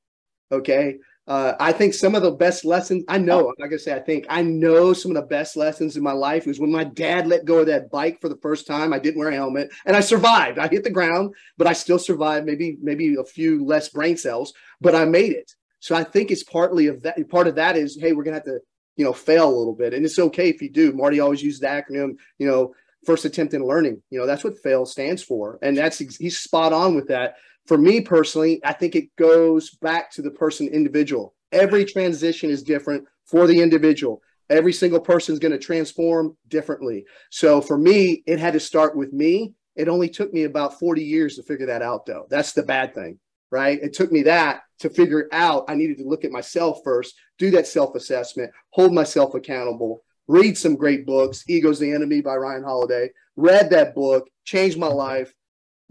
Okay. 0.52 0.98
Uh, 1.28 1.54
I 1.60 1.72
think 1.72 1.94
some 1.94 2.16
of 2.16 2.24
the 2.24 2.32
best 2.32 2.66
lessons 2.66 3.04
I 3.08 3.18
know, 3.20 3.48
I'm 3.48 3.56
not 3.60 3.68
gonna 3.68 3.80
say 3.80 3.94
I 3.94 4.00
think 4.00 4.26
I 4.28 4.42
know 4.42 4.92
some 4.92 5.12
of 5.12 5.16
the 5.16 5.28
best 5.28 5.56
lessons 5.56 5.96
in 5.96 6.04
my 6.04 6.12
life 6.14 6.48
was 6.48 6.60
when 6.60 6.72
my 6.72 6.84
dad 6.84 7.28
let 7.28 7.46
go 7.46 7.60
of 7.60 7.68
that 7.68 7.92
bike 7.92 8.20
for 8.20 8.28
the 8.28 8.40
first 8.42 8.66
time. 8.66 8.92
I 8.92 9.00
didn't 9.00 9.20
wear 9.20 9.30
a 9.30 9.36
helmet 9.36 9.70
and 9.86 9.96
I 9.96 10.00
survived. 10.00 10.58
I 10.58 10.68
hit 10.68 10.84
the 10.84 10.90
ground, 10.90 11.36
but 11.58 11.68
I 11.68 11.74
still 11.74 12.00
survived, 12.00 12.48
maybe, 12.48 12.78
maybe 12.82 13.16
a 13.16 13.24
few 13.24 13.64
less 13.64 13.90
brain 13.90 14.18
cells, 14.18 14.54
but 14.82 14.96
I 14.96 15.06
made 15.06 15.34
it. 15.34 15.52
So 15.80 15.96
I 15.96 16.04
think 16.04 16.32
it's 16.32 16.44
partly 16.44 16.88
of 16.88 17.04
that 17.04 17.30
part 17.30 17.48
of 17.48 17.56
that 17.56 17.78
is 17.78 17.98
hey, 18.02 18.14
we're 18.14 18.24
gonna 18.24 18.38
have 18.38 18.46
to, 18.46 18.60
you 18.98 19.06
know, 19.06 19.14
fail 19.14 19.48
a 19.48 19.58
little 19.58 19.76
bit. 19.76 19.94
And 19.94 20.04
it's 20.04 20.18
okay 20.18 20.50
if 20.50 20.62
you 20.62 20.72
do. 20.72 20.92
Marty 20.92 21.20
always 21.20 21.44
used 21.44 21.62
the 21.62 21.68
acronym, 21.68 22.16
you 22.40 22.48
know, 22.48 22.74
first 23.06 23.26
attempt 23.26 23.54
in 23.54 23.66
learning. 23.66 24.02
You 24.10 24.20
know, 24.20 24.26
that's 24.26 24.44
what 24.44 24.58
fail 24.58 24.86
stands 24.86 25.24
for. 25.24 25.60
And 25.62 25.78
that's 25.78 26.00
he's 26.00 26.40
spot 26.40 26.74
on 26.74 26.96
with 26.96 27.08
that 27.10 27.36
for 27.68 27.78
me 27.78 28.02
personally, 28.02 28.60
I 28.64 28.74
think 28.74 28.96
it 28.96 29.16
goes 29.18 29.72
back 29.76 30.12
to 30.12 30.22
the 30.22 30.32
person 30.32 30.68
individual. 30.68 31.36
Every 31.52 31.86
transition 31.86 32.50
is 32.50 32.64
different 32.64 33.06
for 33.26 33.48
the 33.48 33.62
individual. 33.62 34.22
Every 34.50 34.74
single 34.74 35.00
person 35.00 35.34
is 35.34 35.40
going 35.40 35.54
to 35.54 35.58
transform 35.58 36.36
differently. 36.48 37.06
So 37.30 37.62
for 37.62 37.78
me, 37.78 38.24
it 38.26 38.40
had 38.40 38.54
to 38.54 38.60
start 38.60 38.98
with 38.98 39.14
me. 39.14 39.54
It 39.76 39.88
only 39.88 40.10
took 40.10 40.34
me 40.34 40.44
about 40.44 40.80
40 40.80 41.04
years 41.04 41.36
to 41.36 41.44
figure 41.44 41.68
that 41.68 41.82
out, 41.82 42.06
though. 42.06 42.26
That's 42.30 42.52
the 42.52 42.64
bad 42.64 42.94
thing, 42.94 43.20
right? 43.52 43.80
It 43.82 43.94
took 43.94 44.12
me 44.12 44.24
that 44.24 44.62
to 44.80 44.90
figure 44.90 45.30
out 45.32 45.66
I 45.70 45.76
needed 45.76 45.98
to 46.00 46.08
look 46.08 46.26
at 46.26 46.32
myself 46.32 46.80
first, 46.84 47.16
do 47.38 47.52
that 47.52 47.68
self 47.68 47.96
assessment, 47.96 48.52
hold 48.72 48.94
myself 48.94 49.34
accountable, 49.34 50.04
read 50.28 50.58
some 50.58 50.76
great 50.76 51.06
books. 51.06 51.46
Ego's 51.48 51.80
the 51.80 51.94
Enemy 51.94 52.22
by 52.22 52.36
Ryan 52.36 52.64
Holiday. 52.64 53.10
Read 53.38 53.70
that 53.70 53.96
book, 53.96 54.28
changed 54.44 54.78
my 54.78 54.88
life, 54.88 55.34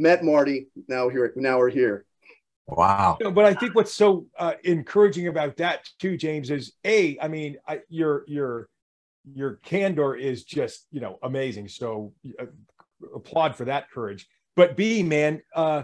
met 0.01 0.25
Marty. 0.25 0.69
Now 0.89 1.09
here, 1.09 1.33
now 1.37 1.59
we're 1.59 1.71
here. 1.71 2.07
Wow. 2.67 3.19
You 3.21 3.27
know, 3.27 3.33
but 3.33 3.45
I 3.45 3.55
think 3.55 3.75
what's 3.75 3.93
so 3.93 4.27
uh, 4.39 4.55
encouraging 4.65 5.27
about 5.27 5.57
that 5.59 5.89
too, 5.99 6.17
James, 6.17 6.51
is 6.51 6.73
a. 6.85 7.19
I 7.21 7.29
mean, 7.29 7.57
I, 7.69 7.81
your 7.89 8.25
your 8.27 8.69
your 9.35 9.57
candor 9.65 10.15
is 10.15 10.45
just 10.45 10.87
you 10.91 11.01
know 11.01 11.19
amazing. 11.23 11.69
So 11.69 12.13
uh, 12.39 12.47
applaud 13.15 13.57
for 13.57 13.67
that 13.67 13.91
courage. 13.91 14.27
But 14.57 14.77
B, 14.77 15.03
man, 15.03 15.43
uh, 15.55 15.83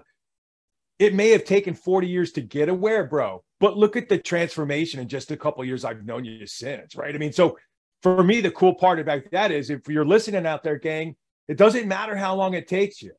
it 0.99 1.15
may 1.15 1.31
have 1.31 1.45
taken 1.45 1.75
40 1.75 2.07
years 2.07 2.33
to 2.33 2.41
get 2.41 2.69
aware, 2.69 3.05
bro. 3.05 3.43
But 3.59 3.77
look 3.77 3.97
at 3.97 4.09
the 4.09 4.19
transformation 4.19 5.01
in 5.01 5.09
just 5.09 5.31
a 5.31 5.37
couple 5.37 5.65
years 5.65 5.85
I've 5.85 6.05
known 6.05 6.25
you 6.25 6.47
since, 6.47 6.95
right? 6.95 7.15
I 7.15 7.19
mean, 7.19 7.33
so 7.33 7.57
for 8.03 8.23
me, 8.23 8.41
the 8.41 8.51
cool 8.51 8.75
part 8.75 9.01
about 9.01 9.23
that 9.33 9.51
is 9.51 9.71
if 9.71 9.89
you're 9.89 10.05
listening 10.05 10.47
out 10.47 10.63
there, 10.63 10.79
gang, 10.79 11.17
it 11.49 11.57
doesn't 11.57 11.89
matter 11.89 12.17
how 12.17 12.35
long 12.35 12.55
it 12.55 12.69
takes 12.69 13.01
you 13.01 13.13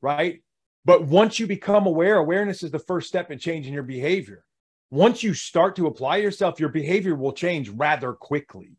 right? 0.00 0.42
But 0.84 1.04
once 1.04 1.38
you 1.38 1.46
become 1.46 1.86
aware, 1.86 2.16
awareness 2.16 2.62
is 2.62 2.70
the 2.70 2.78
first 2.78 3.08
step 3.08 3.30
in 3.30 3.38
changing 3.38 3.74
your 3.74 3.82
behavior. 3.82 4.44
Once 4.90 5.22
you 5.22 5.34
start 5.34 5.76
to 5.76 5.88
apply 5.88 6.18
yourself, 6.18 6.60
your 6.60 6.68
behavior 6.68 7.14
will 7.14 7.32
change 7.32 7.68
rather 7.68 8.12
quickly. 8.12 8.76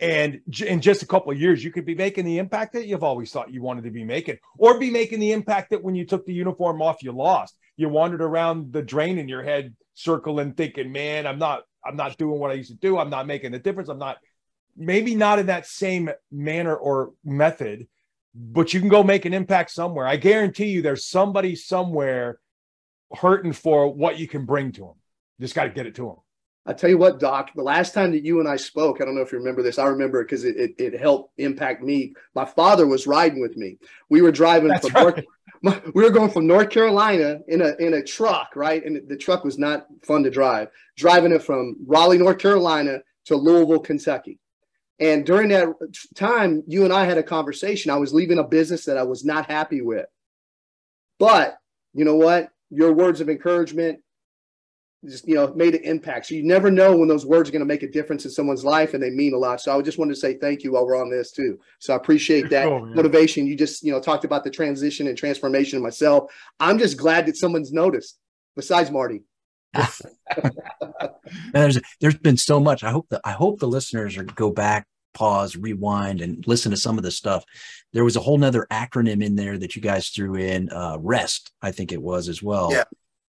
And 0.00 0.40
in 0.60 0.80
just 0.80 1.02
a 1.02 1.06
couple 1.06 1.32
of 1.32 1.40
years, 1.40 1.64
you 1.64 1.72
could 1.72 1.84
be 1.84 1.96
making 1.96 2.24
the 2.24 2.38
impact 2.38 2.74
that 2.74 2.86
you've 2.86 3.02
always 3.02 3.32
thought 3.32 3.52
you 3.52 3.62
wanted 3.62 3.82
to 3.84 3.90
be 3.90 4.04
making, 4.04 4.38
or 4.56 4.78
be 4.78 4.90
making 4.90 5.18
the 5.18 5.32
impact 5.32 5.70
that 5.70 5.82
when 5.82 5.96
you 5.96 6.06
took 6.06 6.24
the 6.24 6.32
uniform 6.32 6.80
off, 6.80 7.02
you 7.02 7.10
lost. 7.10 7.56
You 7.76 7.88
wandered 7.88 8.22
around 8.22 8.72
the 8.72 8.82
drain 8.82 9.18
in 9.18 9.28
your 9.28 9.42
head, 9.42 9.74
circling, 9.94 10.52
thinking, 10.52 10.92
"Man, 10.92 11.26
I'm 11.26 11.40
not, 11.40 11.62
I'm 11.84 11.96
not 11.96 12.16
doing 12.16 12.38
what 12.38 12.52
I 12.52 12.54
used 12.54 12.70
to 12.70 12.76
do. 12.76 12.98
I'm 12.98 13.10
not 13.10 13.26
making 13.26 13.50
the 13.50 13.58
difference. 13.58 13.88
I'm 13.88 13.98
not, 13.98 14.18
maybe 14.76 15.16
not 15.16 15.40
in 15.40 15.46
that 15.46 15.66
same 15.66 16.10
manner 16.30 16.76
or 16.76 17.12
method, 17.24 17.88
but 18.34 18.72
you 18.72 18.80
can 18.80 18.88
go 18.88 19.02
make 19.02 19.24
an 19.24 19.34
impact 19.34 19.70
somewhere. 19.70 20.06
I 20.06 20.16
guarantee 20.16 20.66
you 20.66 20.82
there's 20.82 21.06
somebody 21.06 21.54
somewhere 21.54 22.38
hurting 23.16 23.52
for 23.52 23.92
what 23.92 24.18
you 24.18 24.28
can 24.28 24.44
bring 24.44 24.72
to 24.72 24.80
them. 24.80 24.94
just 25.40 25.54
got 25.54 25.64
to 25.64 25.70
get 25.70 25.86
it 25.86 25.94
to 25.96 26.02
them. 26.02 26.16
I 26.66 26.74
tell 26.74 26.90
you 26.90 26.98
what, 26.98 27.18
Doc, 27.18 27.50
the 27.54 27.62
last 27.62 27.94
time 27.94 28.10
that 28.12 28.24
you 28.24 28.40
and 28.40 28.48
I 28.48 28.56
spoke, 28.56 29.00
I 29.00 29.06
don't 29.06 29.14
know 29.14 29.22
if 29.22 29.32
you 29.32 29.38
remember 29.38 29.62
this. 29.62 29.78
I 29.78 29.86
remember 29.86 30.20
it 30.20 30.24
because 30.24 30.44
it, 30.44 30.56
it, 30.56 30.74
it, 30.78 31.00
helped 31.00 31.32
impact 31.38 31.82
me. 31.82 32.12
My 32.34 32.44
father 32.44 32.86
was 32.86 33.06
riding 33.06 33.40
with 33.40 33.56
me. 33.56 33.78
We 34.10 34.20
were 34.20 34.30
driving 34.30 34.68
That's 34.68 34.86
from 34.86 35.06
right. 35.06 35.24
North, 35.62 35.94
we 35.94 36.02
were 36.02 36.10
going 36.10 36.30
from 36.30 36.46
North 36.46 36.68
Carolina 36.68 37.40
in 37.48 37.62
a 37.62 37.74
in 37.76 37.94
a 37.94 38.02
truck, 38.02 38.54
right? 38.54 38.84
And 38.84 39.08
the 39.08 39.16
truck 39.16 39.44
was 39.44 39.58
not 39.58 39.86
fun 40.02 40.22
to 40.24 40.30
drive. 40.30 40.68
Driving 40.94 41.32
it 41.32 41.42
from 41.42 41.76
Raleigh, 41.86 42.18
North 42.18 42.38
Carolina 42.38 42.98
to 43.24 43.36
Louisville, 43.36 43.80
Kentucky. 43.80 44.38
And 45.00 45.24
during 45.24 45.48
that 45.50 45.68
time, 46.16 46.64
you 46.66 46.84
and 46.84 46.92
I 46.92 47.04
had 47.04 47.18
a 47.18 47.22
conversation. 47.22 47.90
I 47.90 47.96
was 47.96 48.12
leaving 48.12 48.38
a 48.38 48.44
business 48.44 48.84
that 48.86 48.98
I 48.98 49.04
was 49.04 49.24
not 49.24 49.46
happy 49.46 49.80
with. 49.80 50.06
But 51.18 51.56
you 51.94 52.04
know 52.04 52.16
what? 52.16 52.50
Your 52.70 52.92
words 52.92 53.20
of 53.20 53.28
encouragement 53.28 54.00
just 55.04 55.28
you 55.28 55.34
know 55.34 55.52
made 55.54 55.74
an 55.74 55.84
impact. 55.84 56.26
So 56.26 56.34
you 56.34 56.42
never 56.42 56.70
know 56.70 56.96
when 56.96 57.08
those 57.08 57.24
words 57.24 57.48
are 57.48 57.52
going 57.52 57.60
to 57.60 57.66
make 57.66 57.82
a 57.82 57.90
difference 57.90 58.24
in 58.24 58.30
someone's 58.30 58.64
life 58.64 58.94
and 58.94 59.02
they 59.02 59.10
mean 59.10 59.32
a 59.32 59.38
lot. 59.38 59.60
So 59.60 59.76
I 59.76 59.80
just 59.82 59.98
wanted 59.98 60.14
to 60.14 60.20
say 60.20 60.34
thank 60.34 60.64
you 60.64 60.72
while 60.72 60.86
we're 60.86 61.00
on 61.00 61.10
this 61.10 61.30
too. 61.30 61.58
So 61.78 61.92
I 61.92 61.96
appreciate 61.96 62.50
that 62.50 62.66
oh, 62.66 62.84
motivation. 62.84 63.46
You 63.46 63.56
just 63.56 63.82
you 63.82 63.92
know 63.92 64.00
talked 64.00 64.24
about 64.24 64.44
the 64.44 64.50
transition 64.50 65.06
and 65.06 65.16
transformation 65.16 65.76
of 65.76 65.82
myself. 65.82 66.32
I'm 66.58 66.78
just 66.78 66.96
glad 66.96 67.26
that 67.26 67.36
someone's 67.36 67.72
noticed 67.72 68.18
besides 68.56 68.90
Marty. 68.90 69.22
there's 71.52 71.78
there's 72.00 72.18
been 72.18 72.36
so 72.36 72.60
much. 72.60 72.82
I 72.82 72.90
hope 72.90 73.08
that 73.10 73.20
I 73.24 73.32
hope 73.32 73.58
the 73.58 73.68
listeners 73.68 74.16
are 74.16 74.24
go 74.24 74.50
back, 74.50 74.86
pause, 75.14 75.56
rewind, 75.56 76.20
and 76.20 76.46
listen 76.46 76.70
to 76.70 76.76
some 76.76 76.96
of 76.96 77.04
the 77.04 77.10
stuff. 77.10 77.44
There 77.92 78.04
was 78.04 78.16
a 78.16 78.20
whole 78.20 78.38
nother 78.38 78.66
acronym 78.70 79.22
in 79.22 79.34
there 79.34 79.58
that 79.58 79.76
you 79.76 79.82
guys 79.82 80.08
threw 80.08 80.36
in, 80.36 80.70
uh, 80.70 80.98
REST, 81.00 81.52
I 81.62 81.72
think 81.72 81.92
it 81.92 82.02
was 82.02 82.28
as 82.28 82.42
well. 82.42 82.72
Yeah. 82.72 82.84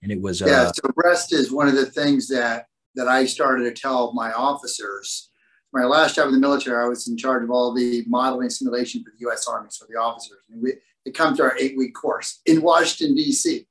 And 0.02 0.12
it 0.12 0.22
was 0.22 0.42
yeah. 0.42 0.64
Uh, 0.64 0.72
so 0.74 0.90
REST 0.96 1.34
is 1.34 1.52
one 1.52 1.68
of 1.68 1.76
the 1.76 1.86
things 1.86 2.28
that 2.28 2.68
that 2.96 3.08
I 3.08 3.26
started 3.26 3.64
to 3.64 3.82
tell 3.82 4.14
my 4.14 4.32
officers. 4.34 5.30
My 5.74 5.84
last 5.84 6.16
job 6.16 6.28
in 6.28 6.34
the 6.34 6.40
military, 6.40 6.82
I 6.82 6.88
was 6.88 7.08
in 7.10 7.18
charge 7.18 7.44
of 7.44 7.52
all 7.52 7.74
the 7.74 8.06
modeling 8.08 8.50
simulation 8.50 9.04
for 9.04 9.12
the 9.12 9.20
U.S. 9.22 9.46
Army, 9.48 9.68
so 9.72 9.86
the 9.90 10.00
officers. 10.00 10.40
And 10.50 10.62
we, 10.62 10.76
it 11.04 11.14
comes 11.14 11.38
to 11.38 11.44
our 11.44 11.58
eight-week 11.60 11.94
course 11.94 12.40
in 12.46 12.62
Washington 12.62 13.16
D.C. 13.16 13.68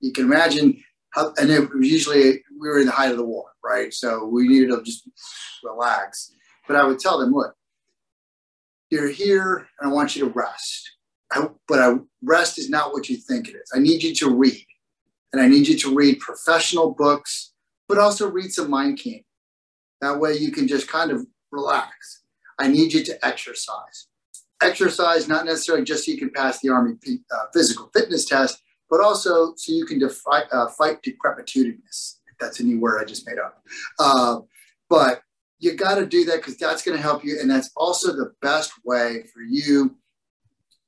You 0.00 0.12
can 0.12 0.24
imagine 0.24 0.82
and 1.16 1.50
it 1.50 1.72
was 1.74 1.88
usually 1.88 2.42
we 2.58 2.68
were 2.68 2.80
in 2.80 2.86
the 2.86 2.92
height 2.92 3.10
of 3.10 3.16
the 3.16 3.24
war, 3.24 3.46
right? 3.62 3.92
So 3.92 4.26
we 4.26 4.48
needed 4.48 4.68
to 4.68 4.82
just 4.82 5.08
relax. 5.62 6.32
But 6.66 6.76
I 6.76 6.84
would 6.84 6.98
tell 6.98 7.18
them, 7.18 7.32
look, 7.32 7.54
you're 8.90 9.08
here 9.08 9.66
and 9.80 9.90
I 9.90 9.92
want 9.92 10.16
you 10.16 10.24
to 10.24 10.30
rest. 10.30 10.90
I, 11.32 11.48
but 11.68 11.80
I, 11.80 11.96
rest 12.22 12.58
is 12.58 12.70
not 12.70 12.92
what 12.92 13.08
you 13.08 13.16
think 13.16 13.48
it 13.48 13.54
is. 13.54 13.70
I 13.74 13.78
need 13.78 14.02
you 14.02 14.14
to 14.16 14.30
read. 14.30 14.66
And 15.32 15.42
I 15.42 15.48
need 15.48 15.66
you 15.66 15.76
to 15.78 15.94
read 15.94 16.20
professional 16.20 16.94
books, 16.94 17.52
but 17.88 17.98
also 17.98 18.30
read 18.30 18.52
some 18.52 18.70
Mind 18.70 18.98
King. 18.98 19.24
That 20.00 20.20
way 20.20 20.34
you 20.36 20.52
can 20.52 20.68
just 20.68 20.86
kind 20.86 21.10
of 21.10 21.26
relax. 21.50 22.22
I 22.58 22.68
need 22.68 22.92
you 22.92 23.02
to 23.04 23.26
exercise. 23.26 24.06
Exercise, 24.62 25.28
not 25.28 25.44
necessarily 25.44 25.84
just 25.84 26.04
so 26.04 26.12
you 26.12 26.18
can 26.18 26.30
pass 26.30 26.60
the 26.60 26.68
Army 26.68 26.94
uh, 27.32 27.44
physical 27.52 27.90
fitness 27.92 28.24
test, 28.26 28.62
but 28.90 29.00
also 29.00 29.54
so 29.56 29.72
you 29.72 29.84
can 29.86 29.98
defi- 29.98 30.48
uh, 30.52 30.68
fight 30.68 31.02
decrepitudinous. 31.02 32.20
That's 32.40 32.60
a 32.60 32.64
new 32.64 32.80
word 32.80 33.00
I 33.00 33.04
just 33.04 33.26
made 33.26 33.38
up. 33.38 33.62
Uh, 33.98 34.40
but 34.88 35.22
you 35.58 35.74
got 35.74 35.96
to 35.96 36.06
do 36.06 36.24
that 36.26 36.36
because 36.36 36.56
that's 36.56 36.82
going 36.82 36.96
to 36.96 37.02
help 37.02 37.24
you. 37.24 37.38
And 37.40 37.50
that's 37.50 37.70
also 37.76 38.12
the 38.12 38.32
best 38.42 38.72
way 38.84 39.24
for 39.32 39.40
you 39.40 39.96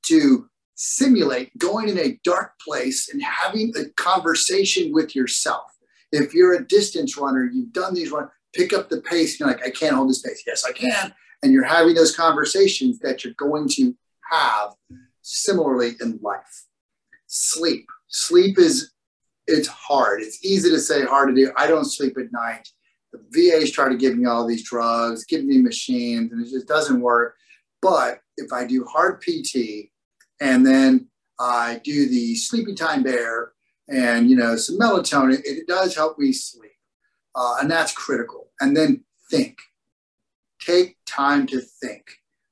to 0.07 0.47
simulate 0.75 1.57
going 1.57 1.89
in 1.89 1.97
a 1.97 2.19
dark 2.23 2.51
place 2.59 3.09
and 3.09 3.21
having 3.23 3.73
a 3.77 3.85
conversation 4.01 4.93
with 4.93 5.15
yourself. 5.15 5.71
If 6.11 6.33
you're 6.33 6.53
a 6.53 6.67
distance 6.67 7.17
runner, 7.17 7.49
you've 7.51 7.73
done 7.73 7.93
these 7.93 8.11
runs, 8.11 8.29
pick 8.53 8.73
up 8.73 8.89
the 8.89 9.01
pace. 9.01 9.39
You're 9.39 9.49
like, 9.49 9.65
I 9.65 9.71
can't 9.71 9.95
hold 9.95 10.09
this 10.09 10.21
pace. 10.21 10.43
Yes, 10.45 10.63
I 10.63 10.71
can. 10.71 11.13
And 11.43 11.51
you're 11.51 11.63
having 11.63 11.95
those 11.95 12.15
conversations 12.15 12.99
that 12.99 13.23
you're 13.23 13.33
going 13.33 13.67
to 13.69 13.95
have 14.31 14.73
similarly 15.21 15.95
in 16.01 16.19
life 16.21 16.66
sleep. 17.37 17.87
Sleep 18.07 18.57
is 18.57 18.91
it's 19.47 19.67
hard. 19.67 20.21
It's 20.21 20.43
easy 20.43 20.69
to 20.69 20.79
say, 20.79 21.05
hard 21.05 21.29
to 21.29 21.35
do. 21.35 21.51
I 21.55 21.67
don't 21.67 21.85
sleep 21.85 22.17
at 22.17 22.31
night. 22.33 22.67
The 23.13 23.21
VAs 23.29 23.71
try 23.71 23.87
to 23.87 23.95
give 23.95 24.17
me 24.17 24.25
all 24.25 24.45
these 24.45 24.67
drugs, 24.67 25.23
give 25.23 25.45
me 25.45 25.61
machines, 25.61 26.31
and 26.31 26.45
it 26.45 26.49
just 26.49 26.67
doesn't 26.67 26.99
work. 26.99 27.35
But 27.81 28.19
if 28.35 28.51
I 28.51 28.65
do 28.65 28.83
hard 28.83 29.21
PT 29.21 29.89
and 30.41 30.65
then 30.65 31.07
I 31.39 31.79
do 31.83 32.09
the 32.09 32.35
sleepy 32.35 32.75
time 32.75 33.03
bear 33.03 33.53
and 33.87 34.29
you 34.29 34.35
know 34.35 34.57
some 34.57 34.77
melatonin, 34.77 35.39
it 35.45 35.67
does 35.67 35.95
help 35.95 36.19
me 36.19 36.33
sleep, 36.33 36.71
uh, 37.35 37.57
and 37.61 37.71
that's 37.71 37.93
critical. 37.93 38.49
And 38.59 38.75
then 38.75 39.03
think. 39.29 39.57
Take 40.59 40.97
time 41.05 41.47
to 41.47 41.61
think. 41.61 42.03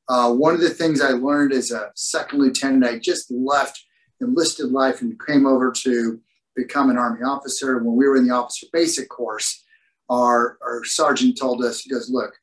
Uh, 0.07 0.31
one 0.31 0.53
of 0.53 0.61
the 0.61 0.69
things 0.69 1.01
I 1.01 1.09
learned 1.09 1.51
as 1.51 1.71
a 1.71 1.91
second 1.95 2.39
lieutenant, 2.39 2.85
I 2.85 2.99
just 2.99 3.31
left 3.31 3.84
enlisted 4.21 4.71
life 4.71 5.01
and 5.01 5.19
came 5.25 5.45
over 5.45 5.71
to 5.71 6.19
become 6.55 6.89
an 6.89 6.97
Army 6.97 7.23
officer. 7.23 7.77
When 7.79 7.95
we 7.95 8.07
were 8.07 8.15
in 8.15 8.27
the 8.27 8.33
officer 8.33 8.67
basic 8.71 9.09
course, 9.09 9.63
our, 10.09 10.57
our 10.61 10.83
sergeant 10.83 11.37
told 11.37 11.63
us, 11.63 11.81
he 11.81 11.89
goes, 11.89 12.09
look, 12.09 12.33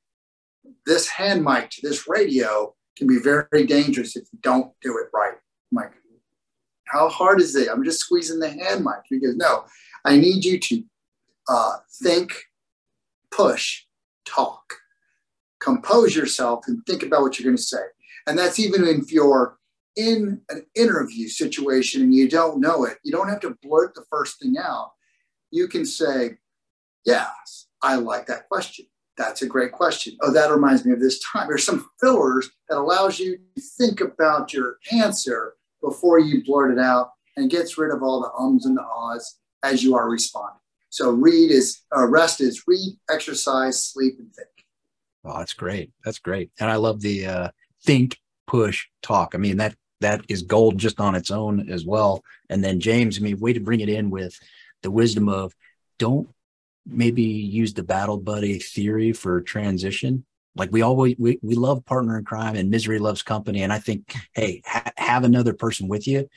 this 0.86 1.08
hand 1.08 1.44
mic 1.44 1.70
to 1.70 1.86
this 1.86 2.08
radio 2.08 2.74
can 2.96 3.06
be 3.06 3.18
very 3.18 3.66
dangerous 3.66 4.16
if 4.16 4.24
you 4.32 4.38
don't 4.42 4.72
do 4.82 4.98
it 4.98 5.08
right. 5.14 5.34
I'm 5.70 5.76
like, 5.76 5.92
how 6.86 7.08
hard 7.08 7.40
is 7.40 7.56
it? 7.56 7.68
I'm 7.70 7.84
just 7.84 8.00
squeezing 8.00 8.38
the 8.38 8.50
hand 8.50 8.84
mic. 8.84 9.02
He 9.08 9.18
goes, 9.18 9.36
no, 9.36 9.64
I 10.04 10.16
need 10.16 10.44
you 10.44 10.58
to 10.58 10.84
uh, 11.48 11.76
think 12.02 12.34
push, 13.30 13.84
talk. 14.24 14.74
Compose 15.60 16.14
yourself 16.14 16.64
and 16.66 16.84
think 16.86 17.02
about 17.02 17.22
what 17.22 17.38
you're 17.38 17.46
going 17.46 17.56
to 17.56 17.62
say. 17.62 17.82
And 18.26 18.38
that's 18.38 18.58
even 18.58 18.84
if 18.84 19.12
you're 19.12 19.56
in 19.96 20.40
an 20.48 20.64
interview 20.74 21.28
situation 21.28 22.02
and 22.02 22.14
you 22.14 22.28
don't 22.28 22.60
know 22.60 22.84
it, 22.84 22.98
you 23.04 23.12
don't 23.12 23.28
have 23.28 23.40
to 23.40 23.56
blurt 23.62 23.94
the 23.94 24.04
first 24.10 24.40
thing 24.40 24.56
out. 24.58 24.92
You 25.50 25.68
can 25.68 25.84
say, 25.84 26.38
Yes, 27.04 27.66
I 27.82 27.96
like 27.96 28.26
that 28.26 28.48
question. 28.48 28.86
That's 29.18 29.42
a 29.42 29.46
great 29.46 29.72
question. 29.72 30.16
Oh, 30.22 30.32
that 30.32 30.50
reminds 30.50 30.84
me 30.84 30.92
of 30.92 31.00
this 31.00 31.20
time. 31.32 31.48
There's 31.48 31.64
some 31.64 31.90
fillers 32.00 32.48
that 32.68 32.78
allows 32.78 33.18
you 33.18 33.36
to 33.36 33.62
think 33.78 34.00
about 34.00 34.52
your 34.52 34.76
answer 34.92 35.54
before 35.82 36.18
you 36.18 36.44
blurt 36.44 36.72
it 36.72 36.78
out 36.78 37.10
and 37.36 37.50
gets 37.50 37.76
rid 37.76 37.90
of 37.90 38.02
all 38.02 38.20
the 38.20 38.32
ums 38.38 38.66
and 38.66 38.76
the 38.76 38.82
ahs 38.82 39.38
as 39.64 39.82
you 39.82 39.96
are 39.96 40.08
responding. 40.08 40.58
So 40.90 41.10
read 41.10 41.50
is 41.50 41.80
uh, 41.96 42.06
rest 42.06 42.40
is 42.40 42.62
read, 42.66 42.98
exercise, 43.10 43.82
sleep, 43.82 44.14
and 44.18 44.32
think. 44.34 44.48
Oh, 45.24 45.38
that's 45.38 45.54
great. 45.54 45.90
That's 46.04 46.18
great. 46.18 46.50
And 46.60 46.70
I 46.70 46.76
love 46.76 47.00
the 47.00 47.26
uh, 47.26 47.48
think, 47.84 48.18
push, 48.46 48.86
talk. 49.02 49.34
I 49.34 49.38
mean 49.38 49.56
that 49.58 49.74
that 50.02 50.22
is 50.28 50.42
gold 50.42 50.78
just 50.78 51.00
on 51.00 51.14
its 51.14 51.30
own 51.30 51.70
as 51.70 51.84
well. 51.84 52.22
And 52.48 52.62
then 52.62 52.80
James, 52.80 53.18
I 53.18 53.22
mean, 53.22 53.40
way 53.40 53.52
to 53.52 53.60
bring 53.60 53.80
it 53.80 53.88
in 53.88 54.10
with 54.10 54.38
the 54.82 54.90
wisdom 54.90 55.28
of 55.28 55.54
don't 55.98 56.28
maybe 56.86 57.22
use 57.22 57.74
the 57.74 57.82
battle 57.82 58.18
buddy 58.18 58.58
theory 58.58 59.12
for 59.12 59.40
transition. 59.40 60.24
Like 60.54 60.70
we 60.70 60.82
always 60.82 61.16
we, 61.18 61.38
we 61.42 61.54
love 61.54 61.84
partner 61.84 62.18
in 62.18 62.24
crime 62.24 62.56
and 62.56 62.70
misery 62.70 62.98
loves 62.98 63.22
company. 63.22 63.62
And 63.62 63.72
I 63.72 63.78
think, 63.78 64.14
hey, 64.34 64.62
ha- 64.66 64.92
have 64.96 65.24
another 65.24 65.54
person 65.54 65.88
with 65.88 66.06
you. 66.06 66.28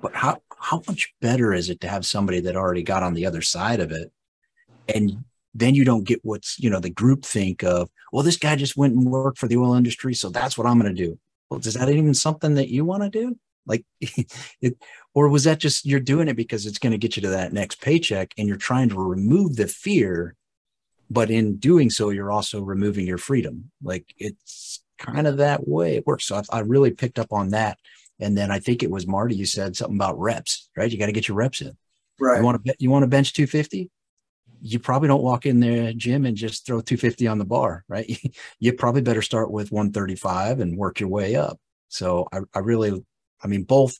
But 0.00 0.14
how 0.14 0.42
how 0.58 0.82
much 0.86 1.14
better 1.20 1.54
is 1.54 1.70
it 1.70 1.80
to 1.80 1.88
have 1.88 2.04
somebody 2.04 2.40
that 2.40 2.56
already 2.56 2.82
got 2.82 3.02
on 3.02 3.14
the 3.14 3.26
other 3.26 3.42
side 3.42 3.80
of 3.80 3.92
it? 3.92 4.12
And 4.94 5.24
then 5.54 5.74
you 5.74 5.84
don't 5.84 6.04
get 6.04 6.20
what's, 6.22 6.58
you 6.58 6.70
know, 6.70 6.80
the 6.80 6.90
group 6.90 7.24
think 7.24 7.62
of, 7.62 7.90
well, 8.12 8.22
this 8.22 8.36
guy 8.36 8.56
just 8.56 8.76
went 8.76 8.94
and 8.94 9.06
worked 9.06 9.38
for 9.38 9.46
the 9.46 9.56
oil 9.56 9.74
industry. 9.74 10.14
So 10.14 10.28
that's 10.28 10.56
what 10.56 10.66
I'm 10.66 10.78
going 10.78 10.94
to 10.94 11.06
do. 11.06 11.18
Well, 11.52 11.60
is 11.60 11.74
that 11.74 11.90
even 11.90 12.14
something 12.14 12.54
that 12.54 12.70
you 12.70 12.84
want 12.86 13.02
to 13.02 13.10
do? 13.10 13.36
Like, 13.66 13.84
it, 14.00 14.78
or 15.14 15.28
was 15.28 15.44
that 15.44 15.58
just 15.58 15.84
you're 15.84 16.00
doing 16.00 16.28
it 16.28 16.36
because 16.36 16.64
it's 16.64 16.78
going 16.78 16.92
to 16.92 16.98
get 16.98 17.16
you 17.16 17.22
to 17.22 17.28
that 17.28 17.52
next 17.52 17.82
paycheck 17.82 18.32
and 18.38 18.48
you're 18.48 18.56
trying 18.56 18.88
to 18.88 18.94
remove 18.98 19.56
the 19.56 19.68
fear, 19.68 20.34
but 21.10 21.30
in 21.30 21.56
doing 21.56 21.90
so, 21.90 22.08
you're 22.08 22.32
also 22.32 22.62
removing 22.62 23.06
your 23.06 23.18
freedom. 23.18 23.70
Like 23.82 24.06
it's 24.16 24.82
kind 24.98 25.26
of 25.26 25.36
that 25.36 25.68
way 25.68 25.96
it 25.96 26.06
works. 26.06 26.24
So 26.24 26.36
I, 26.36 26.58
I 26.58 26.60
really 26.60 26.90
picked 26.90 27.18
up 27.18 27.32
on 27.32 27.50
that. 27.50 27.78
And 28.18 28.36
then 28.38 28.50
I 28.50 28.58
think 28.58 28.82
it 28.82 28.90
was 28.90 29.06
Marty, 29.06 29.34
you 29.34 29.44
said 29.44 29.76
something 29.76 29.96
about 29.96 30.18
reps, 30.18 30.70
right? 30.74 30.90
You 30.90 30.98
got 30.98 31.06
to 31.06 31.12
get 31.12 31.28
your 31.28 31.36
reps 31.36 31.60
in. 31.60 31.76
Right. 32.18 32.38
You 32.38 32.44
want 32.44 32.64
to 32.64 32.74
you 32.78 32.90
want 32.90 33.02
to 33.02 33.08
bench 33.08 33.34
250? 33.34 33.90
You 34.62 34.78
probably 34.78 35.08
don't 35.08 35.22
walk 35.22 35.44
in 35.44 35.60
the 35.60 35.92
gym 35.94 36.24
and 36.24 36.36
just 36.36 36.64
throw 36.64 36.80
250 36.80 37.26
on 37.26 37.38
the 37.38 37.44
bar, 37.44 37.84
right? 37.88 38.18
you 38.60 38.72
probably 38.72 39.02
better 39.02 39.22
start 39.22 39.50
with 39.50 39.72
135 39.72 40.60
and 40.60 40.78
work 40.78 41.00
your 41.00 41.08
way 41.08 41.34
up. 41.36 41.58
So 41.88 42.28
I, 42.32 42.40
I 42.54 42.60
really, 42.60 43.04
I 43.42 43.46
mean, 43.48 43.64
both 43.64 43.98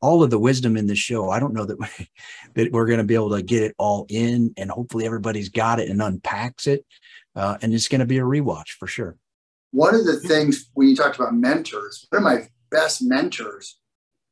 all 0.00 0.22
of 0.22 0.30
the 0.30 0.38
wisdom 0.38 0.76
in 0.76 0.86
this 0.86 0.98
show. 0.98 1.30
I 1.30 1.40
don't 1.40 1.54
know 1.54 1.64
that 1.64 1.78
we, 1.78 1.86
that 2.54 2.72
we're 2.72 2.86
going 2.86 2.98
to 2.98 3.04
be 3.04 3.14
able 3.14 3.30
to 3.36 3.42
get 3.42 3.62
it 3.62 3.74
all 3.78 4.06
in, 4.08 4.52
and 4.56 4.70
hopefully 4.70 5.06
everybody's 5.06 5.48
got 5.48 5.80
it 5.80 5.88
and 5.88 6.02
unpacks 6.02 6.66
it, 6.66 6.84
uh, 7.34 7.58
and 7.62 7.74
it's 7.74 7.88
going 7.88 8.00
to 8.00 8.06
be 8.06 8.18
a 8.18 8.22
rewatch 8.22 8.70
for 8.78 8.86
sure. 8.86 9.16
One 9.70 9.94
of 9.94 10.06
the 10.06 10.18
things 10.18 10.70
when 10.74 10.88
you 10.88 10.96
talked 10.96 11.16
about 11.16 11.34
mentors, 11.34 12.06
one 12.10 12.18
of 12.18 12.24
my 12.24 12.48
best 12.70 13.02
mentors 13.02 13.78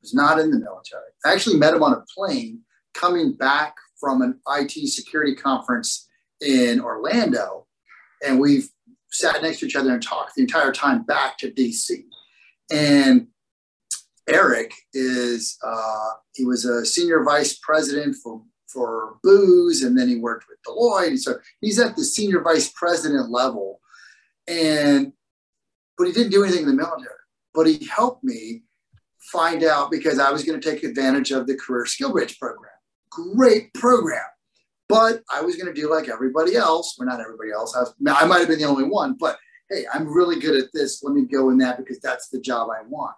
was 0.01 0.15
not 0.15 0.39
in 0.39 0.51
the 0.51 0.59
military. 0.59 1.03
I 1.25 1.33
actually 1.33 1.59
met 1.59 1.75
him 1.75 1.83
on 1.83 1.93
a 1.93 2.05
plane 2.15 2.61
coming 2.95 3.33
back 3.33 3.75
from 3.99 4.23
an 4.23 4.41
IT 4.49 4.89
security 4.89 5.35
conference 5.35 6.09
in 6.41 6.81
Orlando, 6.81 7.67
and 8.25 8.41
we've 8.41 8.69
sat 9.11 9.43
next 9.43 9.61
to 9.61 9.67
each 9.67 9.77
other 9.77 9.93
and 9.93 10.03
talked 10.03 10.35
the 10.35 10.43
entire 10.43 10.73
time 10.73 11.03
back 11.03 11.39
to 11.39 11.51
DC. 11.51 12.05
And 12.71 13.29
Eric 14.29 14.73
is 14.93 15.57
uh, 15.65 16.11
he 16.35 16.45
was 16.45 16.65
a 16.65 16.85
senior 16.85 17.23
vice 17.23 17.59
president 17.59 18.17
for 18.23 18.43
for 18.67 19.17
Booz, 19.23 19.83
and 19.83 19.97
then 19.99 20.09
he 20.09 20.17
worked 20.17 20.47
with 20.49 20.59
Deloitte. 20.67 21.19
So 21.19 21.39
he's 21.61 21.79
at 21.79 21.97
the 21.97 22.05
senior 22.05 22.43
vice 22.43 22.73
president 22.75 23.31
level, 23.31 23.81
and 24.49 25.13
but 25.97 26.07
he 26.07 26.13
didn't 26.13 26.33
do 26.33 26.43
anything 26.43 26.63
in 26.63 26.69
the 26.69 26.75
military. 26.75 27.15
But 27.55 27.67
he 27.67 27.87
helped 27.87 28.25
me 28.25 28.65
find 29.33 29.65
out 29.65 29.91
because 29.91 30.19
I 30.19 30.31
was 30.31 30.45
going 30.45 30.61
to 30.61 30.71
take 30.71 30.85
advantage 30.85 31.31
of 31.31 31.47
the 31.47 31.57
Career 31.57 31.87
Skill 31.87 32.13
Bridge 32.13 32.39
program. 32.39 32.73
Great 33.11 33.73
program. 33.75 34.25
But 34.89 35.23
I 35.33 35.41
was 35.41 35.57
going 35.57 35.73
to 35.73 35.81
do 35.81 35.91
like 35.91 36.09
everybody 36.09 36.55
else. 36.57 36.97
Well, 36.99 37.09
not 37.09 37.21
everybody 37.21 37.51
else. 37.51 37.75
I, 37.75 37.81
was, 37.81 37.95
I 38.07 38.25
might 38.27 38.39
have 38.39 38.49
been 38.49 38.59
the 38.59 38.65
only 38.65 38.85
one, 38.85 39.17
but 39.19 39.39
hey, 39.69 39.85
I'm 39.93 40.07
really 40.07 40.39
good 40.39 40.63
at 40.63 40.71
this. 40.73 41.03
Let 41.03 41.15
me 41.15 41.23
go 41.23 41.51
in 41.51 41.59
that 41.59 41.79
because 41.79 41.99
that's 41.99 42.29
the 42.29 42.41
job 42.41 42.69
I 42.71 42.83
want. 42.87 43.17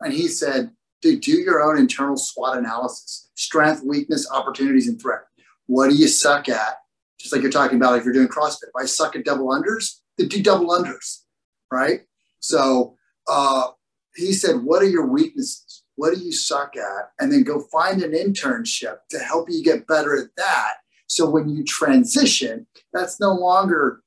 And 0.00 0.12
he 0.12 0.28
said, 0.28 0.70
dude, 1.02 1.20
do 1.20 1.32
your 1.32 1.62
own 1.62 1.78
internal 1.78 2.16
SWOT 2.16 2.58
analysis 2.58 3.30
strength, 3.34 3.82
weakness, 3.84 4.30
opportunities, 4.30 4.88
and 4.88 5.00
threat. 5.00 5.22
What 5.66 5.90
do 5.90 5.96
you 5.96 6.08
suck 6.08 6.48
at? 6.48 6.76
Just 7.18 7.32
like 7.32 7.42
you're 7.42 7.50
talking 7.50 7.76
about 7.76 7.98
if 7.98 8.04
you're 8.04 8.12
doing 8.12 8.28
CrossFit. 8.28 8.68
If 8.68 8.76
I 8.76 8.84
suck 8.84 9.16
at 9.16 9.24
double 9.24 9.48
unders, 9.48 10.00
then 10.18 10.28
do 10.28 10.42
double 10.42 10.68
unders, 10.68 11.22
right? 11.70 12.02
So 12.40 12.96
uh, 13.28 13.68
he 14.14 14.32
said, 14.32 14.62
What 14.62 14.82
are 14.82 14.88
your 14.88 15.06
weaknesses? 15.06 15.81
What 16.02 16.16
do 16.16 16.20
you 16.20 16.32
suck 16.32 16.76
at? 16.76 17.12
And 17.20 17.30
then 17.30 17.44
go 17.44 17.60
find 17.60 18.02
an 18.02 18.10
internship 18.10 18.96
to 19.10 19.20
help 19.20 19.48
you 19.48 19.62
get 19.62 19.86
better 19.86 20.20
at 20.20 20.34
that. 20.36 20.72
So 21.06 21.30
when 21.30 21.48
you 21.48 21.62
transition, 21.62 22.66
that's 22.92 23.20
no 23.20 23.32
longer 23.32 24.02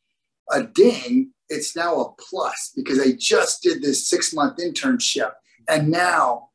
a 0.52 0.64
ding, 0.64 1.32
it's 1.48 1.74
now 1.74 2.02
a 2.02 2.12
plus 2.20 2.74
because 2.76 3.00
I 3.00 3.14
just 3.18 3.64
did 3.64 3.82
this 3.82 4.10
six 4.10 4.34
month 4.34 4.58
internship 4.58 5.32
and 5.70 5.89
now 5.89 6.50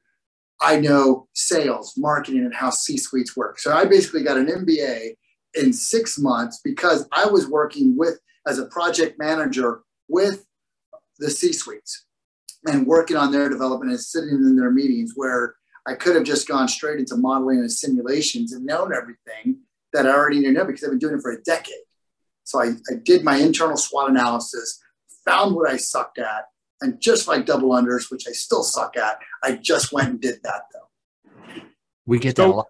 I 0.60 0.78
know 0.78 1.26
sales, 1.32 1.94
marketing, 1.96 2.44
and 2.44 2.54
how 2.54 2.68
C 2.68 2.98
suites 2.98 3.34
work. 3.34 3.60
So 3.60 3.72
I 3.72 3.86
basically 3.86 4.22
got 4.22 4.36
an 4.36 4.48
MBA 4.48 5.14
in 5.54 5.72
six 5.72 6.18
months 6.18 6.60
because 6.62 7.08
I 7.12 7.24
was 7.24 7.48
working 7.48 7.96
with, 7.96 8.20
as 8.46 8.58
a 8.58 8.66
project 8.66 9.18
manager, 9.18 9.80
with 10.06 10.44
the 11.18 11.30
C 11.30 11.54
suites 11.54 12.04
and 12.66 12.86
working 12.86 13.16
on 13.16 13.32
their 13.32 13.48
development 13.48 13.90
and 13.90 14.00
sitting 14.00 14.30
in 14.30 14.56
their 14.56 14.70
meetings 14.70 15.12
where 15.16 15.54
I 15.86 15.94
could 15.94 16.14
have 16.14 16.24
just 16.24 16.46
gone 16.46 16.68
straight 16.68 16.98
into 16.98 17.16
modeling 17.16 17.60
and 17.60 17.72
simulations 17.72 18.52
and 18.52 18.66
known 18.66 18.92
everything 18.94 19.60
that 19.92 20.06
I 20.06 20.10
already 20.10 20.40
knew 20.40 20.52
because 20.64 20.84
I've 20.84 20.90
been 20.90 20.98
doing 20.98 21.16
it 21.16 21.22
for 21.22 21.32
a 21.32 21.42
decade. 21.42 21.74
So 22.44 22.60
I, 22.60 22.72
I 22.90 22.94
did 23.02 23.24
my 23.24 23.36
internal 23.36 23.76
SWOT 23.76 24.10
analysis, 24.10 24.80
found 25.24 25.54
what 25.54 25.70
I 25.70 25.76
sucked 25.76 26.18
at, 26.18 26.46
and 26.80 27.00
just 27.00 27.28
like 27.28 27.46
double 27.46 27.70
unders, 27.70 28.10
which 28.10 28.26
I 28.28 28.32
still 28.32 28.62
suck 28.62 28.96
at, 28.96 29.18
I 29.42 29.56
just 29.56 29.92
went 29.92 30.08
and 30.08 30.20
did 30.20 30.40
that 30.42 30.62
though. 30.72 31.62
We 32.06 32.18
get 32.18 32.36
that 32.36 32.42
so, 32.42 32.52
a 32.52 32.54
lot. 32.54 32.66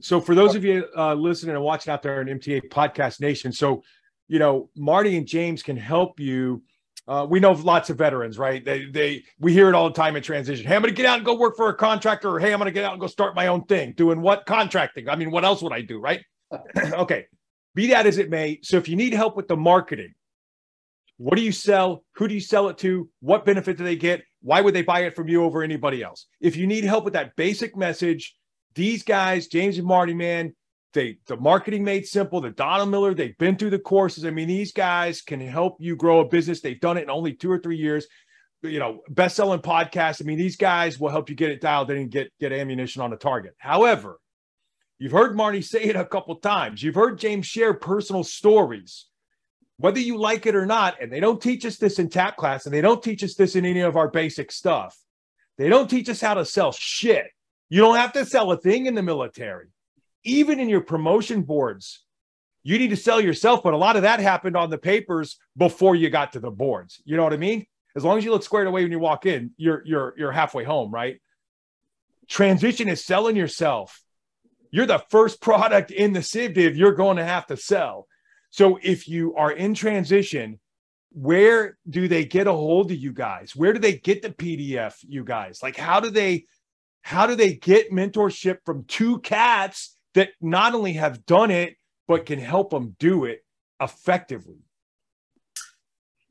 So 0.00 0.20
for 0.20 0.34
those 0.34 0.54
of 0.54 0.64
you 0.64 0.86
uh, 0.96 1.14
listening 1.14 1.54
and 1.54 1.64
watching 1.64 1.92
out 1.92 2.02
there 2.02 2.20
in 2.20 2.38
MTA 2.38 2.68
Podcast 2.68 3.20
Nation, 3.20 3.52
so 3.52 3.82
you 4.28 4.38
know 4.38 4.70
Marty 4.76 5.16
and 5.16 5.26
James 5.26 5.62
can 5.62 5.76
help 5.76 6.20
you. 6.20 6.62
Uh, 7.08 7.24
we 7.28 7.38
know 7.38 7.52
lots 7.52 7.88
of 7.88 7.96
veterans, 7.96 8.36
right? 8.36 8.64
They 8.64 8.86
they 8.86 9.24
we 9.38 9.52
hear 9.52 9.68
it 9.68 9.74
all 9.74 9.88
the 9.88 9.94
time 9.94 10.16
in 10.16 10.22
transition. 10.22 10.66
Hey, 10.66 10.74
I'm 10.74 10.82
going 10.82 10.92
to 10.92 10.96
get 10.96 11.06
out 11.06 11.18
and 11.18 11.24
go 11.24 11.36
work 11.36 11.56
for 11.56 11.68
a 11.68 11.74
contractor, 11.74 12.30
or 12.30 12.40
hey, 12.40 12.52
I'm 12.52 12.58
going 12.58 12.66
to 12.66 12.72
get 12.72 12.84
out 12.84 12.92
and 12.92 13.00
go 13.00 13.06
start 13.06 13.36
my 13.36 13.46
own 13.46 13.64
thing. 13.64 13.92
Doing 13.92 14.20
what? 14.20 14.44
Contracting. 14.44 15.08
I 15.08 15.14
mean, 15.14 15.30
what 15.30 15.44
else 15.44 15.62
would 15.62 15.72
I 15.72 15.82
do, 15.82 16.00
right? 16.00 16.20
okay. 16.76 17.26
Be 17.74 17.88
that 17.88 18.06
as 18.06 18.18
it 18.18 18.30
may. 18.30 18.58
So 18.62 18.76
if 18.76 18.88
you 18.88 18.96
need 18.96 19.12
help 19.12 19.36
with 19.36 19.46
the 19.46 19.56
marketing, 19.56 20.14
what 21.18 21.36
do 21.36 21.42
you 21.42 21.52
sell? 21.52 22.04
Who 22.16 22.26
do 22.26 22.34
you 22.34 22.40
sell 22.40 22.68
it 22.68 22.78
to? 22.78 23.08
What 23.20 23.44
benefit 23.44 23.76
do 23.76 23.84
they 23.84 23.96
get? 23.96 24.22
Why 24.42 24.60
would 24.60 24.74
they 24.74 24.82
buy 24.82 25.00
it 25.00 25.14
from 25.14 25.28
you 25.28 25.44
over 25.44 25.62
anybody 25.62 26.02
else? 26.02 26.26
If 26.40 26.56
you 26.56 26.66
need 26.66 26.84
help 26.84 27.04
with 27.04 27.12
that 27.14 27.36
basic 27.36 27.76
message, 27.76 28.34
these 28.74 29.02
guys, 29.02 29.46
James 29.46 29.78
and 29.78 29.86
Marty, 29.86 30.14
man, 30.14 30.54
they 30.96 31.18
the 31.26 31.36
marketing 31.36 31.84
made 31.84 32.06
simple. 32.06 32.40
The 32.40 32.50
Donald 32.50 32.90
Miller, 32.90 33.14
they've 33.14 33.38
been 33.38 33.56
through 33.56 33.70
the 33.70 33.78
courses. 33.78 34.24
I 34.24 34.30
mean, 34.30 34.48
these 34.48 34.72
guys 34.72 35.22
can 35.22 35.40
help 35.40 35.76
you 35.78 35.94
grow 35.94 36.20
a 36.20 36.28
business. 36.28 36.60
They've 36.60 36.80
done 36.80 36.96
it 36.96 37.04
in 37.04 37.10
only 37.10 37.34
two 37.34 37.50
or 37.50 37.58
three 37.58 37.76
years. 37.76 38.06
You 38.62 38.80
know, 38.80 39.02
best-selling 39.10 39.60
podcast. 39.60 40.20
I 40.20 40.24
mean, 40.24 40.38
these 40.38 40.56
guys 40.56 40.98
will 40.98 41.10
help 41.10 41.30
you 41.30 41.36
get 41.36 41.50
it 41.50 41.60
dialed 41.60 41.90
in 41.90 41.98
and 41.98 42.10
get 42.10 42.32
get 42.40 42.52
ammunition 42.52 43.02
on 43.02 43.10
the 43.10 43.16
target. 43.16 43.54
However, 43.58 44.18
you've 44.98 45.12
heard 45.12 45.36
Marty 45.36 45.62
say 45.62 45.84
it 45.84 45.94
a 45.94 46.04
couple 46.04 46.34
times. 46.36 46.82
You've 46.82 46.94
heard 46.96 47.18
James 47.18 47.46
share 47.46 47.74
personal 47.74 48.24
stories 48.24 49.06
whether 49.78 50.00
you 50.00 50.16
like 50.18 50.46
it 50.46 50.54
or 50.54 50.66
not, 50.66 51.00
and 51.00 51.12
they 51.12 51.20
don't 51.20 51.40
teach 51.40 51.64
us 51.66 51.76
this 51.76 51.98
in 51.98 52.08
TAP 52.08 52.36
class, 52.36 52.64
and 52.64 52.74
they 52.74 52.80
don't 52.80 53.02
teach 53.02 53.22
us 53.22 53.34
this 53.34 53.56
in 53.56 53.66
any 53.66 53.80
of 53.80 53.96
our 53.96 54.08
basic 54.08 54.50
stuff. 54.50 54.98
They 55.58 55.68
don't 55.68 55.88
teach 55.88 56.08
us 56.08 56.20
how 56.20 56.34
to 56.34 56.44
sell 56.44 56.72
shit. 56.72 57.26
You 57.68 57.80
don't 57.80 57.96
have 57.96 58.12
to 58.14 58.24
sell 58.24 58.50
a 58.52 58.56
thing 58.56 58.86
in 58.86 58.94
the 58.94 59.02
military. 59.02 59.68
Even 60.26 60.60
in 60.60 60.68
your 60.68 60.80
promotion 60.80 61.42
boards, 61.42 62.02
you 62.62 62.78
need 62.78 62.90
to 62.90 62.96
sell 62.96 63.20
yourself, 63.20 63.62
but 63.62 63.74
a 63.74 63.76
lot 63.76 63.94
of 63.94 64.02
that 64.02 64.18
happened 64.18 64.56
on 64.56 64.70
the 64.70 64.76
papers 64.76 65.38
before 65.56 65.94
you 65.94 66.10
got 66.10 66.32
to 66.32 66.40
the 66.40 66.50
boards. 66.50 67.00
You 67.04 67.16
know 67.16 67.22
what 67.22 67.32
I 67.32 67.36
mean? 67.36 67.64
As 67.94 68.04
long 68.04 68.18
as 68.18 68.24
you 68.24 68.32
look 68.32 68.42
squared 68.42 68.66
away 68.66 68.82
when 68.82 68.90
you 68.90 68.98
walk 68.98 69.24
in, 69.24 69.52
you're 69.56 69.82
you're 69.86 70.14
you're 70.18 70.32
halfway 70.32 70.64
home, 70.64 70.90
right? 70.90 71.20
Transition 72.28 72.88
is 72.88 73.04
selling 73.04 73.36
yourself. 73.36 74.02
You're 74.72 74.86
the 74.86 75.02
first 75.10 75.40
product 75.40 75.92
in 75.92 76.12
the 76.12 76.22
civ 76.22 76.54
div 76.54 76.76
you're 76.76 76.92
going 76.92 77.18
to 77.18 77.24
have 77.24 77.46
to 77.46 77.56
sell. 77.56 78.08
So 78.50 78.78
if 78.82 79.08
you 79.08 79.34
are 79.36 79.52
in 79.52 79.74
transition, 79.74 80.58
where 81.12 81.78
do 81.88 82.08
they 82.08 82.24
get 82.24 82.46
a 82.46 82.52
hold 82.52 82.90
of 82.90 82.96
you 82.96 83.12
guys? 83.12 83.54
Where 83.54 83.72
do 83.72 83.78
they 83.78 83.96
get 83.96 84.22
the 84.22 84.30
PDF, 84.30 84.96
you 85.06 85.24
guys? 85.24 85.60
Like 85.62 85.76
how 85.76 86.00
do 86.00 86.10
they 86.10 86.46
how 87.02 87.28
do 87.28 87.36
they 87.36 87.54
get 87.54 87.92
mentorship 87.92 88.58
from 88.66 88.84
two 88.84 89.20
cats 89.20 89.95
that 90.16 90.30
not 90.40 90.74
only 90.74 90.94
have 90.94 91.24
done 91.26 91.52
it 91.52 91.76
but 92.08 92.26
can 92.26 92.38
help 92.38 92.70
them 92.70 92.96
do 92.98 93.24
it 93.24 93.44
effectively? 93.80 94.58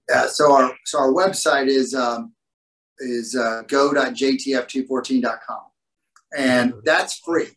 Yeah, 0.10 0.28
so 0.28 0.54
our 0.54 0.76
so 0.86 1.00
our 1.00 1.12
website 1.12 1.68
is 1.68 1.96
um, 1.96 2.34
is 3.00 3.36
uh, 3.36 3.62
go.jtf214.com, 3.68 5.62
and 6.38 6.74
that's 6.84 7.20
free. 7.20 7.48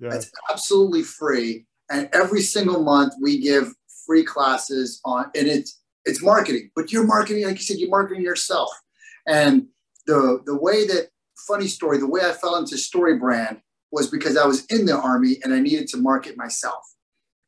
Yeah. 0.00 0.10
That's 0.10 0.30
absolutely 0.50 1.02
free. 1.02 1.66
And 1.90 2.08
every 2.12 2.42
single 2.42 2.82
month 2.82 3.14
we 3.22 3.38
give 3.38 3.72
free 4.04 4.24
classes 4.24 5.00
on, 5.04 5.30
and 5.36 5.46
it's 5.46 5.80
it's 6.04 6.22
marketing, 6.22 6.70
but 6.74 6.92
you're 6.92 7.06
marketing, 7.06 7.44
like 7.44 7.56
you 7.56 7.62
said, 7.62 7.78
you're 7.78 7.88
marketing 7.88 8.22
yourself. 8.22 8.70
And 9.26 9.66
the 10.06 10.42
the 10.44 10.56
way 10.56 10.86
that 10.86 11.08
funny 11.46 11.68
story, 11.68 11.98
the 11.98 12.08
way 12.08 12.22
I 12.24 12.32
fell 12.32 12.56
into 12.56 12.74
StoryBrand 12.76 13.60
was 13.96 14.10
because 14.10 14.36
I 14.36 14.44
was 14.44 14.66
in 14.66 14.84
the 14.84 14.94
army 14.94 15.38
and 15.42 15.54
I 15.54 15.58
needed 15.58 15.88
to 15.88 15.96
market 15.96 16.36
myself. 16.36 16.84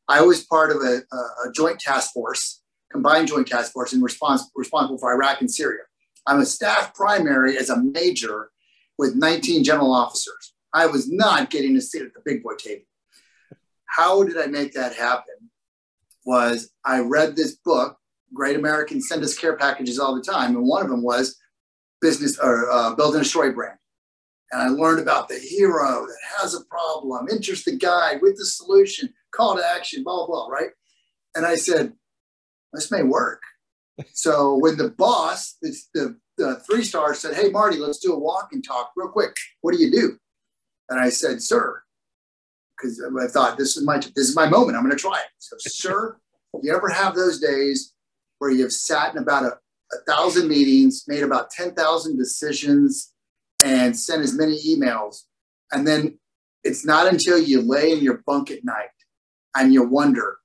I 0.07 0.21
was 0.21 0.43
part 0.45 0.71
of 0.71 0.77
a, 0.77 1.03
a, 1.45 1.51
joint 1.53 1.79
task 1.79 2.11
force, 2.11 2.63
combined 2.91 3.27
joint 3.27 3.47
task 3.47 3.71
force, 3.71 3.93
and 3.93 4.01
respons- 4.01 4.49
responsible 4.55 4.97
for 4.97 5.13
Iraq 5.13 5.41
and 5.41 5.51
Syria. 5.51 5.83
I'm 6.25 6.39
a 6.39 6.47
staff 6.47 6.95
primary 6.95 7.55
as 7.55 7.69
a 7.69 7.79
major 7.79 8.49
with 8.97 9.15
19 9.15 9.63
general 9.63 9.93
officers. 9.93 10.55
I 10.73 10.87
was 10.87 11.07
not 11.07 11.51
getting 11.51 11.77
a 11.77 11.81
seat 11.81 12.01
at 12.01 12.15
the 12.15 12.21
big 12.25 12.41
boy 12.41 12.55
table. 12.57 12.85
How 13.85 14.23
did 14.23 14.37
I 14.37 14.47
make 14.47 14.73
that 14.73 14.95
happen? 14.95 15.51
Was 16.25 16.71
I 16.83 17.01
read 17.01 17.35
this 17.35 17.57
book, 17.57 17.95
Great 18.33 18.55
Americans 18.55 19.07
Send 19.07 19.23
Us 19.23 19.37
Care 19.37 19.55
Packages 19.55 19.99
All 19.99 20.15
the 20.15 20.23
Time, 20.23 20.55
and 20.55 20.65
one 20.65 20.81
of 20.81 20.89
them 20.89 21.03
was 21.03 21.37
business 22.01 22.39
or 22.39 22.71
uh, 22.71 22.95
building 22.95 23.21
a 23.21 23.23
StoryBrand. 23.23 23.75
And 24.51 24.61
I 24.61 24.67
learned 24.67 24.99
about 24.99 25.29
the 25.29 25.37
hero 25.37 26.05
that 26.05 26.17
has 26.39 26.55
a 26.55 26.65
problem, 26.65 27.27
interest 27.29 27.65
the 27.65 27.75
guide 27.75 28.21
with 28.21 28.37
the 28.37 28.45
solution, 28.45 29.13
call 29.31 29.55
to 29.55 29.65
action, 29.65 30.03
blah, 30.03 30.25
blah, 30.25 30.47
right? 30.47 30.69
And 31.35 31.45
I 31.45 31.55
said, 31.55 31.93
this 32.73 32.91
may 32.91 33.03
work. 33.03 33.41
So 34.13 34.55
when 34.55 34.77
the 34.77 34.89
boss, 34.89 35.57
it's 35.61 35.89
the, 35.93 36.17
the 36.37 36.55
three 36.69 36.83
star 36.83 37.13
said, 37.13 37.35
Hey, 37.35 37.49
Marty, 37.49 37.77
let's 37.77 37.99
do 37.99 38.13
a 38.13 38.19
walk 38.19 38.49
and 38.53 38.63
talk 38.63 38.91
real 38.95 39.09
quick. 39.09 39.35
What 39.61 39.75
do 39.75 39.81
you 39.81 39.91
do? 39.91 40.17
And 40.89 40.99
I 40.99 41.09
said, 41.09 41.41
Sir, 41.41 41.83
because 42.79 43.03
I 43.21 43.27
thought 43.27 43.57
this 43.57 43.75
is 43.75 43.83
my 43.85 43.97
this 43.97 44.29
is 44.29 44.35
my 44.35 44.47
moment. 44.47 44.77
I'm 44.77 44.83
going 44.83 44.95
to 44.95 45.01
try 45.01 45.17
it. 45.17 45.31
So, 45.39 45.57
sir, 45.59 46.17
you 46.61 46.73
ever 46.73 46.89
have 46.89 47.15
those 47.15 47.39
days 47.39 47.93
where 48.39 48.51
you've 48.51 48.71
sat 48.71 49.13
in 49.13 49.21
about 49.21 49.43
a, 49.43 49.57
a 49.91 49.97
thousand 50.07 50.47
meetings, 50.47 51.03
made 51.07 51.23
about 51.23 51.51
10,000 51.51 52.17
decisions, 52.17 53.13
and 53.61 53.97
sent 53.97 54.21
as 54.21 54.33
many 54.33 54.57
emails, 54.63 55.23
and 55.71 55.87
then 55.87 56.17
it's 56.63 56.85
not 56.85 57.11
until 57.11 57.39
you 57.39 57.61
lay 57.61 57.91
in 57.91 57.99
your 57.99 58.21
bunk 58.25 58.51
at 58.51 58.63
night 58.63 58.89
and 59.55 59.73
you 59.73 59.83
wonder, 59.83 60.37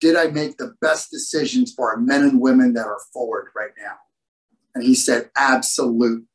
did 0.00 0.16
I 0.16 0.26
make 0.26 0.56
the 0.56 0.74
best 0.80 1.10
decisions 1.10 1.72
for 1.72 1.90
our 1.90 1.96
men 1.96 2.22
and 2.22 2.40
women 2.40 2.74
that 2.74 2.86
are 2.86 3.00
forward 3.12 3.48
right 3.56 3.70
now? 3.78 3.94
And 4.74 4.84
he 4.84 4.94
said, 4.94 5.30
absolute. 5.36 6.26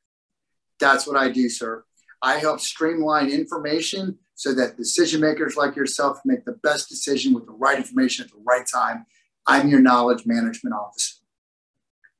That's 0.80 1.06
what 1.06 1.18
I 1.18 1.30
do, 1.30 1.50
sir. 1.50 1.84
I 2.22 2.40
help 2.40 2.60
streamline 2.60 3.30
information 3.30 4.18
so 4.36 4.54
that 4.54 4.78
decision 4.78 5.22
makers 5.22 5.56
like 5.56 5.76
yourself 5.76 6.22
make 6.26 6.46
the 6.46 6.60
best 6.64 6.90
decision 6.90 7.34
with 7.34 7.46
the 7.46 7.52
right 7.52 7.78
information 7.78 8.26
at 8.26 8.32
the 8.32 8.42
right 8.44 8.66
time. 8.66 9.06
I'm 9.46 9.70
your 9.70 9.82
knowledge 9.82 10.26
management 10.26 10.76
officer. 10.76 11.16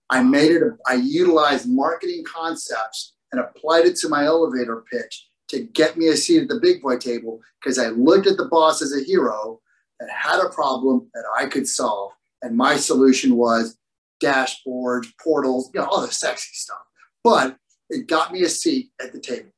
I 0.10 0.24
made 0.24 0.52
it, 0.52 0.64
I 0.88 0.96
utilized 0.96 1.70
marketing 1.70 2.24
concepts 2.26 3.14
and 3.32 3.42
applied 3.42 3.86
it 3.86 3.96
to 3.98 4.10
my 4.10 4.26
elevator 4.26 4.84
pitch 4.92 5.28
to 5.50 5.64
get 5.64 5.98
me 5.98 6.08
a 6.08 6.16
seat 6.16 6.44
at 6.44 6.48
the 6.48 6.60
big 6.62 6.82
boy 6.82 6.98
table 6.98 7.42
because 7.62 7.80
I 7.80 7.88
looked 7.88 8.28
at 8.28 8.38
the 8.38 8.46
boss 8.46 8.82
as 8.82 8.96
a 8.96 9.04
hero 9.04 9.60
that 10.00 10.10
had 10.10 10.40
a 10.40 10.50
problem 10.50 11.10
that 11.14 11.24
I 11.38 11.48
could 11.48 11.68
solve. 11.68 12.12
And 12.42 12.56
my 12.56 12.78
solution 12.78 13.36
was 13.36 13.78
dashboards, 14.24 15.08
portals, 15.22 15.70
you 15.74 15.82
know, 15.82 15.88
all 15.88 16.02
the 16.02 16.12
sexy 16.12 16.52
stuff. 16.54 16.78
But 17.24 17.58
it 17.90 18.08
got 18.08 18.32
me 18.32 18.44
a 18.44 18.50
seat 18.50 18.92
at 19.02 19.12
the 19.12 19.20
table. 19.20 19.50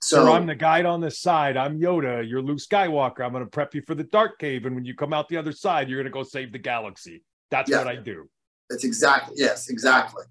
So, 0.00 0.32
I'm 0.32 0.46
the 0.46 0.54
guide 0.54 0.86
on 0.86 1.00
the 1.00 1.10
side. 1.10 1.56
I'm 1.56 1.80
Yoda. 1.80 2.28
You're 2.28 2.40
Luke 2.40 2.58
Skywalker. 2.58 3.20
I'm 3.20 3.32
going 3.32 3.44
to 3.44 3.50
prep 3.50 3.74
you 3.74 3.82
for 3.82 3.96
the 3.96 4.04
dark 4.04 4.38
cave. 4.38 4.64
And 4.64 4.76
when 4.76 4.84
you 4.84 4.94
come 4.94 5.12
out 5.12 5.28
the 5.28 5.36
other 5.36 5.52
side, 5.52 5.88
you're 5.88 5.98
going 5.98 6.10
to 6.10 6.16
go 6.16 6.22
save 6.22 6.52
the 6.52 6.58
galaxy. 6.58 7.24
That's 7.50 7.68
yeah, 7.68 7.78
what 7.78 7.88
I 7.88 7.96
do. 7.96 8.28
That's 8.70 8.84
exactly, 8.84 9.34
yes, 9.36 9.68
exactly. 9.70 10.24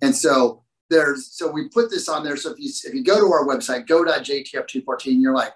And 0.00 0.16
so 0.16 0.62
there's, 0.90 1.32
so 1.32 1.50
we 1.50 1.68
put 1.68 1.90
this 1.90 2.08
on 2.08 2.24
there. 2.24 2.36
So 2.36 2.50
if 2.50 2.58
you, 2.58 2.70
if 2.84 2.94
you 2.94 3.02
go 3.02 3.18
to 3.18 3.32
our 3.32 3.46
website, 3.46 3.86
go.jtf214, 3.86 5.20
you're 5.20 5.34
like, 5.34 5.52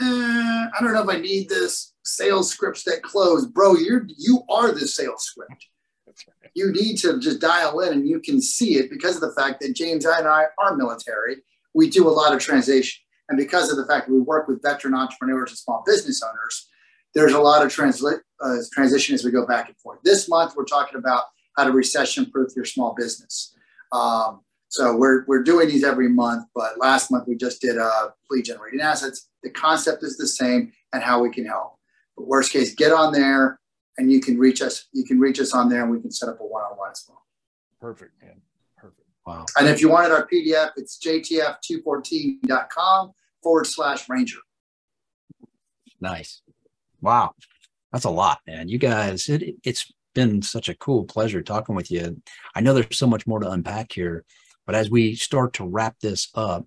eh, 0.00 0.04
I 0.04 0.70
don't 0.80 0.94
know 0.94 1.02
if 1.02 1.08
I 1.08 1.18
need 1.18 1.48
this 1.48 1.92
sales 2.04 2.50
scripts 2.50 2.84
that 2.84 3.02
close, 3.02 3.46
bro. 3.46 3.74
You're 3.74 4.06
you 4.16 4.42
are 4.48 4.72
the 4.72 4.86
sales 4.86 5.24
script. 5.24 5.66
Right. 6.06 6.50
You 6.54 6.72
need 6.72 6.96
to 6.98 7.18
just 7.20 7.40
dial 7.40 7.80
in, 7.80 7.92
and 7.92 8.08
you 8.08 8.20
can 8.20 8.40
see 8.40 8.76
it 8.76 8.90
because 8.90 9.16
of 9.16 9.20
the 9.20 9.34
fact 9.40 9.60
that 9.60 9.74
James 9.74 10.06
and 10.06 10.26
I 10.26 10.46
are 10.58 10.76
military. 10.76 11.36
We 11.74 11.90
do 11.90 12.08
a 12.08 12.10
lot 12.10 12.32
of 12.34 12.40
translation, 12.40 13.02
and 13.28 13.36
because 13.36 13.70
of 13.70 13.76
the 13.76 13.86
fact 13.86 14.06
that 14.06 14.12
we 14.12 14.20
work 14.20 14.48
with 14.48 14.62
veteran 14.62 14.94
entrepreneurs 14.94 15.50
and 15.50 15.58
small 15.58 15.82
business 15.84 16.22
owners, 16.22 16.68
there's 17.14 17.32
a 17.32 17.40
lot 17.40 17.64
of 17.64 17.70
transla- 17.72 18.20
uh, 18.40 18.56
transition 18.72 19.14
as 19.14 19.24
we 19.24 19.30
go 19.30 19.46
back 19.46 19.68
and 19.68 19.76
forth. 19.78 20.00
This 20.02 20.28
month, 20.28 20.54
we're 20.56 20.64
talking 20.64 20.98
about 20.98 21.24
how 21.56 21.64
to 21.64 21.72
recession-proof 21.72 22.56
your 22.56 22.64
small 22.64 22.94
business. 22.96 23.54
Um, 23.92 24.40
so 24.68 24.96
we're, 24.96 25.24
we're 25.26 25.42
doing 25.42 25.68
these 25.68 25.84
every 25.84 26.08
month, 26.08 26.46
but 26.54 26.78
last 26.78 27.10
month 27.10 27.26
we 27.26 27.36
just 27.36 27.60
did 27.60 27.78
uh, 27.78 28.08
lead 28.30 28.44
generating 28.44 28.80
assets. 28.80 29.28
The 29.42 29.50
concept 29.50 30.04
is 30.04 30.16
the 30.16 30.26
same 30.26 30.72
and 30.92 31.02
how 31.02 31.22
we 31.22 31.30
can 31.30 31.46
help. 31.46 31.76
But 32.16 32.26
worst 32.26 32.52
case, 32.52 32.74
get 32.74 32.92
on 32.92 33.12
there 33.12 33.58
and 33.96 34.12
you 34.12 34.20
can 34.20 34.38
reach 34.38 34.60
us. 34.60 34.86
You 34.92 35.04
can 35.04 35.18
reach 35.18 35.40
us 35.40 35.54
on 35.54 35.68
there 35.68 35.82
and 35.82 35.90
we 35.90 36.00
can 36.00 36.10
set 36.10 36.28
up 36.28 36.40
a 36.40 36.44
one-on-one 36.44 36.90
as 36.90 37.04
well. 37.08 37.24
Perfect, 37.80 38.20
man. 38.22 38.42
Perfect. 38.76 39.06
Wow. 39.26 39.46
And 39.56 39.68
if 39.68 39.80
you 39.80 39.88
wanted 39.88 40.12
our 40.12 40.26
PDF, 40.26 40.72
it's 40.76 40.98
jtf214.com 40.98 43.12
forward 43.42 43.66
slash 43.66 44.08
ranger. 44.08 44.38
Nice. 46.00 46.42
Wow. 47.00 47.34
That's 47.92 48.04
a 48.04 48.10
lot, 48.10 48.40
man. 48.46 48.68
You 48.68 48.78
guys, 48.78 49.28
it, 49.28 49.56
it's 49.64 49.92
been 50.14 50.42
such 50.42 50.68
a 50.68 50.74
cool 50.74 51.04
pleasure 51.04 51.42
talking 51.42 51.74
with 51.74 51.90
you. 51.90 52.20
I 52.54 52.60
know 52.60 52.74
there's 52.74 52.98
so 52.98 53.06
much 53.06 53.26
more 53.26 53.40
to 53.40 53.50
unpack 53.50 53.92
here, 53.92 54.24
but 54.68 54.74
as 54.74 54.90
we 54.90 55.14
start 55.14 55.54
to 55.54 55.64
wrap 55.64 55.98
this 56.00 56.28
up, 56.34 56.66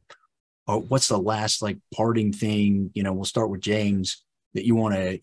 uh, 0.68 0.78
what's 0.78 1.08
the 1.08 1.20
last 1.20 1.62
like 1.62 1.78
parting 1.96 2.34
thing? 2.34 2.90
You 2.96 3.04
know, 3.04 3.14
we'll 3.14 3.26
start 3.26 3.52
with 3.52 3.62
James 3.62 4.24
that 4.56 4.66
you 4.66 4.74
want 4.74 4.96
to 4.96 5.20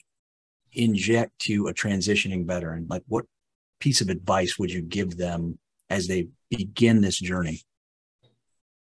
inject 0.72 1.36
to 1.40 1.66
a 1.66 1.74
transitioning 1.74 2.46
veteran? 2.46 2.86
Like, 2.88 3.02
what 3.08 3.24
piece 3.80 4.00
of 4.00 4.10
advice 4.10 4.60
would 4.60 4.70
you 4.70 4.80
give 4.80 5.16
them 5.16 5.58
as 5.90 6.06
they 6.06 6.28
begin 6.50 7.00
this 7.00 7.18
journey? 7.18 7.62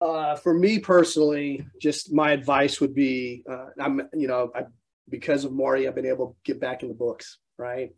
Uh, 0.01 0.37
for 0.37 0.55
me 0.55 0.79
personally, 0.79 1.67
just 1.81 2.13
my 2.13 2.31
advice 2.31 2.81
would 2.81 2.95
be, 2.95 3.43
uh, 3.51 3.67
I'm, 3.81 4.03
you 4.15 4.29
know, 4.29 4.53
I, 4.55 4.67
because 5.09 5.45
of 5.45 5.51
Marty, 5.51 5.89
I've 5.89 5.97
been 5.97 6.07
able 6.07 6.29
to 6.29 6.37
get 6.45 6.61
back 6.61 6.85
in 6.85 6.89
the 6.89 6.95
books, 6.95 7.39
right? 7.59 7.91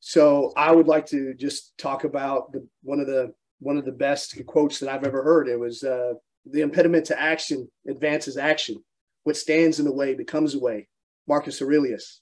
So 0.00 0.52
I 0.54 0.70
would 0.70 0.86
like 0.86 1.06
to 1.06 1.32
just 1.32 1.78
talk 1.78 2.04
about 2.04 2.52
the, 2.52 2.68
one 2.82 3.00
of 3.00 3.06
the 3.06 3.32
one 3.64 3.78
of 3.78 3.86
the 3.86 3.92
best 3.92 4.40
quotes 4.46 4.78
that 4.78 4.90
I've 4.90 5.04
ever 5.04 5.22
heard. 5.22 5.48
It 5.48 5.58
was 5.58 5.82
uh, 5.82 6.12
the 6.44 6.60
impediment 6.60 7.06
to 7.06 7.20
action 7.20 7.66
advances 7.88 8.36
action. 8.36 8.82
What 9.24 9.38
stands 9.38 9.78
in 9.78 9.86
the 9.86 9.92
way 9.92 10.14
becomes 10.14 10.54
a 10.54 10.60
way. 10.60 10.86
Marcus 11.26 11.62
Aurelius. 11.62 12.20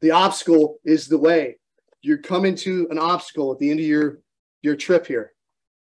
The 0.00 0.12
obstacle 0.12 0.78
is 0.84 1.06
the 1.06 1.18
way. 1.18 1.58
You're 2.00 2.18
coming 2.18 2.54
to 2.56 2.88
an 2.90 2.98
obstacle 2.98 3.52
at 3.52 3.58
the 3.58 3.70
end 3.70 3.80
of 3.80 3.86
your, 3.86 4.20
your 4.62 4.76
trip 4.76 5.06
here 5.06 5.32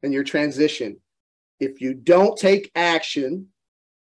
and 0.04 0.14
your 0.14 0.24
transition. 0.24 0.98
If 1.60 1.82
you 1.82 1.96
don't 1.96 2.38
take 2.38 2.72
action, 2.76 3.48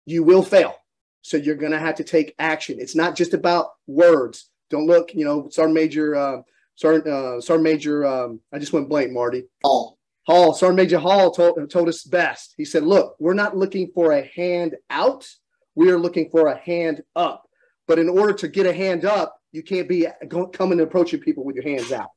you 0.04 0.22
will 0.22 0.42
fail. 0.42 0.76
So 1.22 1.38
you're 1.38 1.54
going 1.54 1.72
to 1.72 1.78
have 1.78 1.94
to 1.96 2.04
take 2.04 2.34
action. 2.38 2.76
It's 2.78 2.96
not 2.96 3.16
just 3.16 3.32
about 3.32 3.68
words. 3.86 4.50
Don't 4.68 4.86
look, 4.86 5.14
you 5.14 5.24
know, 5.24 5.48
Sergeant 5.50 5.74
Major, 5.74 6.14
uh, 6.14 6.42
Sergeant, 6.76 7.06
uh, 7.06 7.40
Sergeant 7.40 7.64
Major, 7.64 8.06
um, 8.06 8.40
I 8.52 8.58
just 8.58 8.72
went 8.72 8.88
blank, 8.88 9.12
Marty. 9.12 9.44
Hall. 9.62 9.98
Hall, 10.30 10.54
Sergeant 10.54 10.76
Major 10.76 10.98
Hall 11.00 11.32
told, 11.32 11.68
told 11.70 11.88
us 11.88 12.04
best. 12.04 12.54
He 12.56 12.64
said, 12.64 12.84
look, 12.84 13.16
we're 13.18 13.34
not 13.34 13.56
looking 13.56 13.90
for 13.92 14.12
a 14.12 14.24
hand 14.24 14.76
out. 14.88 15.28
We 15.74 15.90
are 15.90 15.98
looking 15.98 16.30
for 16.30 16.46
a 16.46 16.56
hand 16.56 17.02
up. 17.16 17.48
But 17.88 17.98
in 17.98 18.08
order 18.08 18.32
to 18.34 18.46
get 18.46 18.64
a 18.64 18.72
hand 18.72 19.04
up, 19.04 19.36
you 19.50 19.64
can't 19.64 19.88
be 19.88 20.06
coming 20.52 20.78
and 20.78 20.82
approaching 20.82 21.18
people 21.18 21.44
with 21.44 21.56
your 21.56 21.64
hands 21.64 21.90
out. 21.90 22.10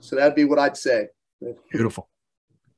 So 0.00 0.16
that'd 0.16 0.34
be 0.34 0.46
what 0.46 0.58
I'd 0.58 0.78
say. 0.78 1.08
Beautiful. 1.70 2.08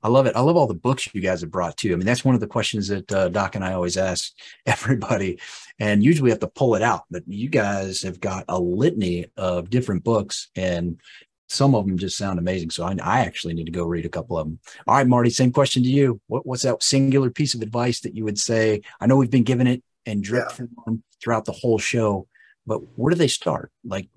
I 0.02 0.08
love 0.08 0.26
it. 0.26 0.36
I 0.36 0.40
love 0.40 0.56
all 0.56 0.66
the 0.66 0.74
books 0.74 1.08
you 1.12 1.20
guys 1.20 1.40
have 1.40 1.50
brought 1.50 1.76
too. 1.76 1.92
I 1.92 1.96
mean, 1.96 2.06
that's 2.06 2.24
one 2.24 2.34
of 2.34 2.40
the 2.40 2.46
questions 2.46 2.88
that 2.88 3.12
uh, 3.12 3.28
Doc 3.28 3.56
and 3.56 3.64
I 3.64 3.72
always 3.72 3.96
ask 3.96 4.32
everybody, 4.66 5.40
and 5.78 6.04
usually 6.04 6.30
have 6.30 6.40
to 6.40 6.48
pull 6.48 6.74
it 6.74 6.82
out. 6.82 7.04
But 7.10 7.22
you 7.26 7.48
guys 7.48 8.02
have 8.02 8.20
got 8.20 8.44
a 8.48 8.58
litany 8.58 9.26
of 9.36 9.70
different 9.70 10.04
books, 10.04 10.50
and 10.56 11.00
some 11.48 11.74
of 11.74 11.86
them 11.86 11.96
just 11.96 12.16
sound 12.16 12.38
amazing. 12.38 12.70
So 12.70 12.84
I, 12.84 12.94
I, 13.02 13.20
actually 13.20 13.54
need 13.54 13.66
to 13.66 13.72
go 13.72 13.84
read 13.84 14.04
a 14.04 14.10
couple 14.10 14.36
of 14.36 14.46
them. 14.46 14.58
All 14.86 14.96
right, 14.96 15.06
Marty, 15.06 15.30
same 15.30 15.52
question 15.52 15.82
to 15.82 15.88
you. 15.88 16.20
What, 16.26 16.46
what's 16.46 16.62
that 16.62 16.82
singular 16.82 17.30
piece 17.30 17.54
of 17.54 17.62
advice 17.62 18.00
that 18.00 18.14
you 18.14 18.24
would 18.24 18.38
say? 18.38 18.82
I 19.00 19.06
know 19.06 19.16
we've 19.16 19.30
been 19.30 19.44
giving 19.44 19.66
it 19.66 19.82
and 20.04 20.22
drip 20.22 20.52
yeah. 20.58 20.94
throughout 21.22 21.46
the 21.46 21.52
whole 21.52 21.78
show, 21.78 22.28
but 22.66 22.78
where 22.96 23.10
do 23.10 23.16
they 23.16 23.28
start? 23.28 23.72
Like, 23.82 24.08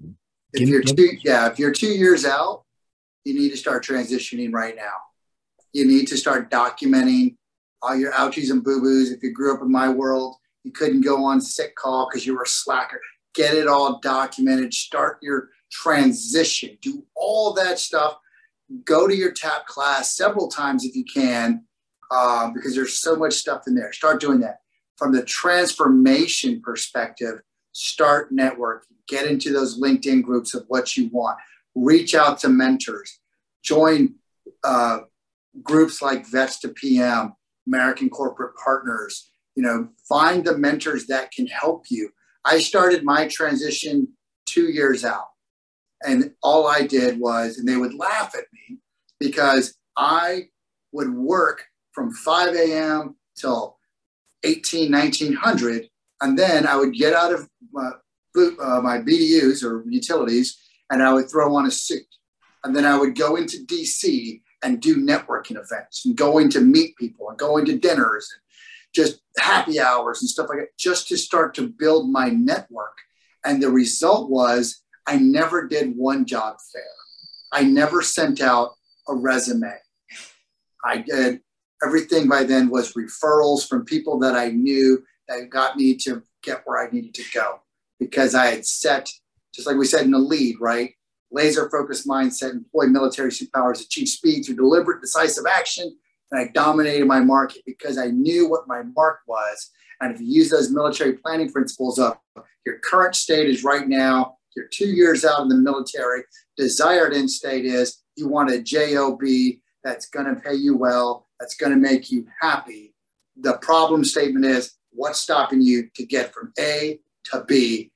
if 0.53 0.67
you're 0.67 0.81
two, 0.81 1.11
yeah, 1.23 1.49
if 1.49 1.57
you're 1.57 1.71
two 1.71 1.87
years 1.87 2.25
out, 2.25 2.63
you 3.23 3.33
need 3.33 3.49
to 3.49 3.57
start 3.57 3.85
transitioning 3.85 4.53
right 4.53 4.75
now. 4.75 4.93
You 5.71 5.85
need 5.85 6.07
to 6.07 6.17
start 6.17 6.51
documenting 6.51 7.35
all 7.81 7.95
your 7.95 8.11
ouchies 8.11 8.51
and 8.51 8.63
boo 8.63 8.81
boos. 8.81 9.11
If 9.11 9.23
you 9.23 9.31
grew 9.31 9.55
up 9.55 9.61
in 9.61 9.71
my 9.71 9.87
world, 9.87 10.35
you 10.63 10.71
couldn't 10.71 11.01
go 11.01 11.23
on 11.23 11.39
sick 11.39 11.75
call 11.75 12.09
because 12.09 12.25
you 12.25 12.35
were 12.35 12.43
a 12.43 12.47
slacker. 12.47 12.99
Get 13.33 13.55
it 13.55 13.67
all 13.67 13.99
documented. 14.01 14.73
Start 14.73 15.19
your 15.21 15.47
transition. 15.71 16.77
Do 16.81 17.03
all 17.15 17.53
that 17.53 17.79
stuff. 17.79 18.17
Go 18.85 19.07
to 19.07 19.15
your 19.15 19.31
TAP 19.31 19.65
class 19.67 20.15
several 20.15 20.47
times 20.47 20.85
if 20.85 20.95
you 20.95 21.03
can, 21.03 21.63
uh, 22.11 22.51
because 22.51 22.75
there's 22.75 22.99
so 22.99 23.15
much 23.15 23.33
stuff 23.33 23.63
in 23.67 23.75
there. 23.75 23.91
Start 23.91 24.21
doing 24.21 24.39
that. 24.41 24.59
From 24.97 25.11
the 25.11 25.23
transformation 25.23 26.61
perspective, 26.61 27.41
start 27.71 28.31
networking. 28.31 28.81
Get 29.07 29.25
into 29.25 29.51
those 29.51 29.79
LinkedIn 29.79 30.23
groups 30.23 30.53
of 30.53 30.65
what 30.67 30.95
you 30.95 31.09
want. 31.09 31.37
Reach 31.75 32.13
out 32.15 32.39
to 32.39 32.49
mentors. 32.49 33.19
Join 33.63 34.15
uh, 34.63 34.99
groups 35.63 36.01
like 36.01 36.27
Vets 36.27 36.59
to 36.59 36.69
PM, 36.69 37.33
American 37.67 38.09
Corporate 38.09 38.55
Partners. 38.63 39.31
You 39.55 39.63
know, 39.63 39.89
find 40.07 40.45
the 40.45 40.57
mentors 40.57 41.07
that 41.07 41.31
can 41.31 41.47
help 41.47 41.85
you. 41.89 42.11
I 42.45 42.59
started 42.59 43.03
my 43.03 43.27
transition 43.27 44.07
two 44.45 44.71
years 44.71 45.03
out. 45.03 45.30
And 46.05 46.31
all 46.41 46.67
I 46.67 46.81
did 46.81 47.19
was, 47.19 47.57
and 47.57 47.67
they 47.67 47.77
would 47.77 47.93
laugh 47.93 48.33
at 48.35 48.45
me 48.53 48.79
because 49.19 49.75
I 49.95 50.47
would 50.91 51.13
work 51.13 51.63
from 51.91 52.11
5 52.11 52.55
a.m. 52.55 53.15
till 53.35 53.77
18, 54.43 54.91
1900. 54.91 55.87
And 56.21 56.37
then 56.37 56.65
I 56.65 56.75
would 56.75 56.93
get 56.93 57.13
out 57.13 57.33
of 57.33 57.47
my, 57.71 57.91
uh, 58.35 58.81
my 58.81 58.99
BDUs 58.99 59.63
or 59.63 59.83
utilities 59.87 60.57
and 60.89 61.01
I 61.01 61.13
would 61.13 61.29
throw 61.29 61.55
on 61.55 61.65
a 61.65 61.71
suit. 61.71 62.05
And 62.63 62.75
then 62.75 62.85
I 62.85 62.97
would 62.97 63.17
go 63.17 63.37
into 63.37 63.65
DC 63.65 64.41
and 64.63 64.81
do 64.81 64.97
networking 64.97 65.57
events 65.57 66.05
and 66.05 66.15
going 66.15 66.49
to 66.51 66.61
meet 66.61 66.95
people 66.97 67.29
and 67.29 67.37
going 67.37 67.65
to 67.65 67.77
dinners 67.77 68.29
and 68.31 68.41
just 68.93 69.21
happy 69.39 69.79
hours 69.79 70.21
and 70.21 70.29
stuff 70.29 70.47
like 70.49 70.59
that, 70.59 70.77
just 70.77 71.07
to 71.07 71.17
start 71.17 71.55
to 71.55 71.67
build 71.67 72.09
my 72.09 72.29
network. 72.29 72.97
And 73.43 73.63
the 73.63 73.71
result 73.71 74.29
was 74.29 74.81
I 75.07 75.17
never 75.17 75.67
did 75.67 75.95
one 75.95 76.25
job 76.25 76.57
fair. 76.73 76.83
I 77.51 77.63
never 77.63 78.01
sent 78.01 78.41
out 78.41 78.75
a 79.07 79.15
resume. 79.15 79.73
I 80.83 80.97
did 80.97 81.41
everything 81.83 82.29
by 82.29 82.43
then 82.43 82.69
was 82.69 82.93
referrals 82.93 83.67
from 83.67 83.85
people 83.85 84.19
that 84.19 84.35
I 84.35 84.49
knew 84.49 85.03
that 85.27 85.49
got 85.49 85.77
me 85.77 85.95
to 85.95 86.23
get 86.43 86.61
where 86.65 86.85
I 86.85 86.91
needed 86.91 87.13
to 87.15 87.23
go 87.33 87.61
because 87.99 88.35
I 88.35 88.47
had 88.47 88.65
set, 88.65 89.09
just 89.53 89.67
like 89.67 89.77
we 89.77 89.85
said 89.85 90.05
in 90.05 90.11
the 90.11 90.19
lead, 90.19 90.57
right? 90.59 90.93
laser 91.31 91.69
focused 91.69 92.07
mindset, 92.07 92.51
employ 92.51 92.87
military 92.87 93.31
superpowers, 93.31 93.81
achieve 93.81 94.09
speed 94.09 94.43
through 94.43 94.55
deliberate, 94.55 95.01
decisive 95.01 95.45
action. 95.49 95.97
And 96.31 96.39
I 96.39 96.51
dominated 96.53 97.05
my 97.05 97.19
market 97.19 97.63
because 97.65 97.97
I 97.97 98.07
knew 98.07 98.49
what 98.49 98.67
my 98.67 98.83
mark 98.83 99.19
was. 99.27 99.71
And 99.99 100.13
if 100.13 100.21
you 100.21 100.27
use 100.27 100.49
those 100.49 100.71
military 100.71 101.13
planning 101.13 101.51
principles 101.51 101.99
of 101.99 102.17
your 102.65 102.79
current 102.79 103.15
state 103.15 103.49
is 103.49 103.63
right 103.63 103.87
now, 103.87 104.37
you're 104.55 104.67
two 104.67 104.87
years 104.87 105.23
out 105.25 105.41
in 105.41 105.47
the 105.47 105.55
military, 105.55 106.23
desired 106.57 107.13
end 107.13 107.29
state 107.29 107.65
is 107.65 108.03
you 108.15 108.27
want 108.27 108.51
a 108.51 108.61
JOB 108.61 109.21
that's 109.83 110.07
going 110.09 110.27
to 110.27 110.39
pay 110.39 110.53
you 110.53 110.77
well, 110.77 111.27
that's 111.39 111.55
going 111.55 111.71
to 111.71 111.77
make 111.77 112.11
you 112.11 112.25
happy. 112.41 112.93
The 113.37 113.57
problem 113.57 114.03
statement 114.03 114.45
is 114.45 114.73
what's 114.91 115.19
stopping 115.19 115.61
you 115.61 115.89
to 115.95 116.05
get 116.05 116.33
from 116.33 116.53
A 116.59 116.99
to 117.25 117.43
B? 117.47 117.91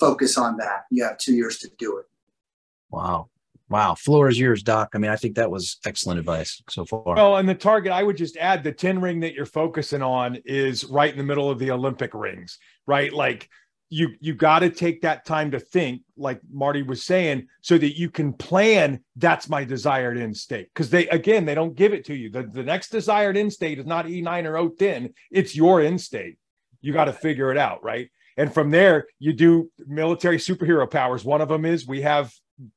Focus 0.00 0.36
on 0.36 0.56
that. 0.58 0.82
You 0.90 1.04
have 1.04 1.18
two 1.18 1.34
years 1.34 1.58
to 1.58 1.70
do 1.78 1.98
it. 1.98 2.06
Wow. 2.90 3.28
Wow. 3.72 3.94
Floor 3.94 4.28
is 4.28 4.38
yours, 4.38 4.62
Doc. 4.62 4.90
I 4.94 4.98
mean, 4.98 5.10
I 5.10 5.16
think 5.16 5.36
that 5.36 5.50
was 5.50 5.78
excellent 5.86 6.18
advice 6.18 6.62
so 6.68 6.84
far. 6.84 7.18
Oh, 7.18 7.36
and 7.36 7.48
the 7.48 7.54
target, 7.54 7.90
I 7.90 8.02
would 8.02 8.18
just 8.18 8.36
add 8.36 8.62
the 8.62 8.72
10 8.72 9.00
ring 9.00 9.20
that 9.20 9.32
you're 9.32 9.46
focusing 9.46 10.02
on 10.02 10.36
is 10.44 10.84
right 10.84 11.10
in 11.10 11.16
the 11.16 11.24
middle 11.24 11.50
of 11.50 11.58
the 11.58 11.70
Olympic 11.70 12.12
rings, 12.12 12.58
right? 12.86 13.10
Like 13.10 13.48
you 13.92 14.14
you 14.20 14.34
got 14.34 14.60
to 14.60 14.70
take 14.70 15.02
that 15.02 15.26
time 15.26 15.50
to 15.50 15.60
think, 15.60 16.00
like 16.16 16.40
Marty 16.50 16.82
was 16.82 17.02
saying, 17.02 17.46
so 17.60 17.76
that 17.76 17.98
you 17.98 18.08
can 18.08 18.32
plan 18.32 19.04
that's 19.16 19.50
my 19.50 19.64
desired 19.64 20.16
end 20.16 20.34
state. 20.34 20.68
Because 20.72 20.88
they 20.88 21.06
again, 21.08 21.44
they 21.44 21.54
don't 21.54 21.76
give 21.76 21.92
it 21.92 22.06
to 22.06 22.14
you. 22.14 22.30
The, 22.30 22.44
the 22.44 22.62
next 22.62 22.88
desired 22.88 23.36
end 23.36 23.52
state 23.52 23.78
is 23.78 23.84
not 23.84 24.06
E9 24.06 24.46
or 24.46 24.70
O10, 24.70 25.12
it's 25.30 25.54
your 25.54 25.82
end 25.82 26.00
state. 26.00 26.38
You 26.80 26.94
got 26.94 27.04
to 27.04 27.12
figure 27.12 27.52
it 27.52 27.58
out, 27.58 27.84
right? 27.84 28.08
And 28.38 28.52
from 28.52 28.70
there, 28.70 29.08
you 29.18 29.34
do 29.34 29.70
military 29.86 30.38
superhero 30.38 30.90
powers. 30.90 31.22
One 31.22 31.42
of 31.42 31.50
them 31.50 31.66
is 31.66 31.86
we 31.86 32.00
have 32.00 32.32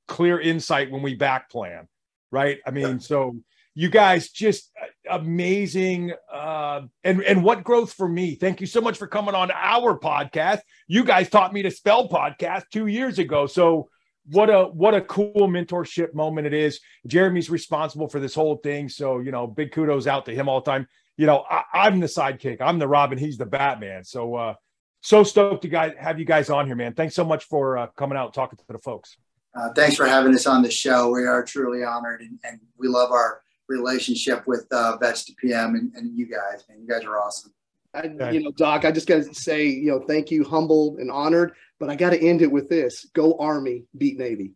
clear 0.10 0.38
insight 0.38 0.92
when 0.92 1.02
we 1.02 1.16
back 1.16 1.50
plan, 1.50 1.88
right? 2.30 2.60
I 2.68 2.72
mean, 2.72 3.00
so 3.00 3.38
you 3.74 3.90
guys 3.90 4.30
just 4.30 4.70
amazing 5.10 6.14
uh, 6.32 6.82
and 7.04 7.22
and 7.24 7.44
what 7.44 7.64
growth 7.64 7.94
for 7.94 8.08
me. 8.08 8.36
Thank 8.36 8.62
you 8.62 8.68
so 8.68 8.82
much 8.82 8.98
for 8.98 9.08
coming 9.08 9.36
on 9.36 9.52
our 9.52 9.98
podcast. 9.98 10.60
You 10.88 11.04
guys 11.04 11.30
taught 11.30 11.54
me 11.54 11.62
to 11.64 11.72
spell 11.72 12.10
podcast 12.10 12.64
two 12.72 12.88
years 12.88 13.20
ago. 13.20 13.48
So 13.48 13.90
what 14.32 14.50
a 14.50 14.64
what 14.64 14.94
a 14.94 15.02
cool 15.02 15.48
mentorship 15.48 16.14
moment 16.14 16.48
it 16.48 16.54
is. 16.54 16.80
Jeremy's 17.08 17.50
responsible 17.50 18.08
for 18.08 18.20
this 18.20 18.36
whole 18.36 18.58
thing. 18.58 18.90
So 18.90 19.20
you 19.20 19.32
know 19.32 19.48
big 19.48 19.72
kudos 19.72 20.08
out 20.08 20.26
to 20.26 20.36
him 20.36 20.50
all 20.50 20.62
the 20.62 20.72
time. 20.72 20.88
You 21.18 21.28
know 21.28 21.46
I, 21.50 21.88
am 21.88 22.00
the 22.00 22.08
sidekick. 22.08 22.62
I'm 22.62 22.80
the 22.80 22.88
robin. 22.88 23.18
He's 23.18 23.38
the 23.38 23.46
batman. 23.46 24.04
So 24.04 24.36
uh 24.36 24.54
so 25.02 25.24
stoked 25.24 25.62
to 25.62 25.68
guys 25.68 25.94
have 26.00 26.20
you 26.20 26.26
guys 26.26 26.50
on 26.50 26.66
here 26.66 26.76
man. 26.76 26.94
Thanks 26.94 27.16
so 27.16 27.24
much 27.24 27.44
for 27.46 27.78
uh, 27.78 27.88
coming 27.96 28.18
out 28.18 28.26
and 28.26 28.34
talking 28.34 28.58
to 28.58 28.66
the 28.68 28.80
folks. 28.80 29.18
Uh, 29.56 29.72
thanks 29.74 29.96
for 29.96 30.06
having 30.06 30.34
us 30.36 30.46
on 30.46 30.62
the 30.62 30.72
show. 30.72 31.10
We 31.12 31.26
are 31.26 31.42
truly 31.42 31.82
honored, 31.84 32.20
and, 32.20 32.38
and 32.44 32.60
we 32.78 32.90
love 32.90 33.12
our 33.12 33.42
relationship 33.68 34.46
with 34.48 34.66
uh, 34.72 34.98
Vets 34.98 35.26
to 35.26 35.34
PM 35.36 35.76
and, 35.76 35.94
and 35.96 36.18
you 36.18 36.26
guys. 36.26 36.64
Man, 36.70 36.80
you 36.82 36.88
guys 36.88 37.04
are 37.04 37.20
awesome. 37.20 37.54
I, 37.94 38.32
you 38.32 38.44
know, 38.44 38.52
Doc, 38.52 38.84
I 38.84 38.92
just 38.92 39.08
got 39.08 39.24
to 39.24 39.34
say, 39.34 39.68
you 39.68 39.88
know, 39.88 40.00
thank 40.06 40.30
you, 40.30 40.44
humbled 40.44 41.00
and 41.00 41.10
honored. 41.10 41.54
But 41.80 41.90
I 41.90 41.96
got 41.96 42.12
to 42.12 42.22
end 42.22 42.42
it 42.42 42.52
with 42.52 42.70
this: 42.70 43.06
Go 43.14 43.38
Army, 43.38 43.86
beat 43.98 44.18
Navy. 44.18 44.52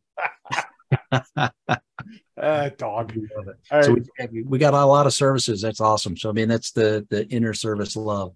uh, 1.41 1.49
dog. 2.77 3.13
So 3.81 3.95
we, 4.31 4.43
we 4.43 4.57
got 4.57 4.73
a 4.73 4.85
lot 4.85 5.05
of 5.05 5.13
services. 5.13 5.61
That's 5.61 5.81
awesome. 5.81 6.17
So 6.17 6.29
I 6.29 6.33
mean, 6.33 6.49
that's 6.49 6.71
the 6.71 7.05
the 7.09 7.27
inner 7.27 7.53
service 7.53 7.95
love 7.95 8.33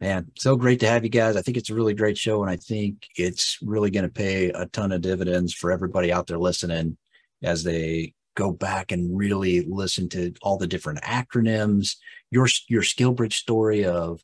man 0.00 0.30
so 0.36 0.56
great 0.56 0.80
to 0.80 0.86
have 0.86 1.02
you 1.02 1.10
guys 1.10 1.36
i 1.36 1.42
think 1.42 1.56
it's 1.56 1.70
a 1.70 1.74
really 1.74 1.94
great 1.94 2.16
show 2.16 2.42
and 2.42 2.50
i 2.50 2.56
think 2.56 3.06
it's 3.16 3.58
really 3.62 3.90
going 3.90 4.04
to 4.04 4.10
pay 4.10 4.48
a 4.50 4.66
ton 4.66 4.92
of 4.92 5.00
dividends 5.00 5.52
for 5.52 5.72
everybody 5.72 6.12
out 6.12 6.26
there 6.26 6.38
listening 6.38 6.96
as 7.42 7.64
they 7.64 8.12
go 8.38 8.52
back 8.52 8.92
and 8.92 9.16
really 9.16 9.62
listen 9.68 10.08
to 10.08 10.32
all 10.42 10.56
the 10.56 10.66
different 10.66 11.00
acronyms 11.02 11.96
your 12.30 12.46
your 12.68 12.82
skillbridge 12.82 13.32
story 13.34 13.84
of 13.84 14.22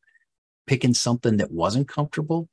picking 0.67 0.95
something 0.95 1.37
that 1.39 1.51
wasn't 1.51 1.89
comfortable 1.89 2.49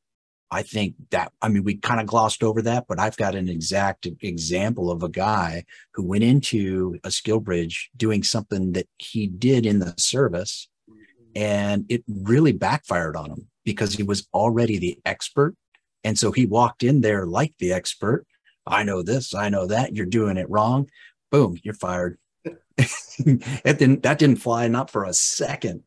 i 0.50 0.62
think 0.62 0.96
that 1.12 1.32
i 1.42 1.48
mean 1.48 1.64
we 1.64 1.76
kind 1.76 2.00
of 2.00 2.08
glossed 2.08 2.44
over 2.44 2.62
that 2.62 2.86
but 2.88 3.00
i've 3.00 3.18
got 3.18 3.36
an 3.36 3.48
exact 3.48 4.08
example 4.22 4.90
of 4.92 5.04
a 5.04 5.10
guy 5.10 5.64
who 5.94 6.04
went 6.04 6.24
into 6.24 6.98
a 7.04 7.10
skillbridge 7.10 7.90
doing 7.96 8.24
something 8.24 8.74
that 8.74 8.88
he 8.98 9.28
did 9.28 9.66
in 9.66 9.80
the 9.80 9.94
service 9.98 10.68
mm-hmm. 10.90 11.02
and 11.36 11.86
it 11.90 12.04
really 12.08 12.52
backfired 12.52 13.16
on 13.16 13.30
him 13.30 13.48
because 13.64 13.94
he 13.94 14.04
was 14.04 14.28
already 14.34 14.78
the 14.78 15.00
expert. 15.06 15.56
And 16.04 16.18
so 16.18 16.32
he 16.32 16.46
walked 16.46 16.84
in 16.84 17.02
there 17.02 17.26
like 17.26 17.54
the 17.60 17.74
expert. 17.74 18.26
I 18.66 18.84
know 18.84 19.02
this, 19.02 19.34
I 19.34 19.50
know 19.50 19.68
that, 19.68 19.96
you're 19.96 20.06
doing 20.06 20.38
it 20.38 20.50
wrong. 20.50 20.88
Boom, 21.32 21.58
you're 21.64 21.74
fired. 21.74 22.18
it 22.78 23.78
didn't 23.80 24.04
that 24.04 24.20
didn't 24.20 24.38
fly 24.38 24.68
not 24.68 24.90
for 24.90 25.06
a 25.06 25.14
second. 25.14 25.84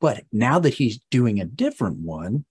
But 0.00 0.24
now 0.32 0.58
that 0.58 0.74
he's 0.74 1.00
doing 1.10 1.40
a 1.40 1.44
different 1.44 1.98
one 1.98 2.44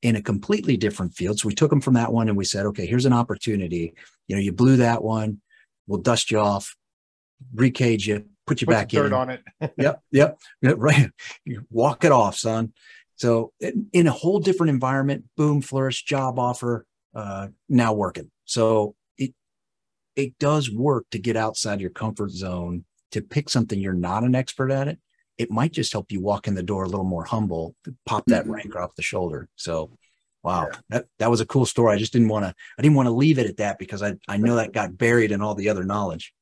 in 0.00 0.16
a 0.16 0.22
completely 0.22 0.76
different 0.76 1.14
field, 1.14 1.38
so 1.38 1.46
we 1.46 1.54
took 1.54 1.70
him 1.70 1.80
from 1.80 1.94
that 1.94 2.12
one 2.12 2.28
and 2.28 2.36
we 2.36 2.44
said, 2.44 2.66
okay, 2.66 2.86
here's 2.86 3.06
an 3.06 3.12
opportunity. 3.12 3.94
You 4.26 4.36
know, 4.36 4.42
you 4.42 4.52
blew 4.52 4.76
that 4.78 5.02
one, 5.02 5.40
we'll 5.86 6.00
dust 6.00 6.30
you 6.30 6.38
off, 6.38 6.76
recage 7.54 8.06
you, 8.06 8.24
put 8.46 8.60
you 8.60 8.66
put 8.66 8.72
back 8.72 8.94
in. 8.94 9.12
on 9.12 9.30
it. 9.30 9.42
yep, 9.76 10.02
yep, 10.10 10.38
right. 10.62 11.10
You 11.44 11.66
walk 11.70 12.04
it 12.04 12.12
off, 12.12 12.36
son. 12.36 12.72
So 13.16 13.52
in 13.60 14.06
a 14.06 14.12
whole 14.12 14.40
different 14.40 14.70
environment, 14.70 15.24
boom, 15.36 15.60
flourish, 15.60 16.02
job 16.04 16.38
offer, 16.38 16.84
uh, 17.14 17.48
now 17.68 17.92
working. 17.92 18.30
So 18.44 18.96
it 20.16 20.38
does 20.38 20.70
work 20.70 21.06
to 21.10 21.18
get 21.18 21.36
outside 21.36 21.80
your 21.80 21.90
comfort 21.90 22.30
zone 22.30 22.84
to 23.12 23.20
pick 23.20 23.48
something 23.48 23.78
you're 23.78 23.92
not 23.92 24.24
an 24.24 24.34
expert 24.34 24.70
at 24.70 24.88
it. 24.88 24.98
It 25.38 25.50
might 25.50 25.72
just 25.72 25.92
help 25.92 26.12
you 26.12 26.20
walk 26.20 26.46
in 26.46 26.54
the 26.54 26.62
door 26.62 26.84
a 26.84 26.88
little 26.88 27.04
more 27.04 27.24
humble, 27.24 27.74
pop 28.06 28.24
that 28.26 28.44
mm-hmm. 28.44 28.52
rank 28.52 28.76
off 28.76 28.94
the 28.94 29.02
shoulder. 29.02 29.48
So 29.56 29.90
Wow, 30.42 30.68
yeah. 30.70 30.78
that 30.90 31.06
that 31.18 31.30
was 31.30 31.40
a 31.40 31.46
cool 31.46 31.66
story. 31.66 31.94
I 31.94 31.98
just 31.98 32.12
didn't 32.12 32.28
want 32.28 32.44
to 32.44 32.54
I 32.78 32.82
didn't 32.82 32.96
want 32.96 33.06
to 33.06 33.12
leave 33.12 33.38
it 33.38 33.46
at 33.46 33.58
that 33.58 33.78
because 33.78 34.02
I 34.02 34.14
I 34.28 34.36
know 34.36 34.56
that 34.56 34.72
got 34.72 34.98
buried 34.98 35.30
in 35.30 35.40
all 35.40 35.54
the 35.54 35.68
other 35.68 35.84
knowledge. 35.84 36.34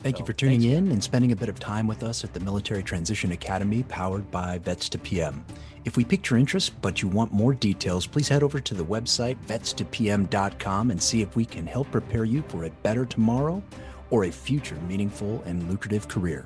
Thank 0.00 0.16
so, 0.16 0.20
you 0.20 0.26
for 0.26 0.32
tuning 0.32 0.60
thanks. 0.60 0.76
in 0.76 0.92
and 0.92 1.02
spending 1.02 1.32
a 1.32 1.36
bit 1.36 1.48
of 1.48 1.58
time 1.58 1.86
with 1.86 2.02
us 2.02 2.24
at 2.24 2.32
the 2.32 2.40
Military 2.40 2.82
Transition 2.82 3.32
Academy 3.32 3.82
powered 3.84 4.30
by 4.30 4.58
Vets 4.58 4.88
to 4.90 4.98
PM. 4.98 5.44
If 5.84 5.98
we 5.98 6.04
piqued 6.04 6.30
your 6.30 6.38
interest, 6.38 6.80
but 6.80 7.02
you 7.02 7.08
want 7.08 7.32
more 7.32 7.52
details, 7.52 8.06
please 8.06 8.28
head 8.28 8.42
over 8.42 8.58
to 8.58 8.74
the 8.74 8.84
website 8.84 9.36
vets2pm.com 9.46 10.90
and 10.90 11.02
see 11.02 11.20
if 11.20 11.36
we 11.36 11.44
can 11.44 11.66
help 11.66 11.90
prepare 11.90 12.24
you 12.24 12.42
for 12.48 12.64
a 12.64 12.70
better 12.70 13.04
tomorrow 13.04 13.62
or 14.10 14.24
a 14.24 14.30
future 14.30 14.78
meaningful 14.88 15.42
and 15.44 15.68
lucrative 15.68 16.08
career. 16.08 16.44